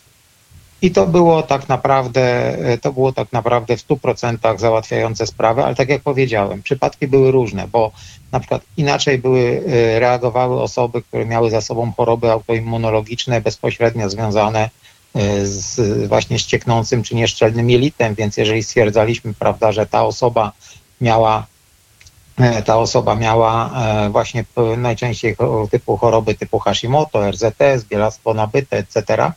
I 0.82 0.90
to 0.90 1.06
było 1.06 1.42
tak 1.42 1.68
naprawdę, 1.68 2.56
to 2.82 2.92
było 2.92 3.12
tak 3.12 3.32
naprawdę 3.32 3.76
w 3.76 3.88
100% 3.88 4.58
załatwiające 4.58 5.26
sprawę, 5.26 5.64
ale 5.64 5.74
tak 5.74 5.88
jak 5.88 6.02
powiedziałem, 6.02 6.62
przypadki 6.62 7.06
były 7.08 7.30
różne, 7.30 7.68
bo 7.68 7.92
na 8.32 8.40
przykład 8.40 8.62
inaczej 8.76 9.18
były, 9.18 9.62
e, 9.66 10.00
reagowały 10.00 10.62
osoby, 10.62 11.02
które 11.02 11.26
miały 11.26 11.50
za 11.50 11.60
sobą 11.60 11.92
choroby 11.96 12.30
autoimmunologiczne 12.30 13.40
bezpośrednio 13.40 14.10
związane 14.10 14.70
e, 15.14 15.46
z 15.46 16.08
właśnie 16.08 16.38
ścieknącym 16.38 17.02
czy 17.02 17.14
nieszczelnym 17.14 17.70
jelitem, 17.70 18.14
więc 18.14 18.36
jeżeli 18.36 18.62
stwierdzaliśmy, 18.62 19.34
prawda, 19.34 19.72
że 19.72 19.86
ta 19.86 20.04
osoba 20.04 20.52
miała 21.00 21.38
e, 21.38 21.55
ta 22.64 22.78
osoba 22.78 23.14
miała 23.14 23.70
właśnie 24.10 24.44
najczęściej 24.76 25.36
typu 25.70 25.96
choroby 25.96 26.34
typu 26.34 26.58
Hashimoto, 26.58 27.30
RZS, 27.30 27.84
bielactwo 27.90 28.34
nabyte, 28.34 28.76
etc., 28.76 29.32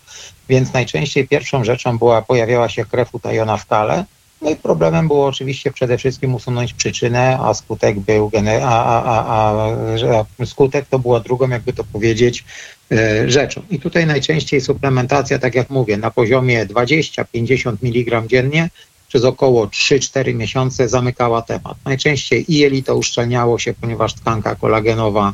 więc 0.49 0.73
najczęściej 0.73 1.27
pierwszą 1.27 1.63
rzeczą 1.63 1.97
była, 1.97 2.21
pojawiała 2.21 2.69
się 2.69 2.85
krew 2.85 3.15
utajona 3.15 3.57
w 3.57 3.65
kale. 3.65 4.05
No 4.41 4.49
i 4.49 4.55
problemem 4.55 5.07
było 5.07 5.25
oczywiście 5.25 5.71
przede 5.71 5.97
wszystkim 5.97 6.35
usunąć 6.35 6.73
przyczynę, 6.73 7.37
a 7.41 7.53
skutek 7.53 7.99
był, 7.99 8.31
a, 8.63 8.85
a, 8.85 9.25
a, 9.25 10.25
a 10.39 10.45
skutek 10.45 10.85
to 10.89 10.99
była 10.99 11.19
drugą, 11.19 11.49
jakby 11.49 11.73
to 11.73 11.83
powiedzieć, 11.83 12.45
e, 12.91 13.29
rzeczą. 13.29 13.61
I 13.69 13.79
tutaj 13.79 14.05
najczęściej 14.05 14.61
suplementacja, 14.61 15.39
tak 15.39 15.55
jak 15.55 15.69
mówię, 15.69 15.97
na 15.97 16.11
poziomie 16.11 16.65
20-50 16.65 17.75
mg 17.83 18.27
dziennie 18.27 18.69
przez 19.09 19.23
około 19.25 19.67
3-4 19.67 20.35
miesiące 20.35 20.89
zamykała 20.89 21.41
temat. 21.41 21.77
Najczęściej 21.85 22.53
i 22.53 22.57
jelito 22.57 22.95
uszczelniało 22.95 23.59
się, 23.59 23.73
ponieważ 23.73 24.13
tkanka 24.13 24.55
kolagenowa 24.55 25.33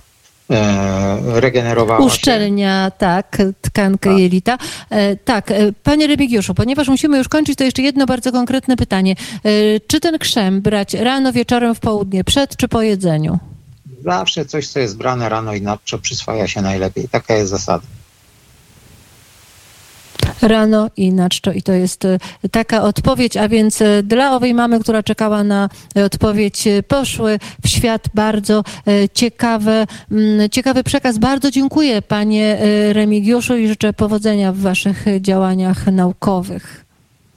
E, 0.50 1.40
regenerowała 1.40 2.06
Uszczelnia, 2.06 2.86
się. 2.86 2.92
tak, 2.98 3.38
tkankę 3.62 4.10
tak. 4.10 4.20
jelita. 4.20 4.58
E, 4.90 5.16
tak, 5.16 5.52
e, 5.52 5.74
panie 5.84 6.08
Remigiuszu, 6.08 6.54
ponieważ 6.54 6.88
musimy 6.88 7.18
już 7.18 7.28
kończyć, 7.28 7.58
to 7.58 7.64
jeszcze 7.64 7.82
jedno 7.82 8.06
bardzo 8.06 8.32
konkretne 8.32 8.78
pytanie. 8.78 9.16
Czy 9.88 10.00
ten 10.00 10.20
krzem 10.20 10.62
brać 10.62 10.94
rano, 10.94 11.34
wieczorem, 11.34 11.76
w 11.76 11.80
południe, 11.80 12.24
przed 12.24 12.58
czy 12.58 12.68
po 12.68 12.82
jedzeniu? 12.82 13.40
Zawsze 14.04 14.46
coś, 14.46 14.68
co 14.68 14.80
jest 14.80 14.98
brane 14.98 15.30
rano 15.30 15.54
i 15.54 15.62
nadto 15.62 15.98
przyswaja 15.98 16.48
się 16.48 16.62
najlepiej. 16.62 17.10
Taka 17.10 17.36
jest 17.36 17.50
zasada 17.50 17.86
rano 20.42 20.90
i 20.98 21.14
na. 21.14 21.28
I 21.56 21.64
to 21.64 21.72
jest 21.72 22.06
e, 22.06 22.20
taka 22.52 22.82
odpowiedź, 22.82 23.38
a 23.38 23.50
więc 23.50 23.82
e, 23.82 24.04
dla 24.04 24.36
owej 24.36 24.54
mamy, 24.54 24.80
która 24.80 25.04
czekała 25.04 25.44
na 25.44 25.70
odpowiedź, 25.96 26.68
e, 26.68 26.84
poszły 26.84 27.40
w 27.64 27.68
świat 27.68 28.06
bardzo 28.14 28.64
ciekawe, 29.14 29.88
mm, 30.12 30.50
ciekawy 30.50 30.84
przekaz. 30.84 31.18
Bardzo 31.18 31.52
dziękuję 31.52 32.02
panie 32.02 32.58
Remigiuszu 32.94 33.58
i 33.58 33.68
życzę 33.68 33.94
powodzenia 33.94 34.52
w 34.52 34.58
waszych 34.58 35.06
działaniach 35.22 35.88
naukowych. 35.88 36.86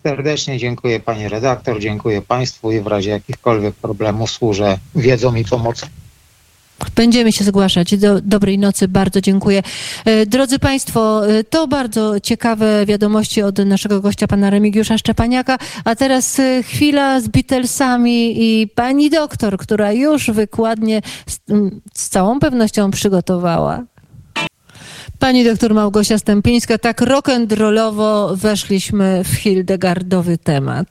Serdecznie 0.03 0.59
dziękuję 0.59 1.01
pani 1.01 1.29
redaktor, 1.29 1.81
dziękuję 1.81 2.23
państwu 2.23 2.73
i 2.73 2.81
w 2.81 2.87
razie 2.87 3.11
jakichkolwiek 3.11 3.75
problemów 3.75 4.31
służę 4.31 4.79
wiedzą 4.95 5.35
i 5.35 5.45
pomocą. 5.45 5.87
Będziemy 6.95 7.33
się 7.33 7.45
zgłaszać. 7.45 7.97
Do, 7.97 8.21
dobrej 8.21 8.59
nocy, 8.59 8.89
bardzo 8.89 9.21
dziękuję. 9.21 9.63
E, 10.05 10.27
drodzy 10.27 10.59
Państwo, 10.59 11.29
e, 11.29 11.45
to 11.45 11.69
bardzo 11.69 12.21
ciekawe 12.21 12.87
wiadomości 12.87 13.43
od 13.43 13.59
naszego 13.59 14.01
gościa, 14.01 14.27
pana 14.27 14.51
Remigiusza 14.51 14.99
Szczepaniaka. 14.99 15.59
A 15.85 15.97
teraz 15.97 16.39
e, 16.39 16.63
chwila 16.63 17.21
z 17.21 17.29
Beatlesami 17.29 18.35
i 18.43 18.69
pani 18.69 19.11
doktor, 19.11 19.59
która 19.59 19.93
już 19.93 20.31
wykładnie 20.31 21.03
z, 21.27 21.39
z 21.95 22.09
całą 22.09 22.41
pewnością 22.41 22.91
przygotowała. 22.91 23.83
Pani 25.19 25.45
doktor 25.45 25.75
Małgosia 25.75 26.19
Stępińska, 26.19 26.79
tak 26.79 27.01
rock'n'rollowo 27.01 28.37
weszliśmy 28.37 29.25
w 29.25 29.29
Hildegardowy 29.29 30.39
temat. 30.39 30.89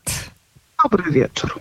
Dobry 0.83 1.11
wieczór. 1.11 1.59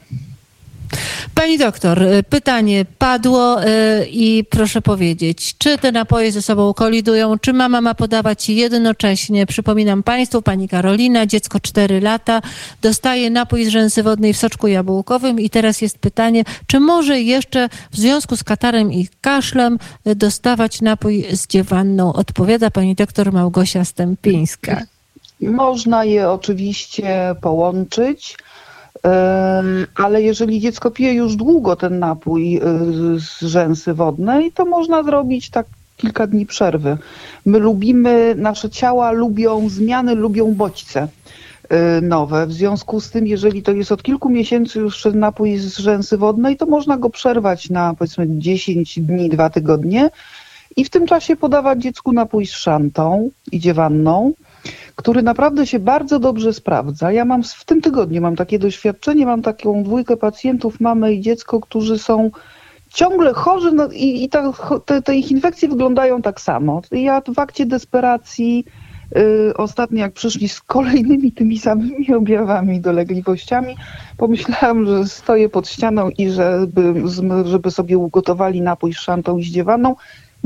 Pani 1.35 1.59
doktor, 1.59 2.03
y, 2.03 2.23
pytanie 2.23 2.85
padło 2.99 3.63
y, 3.63 3.67
i 4.11 4.45
proszę 4.51 4.83
powiedzieć, 4.83 5.55
czy 5.59 5.79
te 5.79 5.93
napoje 5.93 6.33
ze 6.33 6.43
sobą 6.43 6.75
kolidują, 6.75 7.39
czy 7.39 7.53
mama 7.53 7.81
ma 7.81 7.95
podawać 7.95 8.49
jednocześnie? 8.49 9.47
Przypominam 9.47 10.03
Państwu, 10.03 10.43
pani 10.43 10.69
Karolina, 10.69 11.27
dziecko 11.27 11.61
4 11.61 12.01
lata, 12.01 12.43
dostaje 12.83 13.31
napój 13.31 13.65
z 13.65 13.69
rzęsy 13.69 14.03
wodnej 14.03 14.35
w 14.35 14.37
soczku 14.37 14.69
jabłkowym 14.69 15.41
i 15.41 15.51
teraz 15.51 15.83
jest 15.83 15.99
pytanie, 15.99 16.45
czy 16.67 16.81
może 16.81 17.21
jeszcze 17.21 17.69
w 17.91 17.97
związku 17.97 18.37
z 18.37 18.45
katarem 18.45 18.93
i 18.93 19.09
kaszlem 19.21 19.79
y, 20.07 20.15
dostawać 20.15 20.81
napój 20.81 21.25
z 21.33 21.47
dziewanną? 21.47 22.13
Odpowiada 22.13 22.71
pani 22.71 22.95
doktor 22.95 23.33
Małgosia 23.33 23.85
Stępińska. 23.85 24.83
Można 25.41 26.05
je 26.05 26.31
oczywiście 26.31 27.35
połączyć 27.41 28.37
ale 29.95 30.23
jeżeli 30.23 30.61
dziecko 30.61 30.91
pije 30.91 31.13
już 31.13 31.37
długo 31.37 31.77
ten 31.77 31.99
napój 31.99 32.57
y, 32.57 32.61
z 33.21 33.41
rzęsy 33.41 33.95
wodnej, 33.95 34.53
to 34.53 34.65
można 34.65 35.03
zrobić 35.03 35.51
tak 35.51 35.67
kilka 35.97 36.27
dni 36.27 36.47
przerwy. 36.47 36.99
My 37.47 37.59
lubimy, 37.59 38.35
nasze 38.39 38.71
ciała 38.71 39.11
lubią 39.11 39.69
zmiany, 39.69 40.15
lubią 40.15 40.55
bodźce 40.55 41.09
y, 41.09 42.03
nowe. 42.03 42.47
W 42.47 42.53
związku 42.53 43.01
z 43.01 43.11
tym, 43.11 43.27
jeżeli 43.27 43.63
to 43.63 43.73
jest 43.73 43.93
od 43.93 44.03
kilku 44.03 44.29
miesięcy 44.29 44.79
już 44.79 45.05
napój 45.05 45.59
z 45.59 45.79
rzęsy 45.79 46.17
wodnej, 46.17 46.57
to 46.57 46.67
można 46.67 46.97
go 46.97 47.11
przerwać 47.11 47.71
na 47.71 47.95
powiedzmy 47.95 48.27
10 48.29 49.01
dni, 49.01 49.29
2 49.29 49.51
tygodnie 49.51 50.11
i 50.77 50.85
w 50.85 50.91
tym 50.91 51.07
czasie 51.07 51.37
podawać 51.37 51.83
dziecku 51.83 52.13
napój 52.13 52.47
z 52.47 52.53
szantą 52.53 53.31
i 53.53 53.61
dziewanną 53.61 54.33
który 54.97 55.23
naprawdę 55.23 55.67
się 55.67 55.79
bardzo 55.79 56.19
dobrze 56.19 56.53
sprawdza. 56.53 57.13
Ja 57.13 57.25
mam 57.25 57.43
w 57.43 57.65
tym 57.65 57.81
tygodniu 57.81 58.23
mam 58.23 58.37
takie 58.37 58.59
doświadczenie, 58.59 59.27
mam 59.27 59.43
taką 59.43 59.83
dwójkę 59.83 60.17
pacjentów, 60.17 60.81
mamę 60.81 61.13
i 61.13 61.21
dziecko, 61.21 61.61
którzy 61.61 61.99
są 61.99 62.31
ciągle 62.89 63.33
chorzy 63.33 63.73
no 63.73 63.89
i, 63.93 64.25
i 64.25 64.29
ta, 64.29 64.53
te, 64.85 65.03
te, 65.03 65.17
ich 65.17 65.31
infekcje 65.31 65.69
wyglądają 65.69 66.23
tak 66.23 66.41
samo. 66.41 66.83
Ja 66.93 67.23
w 67.35 67.39
akcie 67.39 67.67
desperacji 67.67 68.65
yy, 69.15 69.53
ostatnio 69.57 69.99
jak 69.99 70.13
przyszli 70.13 70.49
z 70.49 70.61
kolejnymi 70.61 71.33
tymi 71.33 71.59
samymi 71.59 72.15
objawami, 72.15 72.81
dolegliwościami, 72.81 73.77
pomyślałam, 74.17 74.87
że 74.87 75.05
stoję 75.05 75.49
pod 75.49 75.69
ścianą 75.69 76.11
i 76.11 76.31
żeby, 76.31 77.03
żeby 77.45 77.71
sobie 77.71 77.99
ugotowali 77.99 78.61
napój 78.61 78.95
z 78.95 78.99
szantą 78.99 79.39
i 79.39 79.45
zdziewaną. 79.45 79.97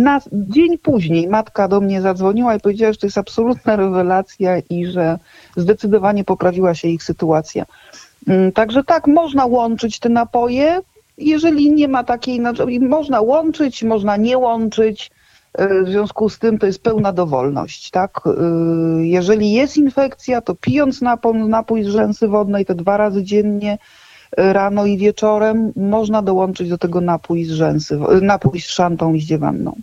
Na 0.01 0.21
dzień 0.33 0.79
później 0.79 1.29
matka 1.29 1.69
do 1.69 1.81
mnie 1.81 2.03
zadzwoniła 2.03 2.55
i 2.55 2.61
powiedziała, 2.61 2.93
że 2.93 2.99
to 2.99 3.07
jest 3.07 3.19
absolutna 3.19 3.77
rewelacja 3.77 4.59
i 4.71 4.87
że 4.87 5.19
zdecydowanie 5.57 6.25
poprawiła 6.25 6.75
się 6.75 6.89
ich 6.89 7.03
sytuacja. 7.03 7.65
Mm, 8.29 8.53
także 8.53 8.85
tak, 8.85 9.07
można 9.07 9.47
łączyć 9.47 9.99
te 9.99 10.09
napoje. 10.09 10.81
Jeżeli 11.19 11.73
nie 11.73 11.89
ma 11.89 12.05
takiej, 12.05 12.39
znaczy, 12.39 12.65
można 12.81 13.21
łączyć, 13.21 13.83
można 13.83 14.17
nie 14.17 14.39
łączyć. 14.39 15.11
Y, 15.61 15.85
w 15.85 15.89
związku 15.89 16.29
z 16.29 16.39
tym 16.39 16.59
to 16.59 16.67
jest 16.67 16.83
pełna 16.83 17.13
dowolność, 17.13 17.91
tak? 17.91 18.21
Y, 18.27 19.07
jeżeli 19.07 19.53
jest 19.53 19.77
infekcja, 19.77 20.41
to 20.41 20.55
pijąc 20.55 21.01
napój, 21.49 21.85
z 21.85 21.89
rzęsy 21.89 22.29
wodnej 22.29 22.67
te 22.67 22.75
dwa 22.75 22.97
razy 22.97 23.23
dziennie, 23.23 23.79
rano 24.37 24.87
i 24.87 24.99
wieczorem 24.99 25.73
można 25.77 26.23
dołączyć 26.23 26.69
do 26.69 26.79
tego 26.79 27.01
napój 27.01 27.45
z 27.45 27.51
rzęsy, 27.51 27.99
napój 28.23 28.61
z 28.61 28.67
szantą 28.67 29.15
i 29.15 29.21
z 29.21 29.25
dziewanną. 29.25 29.77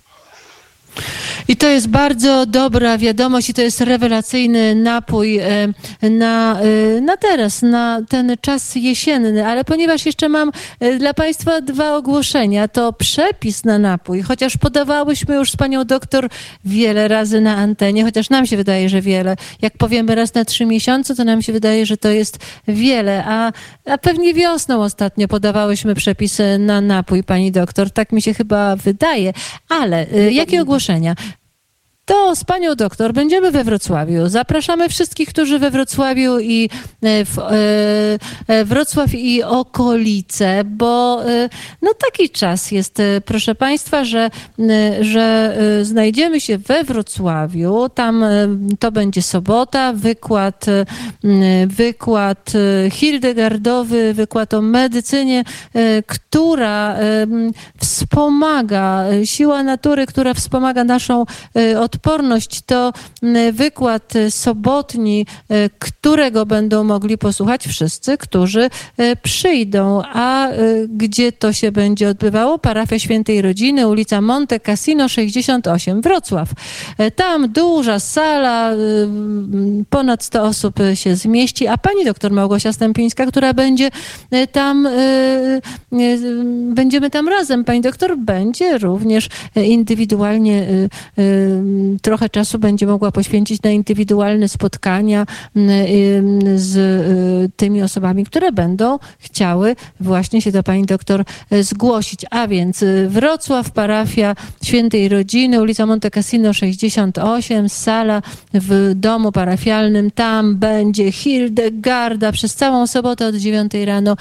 I 1.47 1.55
to 1.55 1.67
jest 1.67 1.87
bardzo 1.87 2.45
dobra 2.45 2.97
wiadomość 2.97 3.49
i 3.49 3.53
to 3.53 3.61
jest 3.61 3.81
rewelacyjny 3.81 4.75
napój 4.75 5.37
e, 5.37 5.73
na, 6.09 6.59
e, 6.61 7.01
na 7.01 7.17
teraz, 7.17 7.61
na 7.61 8.01
ten 8.09 8.35
czas 8.41 8.75
jesienny. 8.75 9.47
Ale 9.47 9.63
ponieważ 9.63 10.05
jeszcze 10.05 10.29
mam 10.29 10.51
e, 10.79 10.97
dla 10.97 11.13
Państwa 11.13 11.61
dwa 11.61 11.95
ogłoszenia, 11.95 12.67
to 12.67 12.93
przepis 12.93 13.65
na 13.65 13.79
napój, 13.79 14.21
chociaż 14.21 14.57
podawałyśmy 14.57 15.35
już 15.35 15.51
z 15.51 15.55
Panią 15.55 15.85
doktor 15.85 16.29
wiele 16.65 17.07
razy 17.07 17.41
na 17.41 17.55
antenie, 17.55 18.03
chociaż 18.03 18.29
nam 18.29 18.45
się 18.45 18.57
wydaje, 18.57 18.89
że 18.89 19.01
wiele. 19.01 19.35
Jak 19.61 19.77
powiemy 19.77 20.15
raz 20.15 20.33
na 20.33 20.45
trzy 20.45 20.65
miesiące, 20.65 21.15
to 21.15 21.23
nam 21.23 21.41
się 21.41 21.53
wydaje, 21.53 21.85
że 21.85 21.97
to 21.97 22.09
jest 22.09 22.37
wiele. 22.67 23.23
A, 23.25 23.51
a 23.85 23.97
pewnie 23.97 24.33
wiosną 24.33 24.83
ostatnio 24.83 25.27
podawałyśmy 25.27 25.95
przepisy 25.95 26.57
na 26.59 26.81
napój, 26.81 27.23
Pani 27.23 27.51
doktor. 27.51 27.91
Tak 27.91 28.11
mi 28.11 28.21
się 28.21 28.33
chyba 28.33 28.75
wydaje. 28.75 29.33
Ale 29.69 30.07
jakie 30.31 30.61
ogłoszenia? 30.87 31.15
To 32.07 32.35
z 32.35 32.43
panią 32.43 32.75
doktor 32.75 33.13
będziemy 33.13 33.51
we 33.51 33.63
Wrocławiu. 33.63 34.29
Zapraszamy 34.29 34.89
wszystkich, 34.89 35.29
którzy 35.29 35.59
we 35.59 35.71
Wrocławiu 35.71 36.39
i 36.39 36.69
e, 37.03 37.25
w, 37.25 37.39
e, 37.39 37.51
e, 38.47 38.65
Wrocław 38.65 39.13
i 39.13 39.43
okolice, 39.43 40.63
bo 40.65 41.21
no 41.81 41.91
taki 41.93 42.29
czas 42.29 42.71
jest, 42.71 43.01
proszę 43.25 43.55
państwa, 43.55 44.05
że, 44.05 44.29
że 45.01 45.57
znajdziemy 45.81 46.41
się 46.41 46.57
we 46.57 46.83
Wrocławiu. 46.83 47.89
Tam 47.89 48.25
to 48.79 48.91
będzie 48.91 49.21
sobota, 49.21 49.93
wykład, 49.93 50.65
wykład 51.67 52.53
Hildegardowy, 52.91 54.13
wykład 54.13 54.53
o 54.53 54.61
medycynie, 54.61 55.43
która 56.05 56.95
wspomaga, 57.77 59.05
siła 59.25 59.63
natury, 59.63 60.05
która 60.05 60.33
wspomaga 60.33 60.83
naszą 60.83 61.25
od 61.79 61.96
odporność 61.97 62.61
to 62.61 62.93
wykład 63.53 64.13
sobotni, 64.29 65.25
e, 65.49 65.69
którego 65.79 66.45
będą 66.45 66.83
mogli 66.83 67.17
posłuchać 67.17 67.67
wszyscy, 67.67 68.17
którzy 68.17 68.69
e, 68.97 69.15
przyjdą. 69.15 70.01
A 70.13 70.49
e, 70.49 70.55
gdzie 70.87 71.31
to 71.31 71.53
się 71.53 71.71
będzie 71.71 72.09
odbywało? 72.09 72.59
Parafia 72.59 72.99
Świętej 72.99 73.41
Rodziny, 73.41 73.87
ulica 73.87 74.21
Monte 74.21 74.59
Cassino 74.59 75.09
68, 75.09 76.01
Wrocław. 76.01 76.49
Tam 77.15 77.49
duża 77.51 77.99
sala, 77.99 78.71
ponad 79.89 80.23
100 80.23 80.43
osób 80.43 80.79
się 80.93 81.15
zmieści, 81.15 81.67
a 81.67 81.77
pani 81.77 82.05
doktor 82.05 82.31
Małgosia 82.31 82.73
Stępińska, 82.73 83.25
która 83.25 83.53
będzie 83.53 83.89
tam, 84.51 84.87
będziemy 86.73 87.09
tam 87.09 87.29
razem. 87.29 87.63
Pani 87.63 87.81
doktor 87.81 88.17
będzie 88.17 88.77
również 88.77 89.29
indywidualnie 89.55 90.67
trochę 92.01 92.29
czasu 92.29 92.59
będzie 92.59 92.87
mogła 92.87 93.11
poświęcić 93.11 93.61
na 93.61 93.69
indywidualne 93.69 94.49
spotkania 94.49 95.25
mm, 95.55 95.69
y, 95.69 96.59
z 96.59 96.77
y, 96.77 97.51
tymi 97.55 97.83
osobami, 97.83 98.25
które 98.25 98.51
będą 98.51 98.99
chciały 99.19 99.75
właśnie 99.99 100.41
się 100.41 100.51
do 100.51 100.63
pani 100.63 100.85
doktor 100.85 101.23
y, 101.53 101.63
zgłosić. 101.63 102.25
A 102.31 102.47
więc 102.47 102.83
Wrocław, 103.07 103.71
parafia 103.71 104.35
Świętej 104.63 105.09
Rodziny, 105.09 105.61
ulica 105.61 105.85
Monte 105.85 106.11
Cassino 106.11 106.53
68, 106.53 107.69
sala 107.69 108.21
w 108.53 108.91
domu 108.95 109.31
parafialnym. 109.31 110.11
Tam 110.11 110.55
będzie 110.55 111.11
Hildegarda 111.11 112.31
przez 112.31 112.55
całą 112.55 112.87
sobotę 112.87 113.27
od 113.27 113.35
9 113.35 113.71
rano 113.85 114.15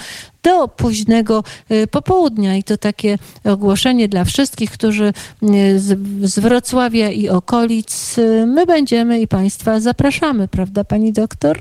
do 0.47 0.69
późnego 0.69 1.45
y, 1.71 1.87
popołudnia. 1.87 2.57
I 2.57 2.65
to 2.65 2.77
takie 2.77 3.19
ogłoszenie 3.45 4.09
dla 4.09 4.25
wszystkich, 4.25 4.71
którzy 4.71 5.13
y, 5.43 5.81
z, 5.81 5.99
z 6.23 6.39
Wrocławia 6.39 7.11
i 7.11 7.29
okolic. 7.29 8.17
My 8.47 8.67
będziemy 8.67 9.21
i 9.21 9.29
Państwa 9.29 9.81
zapraszamy, 9.81 10.49
prawda, 10.49 10.85
Pani 10.85 11.13
doktor? 11.13 11.59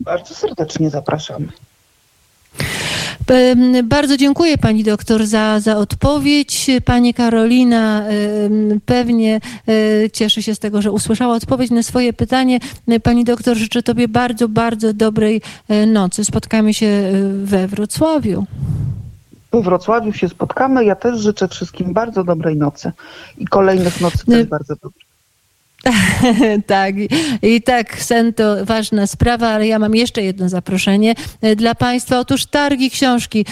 Bardzo 0.00 0.34
serdecznie 0.34 0.90
zapraszamy. 0.90 1.48
Bardzo 3.84 4.16
dziękuję 4.16 4.58
pani 4.58 4.84
doktor 4.84 5.26
za, 5.26 5.60
za 5.60 5.76
odpowiedź. 5.76 6.70
Pani 6.84 7.14
Karolina 7.14 8.02
pewnie 8.86 9.40
e, 9.68 10.10
cieszy 10.10 10.42
się 10.42 10.54
z 10.54 10.58
tego, 10.58 10.82
że 10.82 10.92
usłyszała 10.92 11.34
odpowiedź 11.34 11.70
na 11.70 11.82
swoje 11.82 12.12
pytanie. 12.12 12.58
Pani 13.02 13.24
doktor, 13.24 13.56
życzę 13.56 13.82
tobie 13.82 14.08
bardzo, 14.08 14.48
bardzo 14.48 14.92
dobrej 14.92 15.42
e, 15.68 15.86
nocy. 15.86 16.24
Spotkamy 16.24 16.74
się 16.74 16.86
e, 16.86 17.12
we 17.44 17.68
Wrocławiu. 17.68 18.44
We 19.52 19.62
Wrocławiu 19.62 20.12
się 20.12 20.28
spotkamy. 20.28 20.84
Ja 20.84 20.94
też 20.96 21.20
życzę 21.20 21.48
wszystkim 21.48 21.92
bardzo 21.92 22.24
dobrej 22.24 22.56
nocy 22.56 22.92
i 23.38 23.46
kolejnych 23.46 24.00
nocy 24.00 24.26
też 24.26 24.46
bardzo 24.46 24.74
dobrych. 24.82 25.13
tak, 26.66 26.94
i 27.42 27.62
tak 27.62 28.02
sen 28.02 28.32
to 28.34 28.66
ważna 28.66 29.06
sprawa, 29.06 29.48
ale 29.48 29.66
ja 29.66 29.78
mam 29.78 29.94
jeszcze 29.94 30.22
jedno 30.22 30.48
zaproszenie 30.48 31.14
e, 31.40 31.56
dla 31.56 31.74
Państwa. 31.74 32.18
Otóż 32.18 32.46
targi 32.46 32.90
książki 32.90 33.44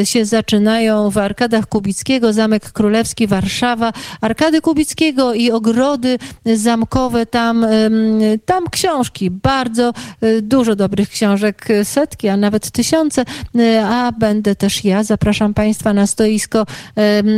e, 0.00 0.06
się 0.06 0.24
zaczynają 0.24 1.10
w 1.10 1.18
Arkadach 1.18 1.66
Kubickiego, 1.66 2.32
Zamek 2.32 2.72
Królewski, 2.72 3.26
Warszawa. 3.26 3.92
Arkady 4.20 4.60
Kubickiego 4.60 5.34
i 5.34 5.50
ogrody 5.50 6.18
zamkowe, 6.44 7.26
tam, 7.26 7.66
tam 8.46 8.68
książki, 8.70 9.30
bardzo 9.30 9.92
e, 10.20 10.42
dużo 10.42 10.76
dobrych 10.76 11.08
książek, 11.08 11.68
setki, 11.84 12.28
a 12.28 12.36
nawet 12.36 12.70
tysiące, 12.70 13.24
a 13.84 14.12
będę 14.18 14.54
też 14.54 14.84
ja. 14.84 15.04
Zapraszam 15.04 15.54
Państwa 15.54 15.92
na 15.92 16.06
stoisko 16.06 16.66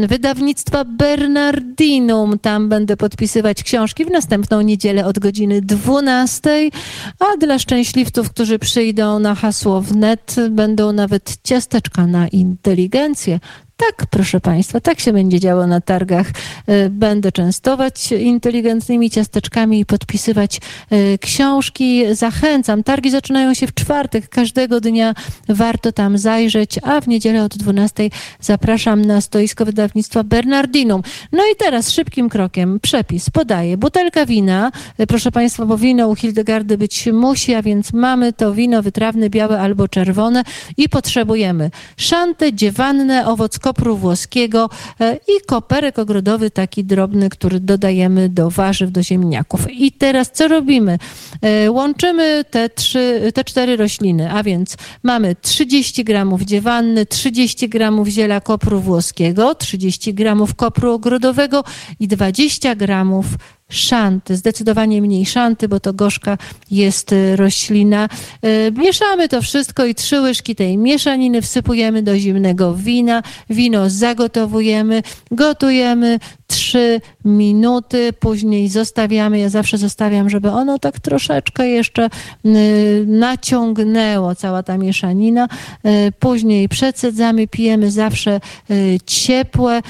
wydawnictwa 0.07 0.85
Bernardinum. 0.85 2.39
Tam 2.39 2.69
będę 2.69 2.97
podpisywać 2.97 3.63
książki 3.63 4.05
w 4.05 4.11
następnym 4.11 4.36
następną 4.37 4.61
niedzielę 4.61 5.07
od 5.07 5.19
godziny 5.19 5.61
12. 5.61 6.71
A 7.19 7.37
dla 7.37 7.59
szczęśliwców, 7.59 8.31
którzy 8.31 8.59
przyjdą 8.59 9.19
na 9.19 9.35
hasło 9.35 9.81
wnet, 9.81 10.37
będą 10.51 10.93
nawet 10.93 11.37
ciasteczka 11.45 12.07
na 12.07 12.29
inteligencję. 12.29 13.41
Tak, 13.79 14.07
proszę 14.11 14.41
Państwa, 14.41 14.81
tak 14.81 15.01
się 15.01 15.13
będzie 15.13 15.41
działo 15.41 15.67
na 15.67 15.81
targach. 15.81 16.27
E, 16.67 16.91
będę 16.91 17.33
częstować 17.33 18.13
inteligentnymi 18.13 19.11
ciasteczkami 19.11 19.81
i 19.81 19.87
podpisywać 19.87 20.61
e, 20.91 21.19
książki. 21.19 22.03
Zachęcam. 22.13 22.83
Targi 22.83 23.11
zaczynają 23.11 23.55
się 23.55 23.67
w 23.67 23.75
czwartek. 23.75 24.29
Każdego 24.29 24.81
dnia 24.81 25.15
warto 25.49 25.93
tam 25.93 26.19
zajrzeć, 26.19 26.79
a 26.83 27.01
w 27.01 27.09
niedzielę 27.09 27.45
od 27.45 27.57
12 27.57 28.11
zapraszam 28.41 29.05
na 29.05 29.21
stoisko 29.21 29.65
wydawnictwa 29.65 30.25
Bernardinum. 30.25 31.03
No 31.33 31.43
i 31.53 31.57
teraz 31.57 31.91
szybkim 31.91 32.29
krokiem 32.29 32.81
przepis 32.81 33.31
podaję. 33.31 33.77
Butelka 33.77 34.27
wina, 34.27 34.73
e, 34.99 35.07
proszę 35.07 35.33
Państwa, 35.33 35.67
bo 35.67 35.79
wino 35.79 36.09
u 36.09 36.15
Hildegardy 36.15 36.79
być 36.79 37.07
musi, 37.13 37.55
a 37.55 37.63
więc 37.63 37.93
mamy 37.93 38.33
to 38.33 38.55
wino 38.55 38.83
wytrawne, 38.83 39.31
białe 39.31 39.61
albo 39.61 39.89
czerwone 39.89 40.43
i 40.77 40.89
potrzebujemy 40.89 41.71
szantę, 41.97 42.53
dziewanne, 42.53 43.27
owoc 43.27 43.59
kopru 43.67 43.97
włoskiego 43.97 44.71
e, 45.01 45.17
i 45.17 45.47
koperek 45.47 45.99
ogrodowy 45.99 46.51
taki 46.51 46.85
drobny, 46.85 47.29
który 47.29 47.61
dodajemy 47.61 48.29
do 48.29 48.51
warzyw, 48.51 48.91
do 48.91 49.03
ziemniaków. 49.03 49.71
I 49.71 49.93
teraz 49.93 50.31
co 50.33 50.49
robimy? 50.49 50.99
E, 51.43 51.71
łączymy 51.71 52.45
te, 52.51 52.69
trzy, 52.69 53.33
te 53.35 53.45
cztery 53.45 53.77
rośliny, 53.77 54.33
a 54.33 54.43
więc 54.43 54.77
mamy 55.03 55.37
30 55.43 56.05
gramów 56.05 56.43
dziewanny, 56.43 57.07
30 57.07 57.69
gramów 57.69 58.09
ziela 58.09 58.41
kopru 58.41 58.81
włoskiego, 58.81 59.55
30 59.55 60.15
gramów 60.15 60.55
kopru 60.55 60.93
ogrodowego 60.93 61.65
i 62.01 62.09
20 62.09 62.75
gramów 62.75 63.27
szanty, 63.69 64.37
zdecydowanie 64.37 65.03
mniej 65.03 65.27
szanty, 65.27 65.69
bo 65.69 65.81
to 65.81 65.93
gorzka 65.93 66.39
jest 66.71 67.13
y, 67.13 67.37
roślina. 67.37 68.09
Y, 68.45 68.73
mieszamy 68.77 69.29
to 69.29 69.43
wszystko 69.43 69.85
i 69.85 69.95
trzy 69.95 70.21
łyżki 70.21 70.55
tej 70.55 70.79
mieszaniny 70.79 71.43
wsypujemy 71.43 72.03
do 72.03 72.19
zimnego 72.19 72.75
wina. 72.75 73.23
Wino 73.51 73.91
zagotowujemy, 73.91 75.03
gotujemy 75.31 76.19
trzy 76.47 77.01
minuty, 77.25 78.13
później 78.13 78.69
zostawiamy, 78.69 79.39
ja 79.39 79.49
zawsze 79.49 79.79
zostawiam, 79.79 80.31
żeby 80.31 80.51
ono 80.51 80.79
tak 80.79 81.01
troszeczkę 81.01 81.69
jeszcze 81.69 82.07
y, 82.47 83.05
naciągnęło, 83.07 84.35
cała 84.35 84.63
ta 84.63 84.79
mieszanina. 84.79 85.49
Później 86.19 86.69
przecedzamy, 86.69 87.49
pijemy 87.49 87.91
zawsze 87.91 88.41
ciepłe, 89.07 89.83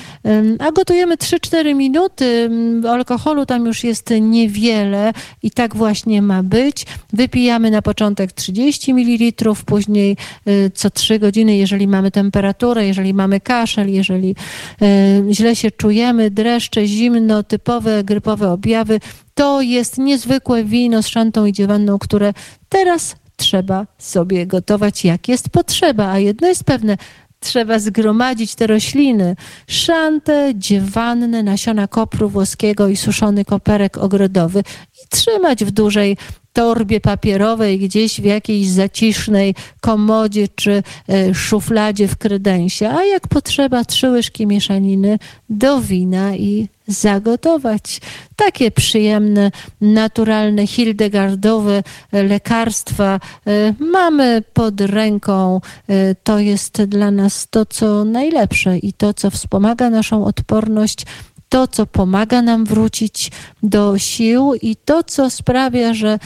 a 0.58 0.72
gotujemy 0.72 1.16
3-4 1.16 1.74
minuty. 1.74 2.50
Alkoholu 2.88 3.46
tam 3.46 3.66
już 3.66 3.84
jest 3.84 4.10
niewiele 4.20 5.12
i 5.42 5.50
tak 5.50 5.76
właśnie 5.76 6.22
ma 6.22 6.42
być. 6.42 6.86
Wypijamy 7.12 7.70
na 7.70 7.82
początek 7.82 8.32
30 8.32 8.94
ml, 8.94 9.54
później 9.66 10.16
y, 10.48 10.70
co 10.74 10.90
3 10.90 11.18
godziny, 11.18 11.56
jeżeli 11.56 11.88
mamy 11.88 12.10
temperaturę, 12.10 12.86
jeżeli 12.86 13.14
mamy 13.14 13.40
kaszel, 13.40 13.90
jeżeli 13.90 14.34
y, 14.82 15.34
źle 15.34 15.56
się 15.56 15.70
czujemy, 15.70 16.30
dreszcze, 16.46 16.86
zimno, 16.86 17.42
typowe 17.42 18.04
grypowe 18.04 18.50
objawy, 18.50 19.00
to 19.34 19.60
jest 19.60 19.98
niezwykłe 19.98 20.64
wino 20.64 21.02
z 21.02 21.08
szantą 21.08 21.46
i 21.46 21.52
dziewanną, 21.52 21.98
które 21.98 22.32
teraz 22.68 23.16
trzeba 23.36 23.86
sobie 23.98 24.46
gotować 24.46 25.04
jak 25.04 25.28
jest 25.28 25.48
potrzeba. 25.48 26.10
A 26.10 26.18
jedno 26.18 26.48
jest 26.48 26.64
pewne, 26.64 26.96
trzeba 27.40 27.78
zgromadzić 27.78 28.54
te 28.54 28.66
rośliny. 28.66 29.36
Szantę, 29.66 30.52
dziewanne, 30.54 31.42
nasiona 31.42 31.88
kopru 31.88 32.28
włoskiego 32.28 32.88
i 32.88 32.96
suszony 32.96 33.44
koperek 33.44 33.98
ogrodowy 33.98 34.60
i 35.04 35.08
trzymać 35.08 35.64
w 35.64 35.70
dużej 35.70 36.16
torbie 36.56 37.00
papierowej 37.00 37.78
gdzieś 37.78 38.20
w 38.20 38.24
jakiejś 38.24 38.68
zacisznej 38.68 39.54
komodzie 39.80 40.48
czy 40.48 40.82
e, 41.08 41.34
szufladzie 41.34 42.08
w 42.08 42.16
kredensie, 42.16 42.90
a 42.90 43.04
jak 43.04 43.28
potrzeba 43.28 43.84
trzy 43.84 44.10
łyżki 44.10 44.46
mieszaniny 44.46 45.18
do 45.50 45.80
wina 45.80 46.36
i 46.36 46.68
zagotować. 46.88 48.00
Takie 48.36 48.70
przyjemne, 48.70 49.50
naturalne, 49.80 50.66
hildegardowe 50.66 51.82
lekarstwa 52.12 53.20
e, 53.46 53.74
mamy 53.78 54.42
pod 54.52 54.80
ręką. 54.80 55.60
E, 55.88 56.14
to 56.14 56.38
jest 56.38 56.82
dla 56.82 57.10
nas 57.10 57.46
to, 57.50 57.66
co 57.66 58.04
najlepsze 58.04 58.78
i 58.78 58.92
to, 58.92 59.14
co 59.14 59.30
wspomaga 59.30 59.90
naszą 59.90 60.24
odporność 60.24 61.06
to, 61.48 61.68
co 61.68 61.86
pomaga 61.86 62.42
nam 62.42 62.64
wrócić 62.64 63.30
do 63.62 63.98
sił 63.98 64.54
i 64.62 64.76
to, 64.76 65.02
co 65.02 65.30
sprawia, 65.30 65.94
że 65.94 66.18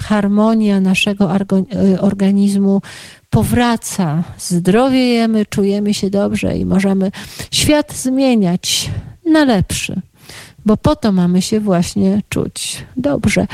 harmonia 0.00 0.80
naszego 0.80 1.36
y, 1.36 2.00
organizmu 2.00 2.82
powraca. 3.30 4.24
Zdrowiejemy, 4.38 5.46
czujemy 5.46 5.94
się 5.94 6.10
dobrze 6.10 6.58
i 6.58 6.64
możemy 6.64 7.10
świat 7.50 7.92
zmieniać 7.92 8.90
na 9.26 9.44
lepszy, 9.44 10.00
bo 10.66 10.76
po 10.76 10.96
to 10.96 11.12
mamy 11.12 11.42
się 11.42 11.60
właśnie 11.60 12.22
czuć 12.28 12.84
dobrze. 12.96 13.46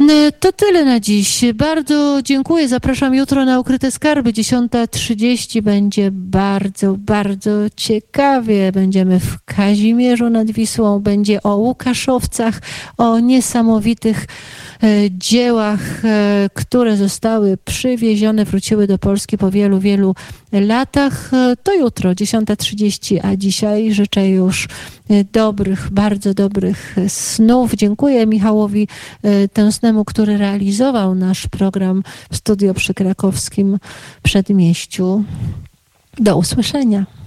E, 0.00 0.32
to 0.32 0.52
tyle 0.52 0.84
na 0.84 1.00
dziś. 1.00 1.44
Bardzo 1.54 2.20
dziękuję. 2.24 2.68
Zapraszam 2.68 3.14
jutro 3.14 3.44
na 3.44 3.60
Ukryte 3.60 3.90
Skarby. 3.90 4.32
10.30 4.32 5.62
będzie 5.62 6.10
bardzo, 6.10 6.94
bardzo 6.98 7.50
ciekawie. 7.76 8.72
Będziemy 8.72 9.20
w 9.20 9.36
Kazimierzu 9.44 10.30
nad 10.30 10.50
Wisłą. 10.50 11.00
Będzie 11.00 11.42
o 11.42 11.56
Łukaszowcach, 11.56 12.60
o 12.98 13.18
niesamowitych 13.20 14.26
dziełach, 15.10 16.04
e, 16.04 16.50
które 16.54 16.96
zostały 16.96 17.56
przywiezione, 17.64 18.44
wróciły 18.44 18.86
do 18.86 18.98
Polski 18.98 19.38
po 19.38 19.50
wielu, 19.50 19.80
wielu 19.80 20.14
latach. 20.52 21.30
To 21.62 21.74
jutro, 21.74 22.10
10.30, 22.10 23.20
a 23.22 23.36
dzisiaj 23.36 23.94
życzę 23.94 24.28
już 24.28 24.68
dobrych, 25.32 25.90
bardzo 25.90 26.34
dobrych 26.34 26.96
snów. 27.08 27.74
Dziękuję 27.74 28.26
Michałowi 28.26 28.88
Tęsnemu, 29.52 30.04
który 30.04 30.38
realizował 30.38 31.14
nasz 31.14 31.46
program 31.46 32.02
w 32.30 32.36
studio 32.36 32.74
przy 32.74 32.94
krakowskim 32.94 33.78
przedmieściu. 34.22 35.24
Do 36.18 36.36
usłyszenia. 36.36 37.06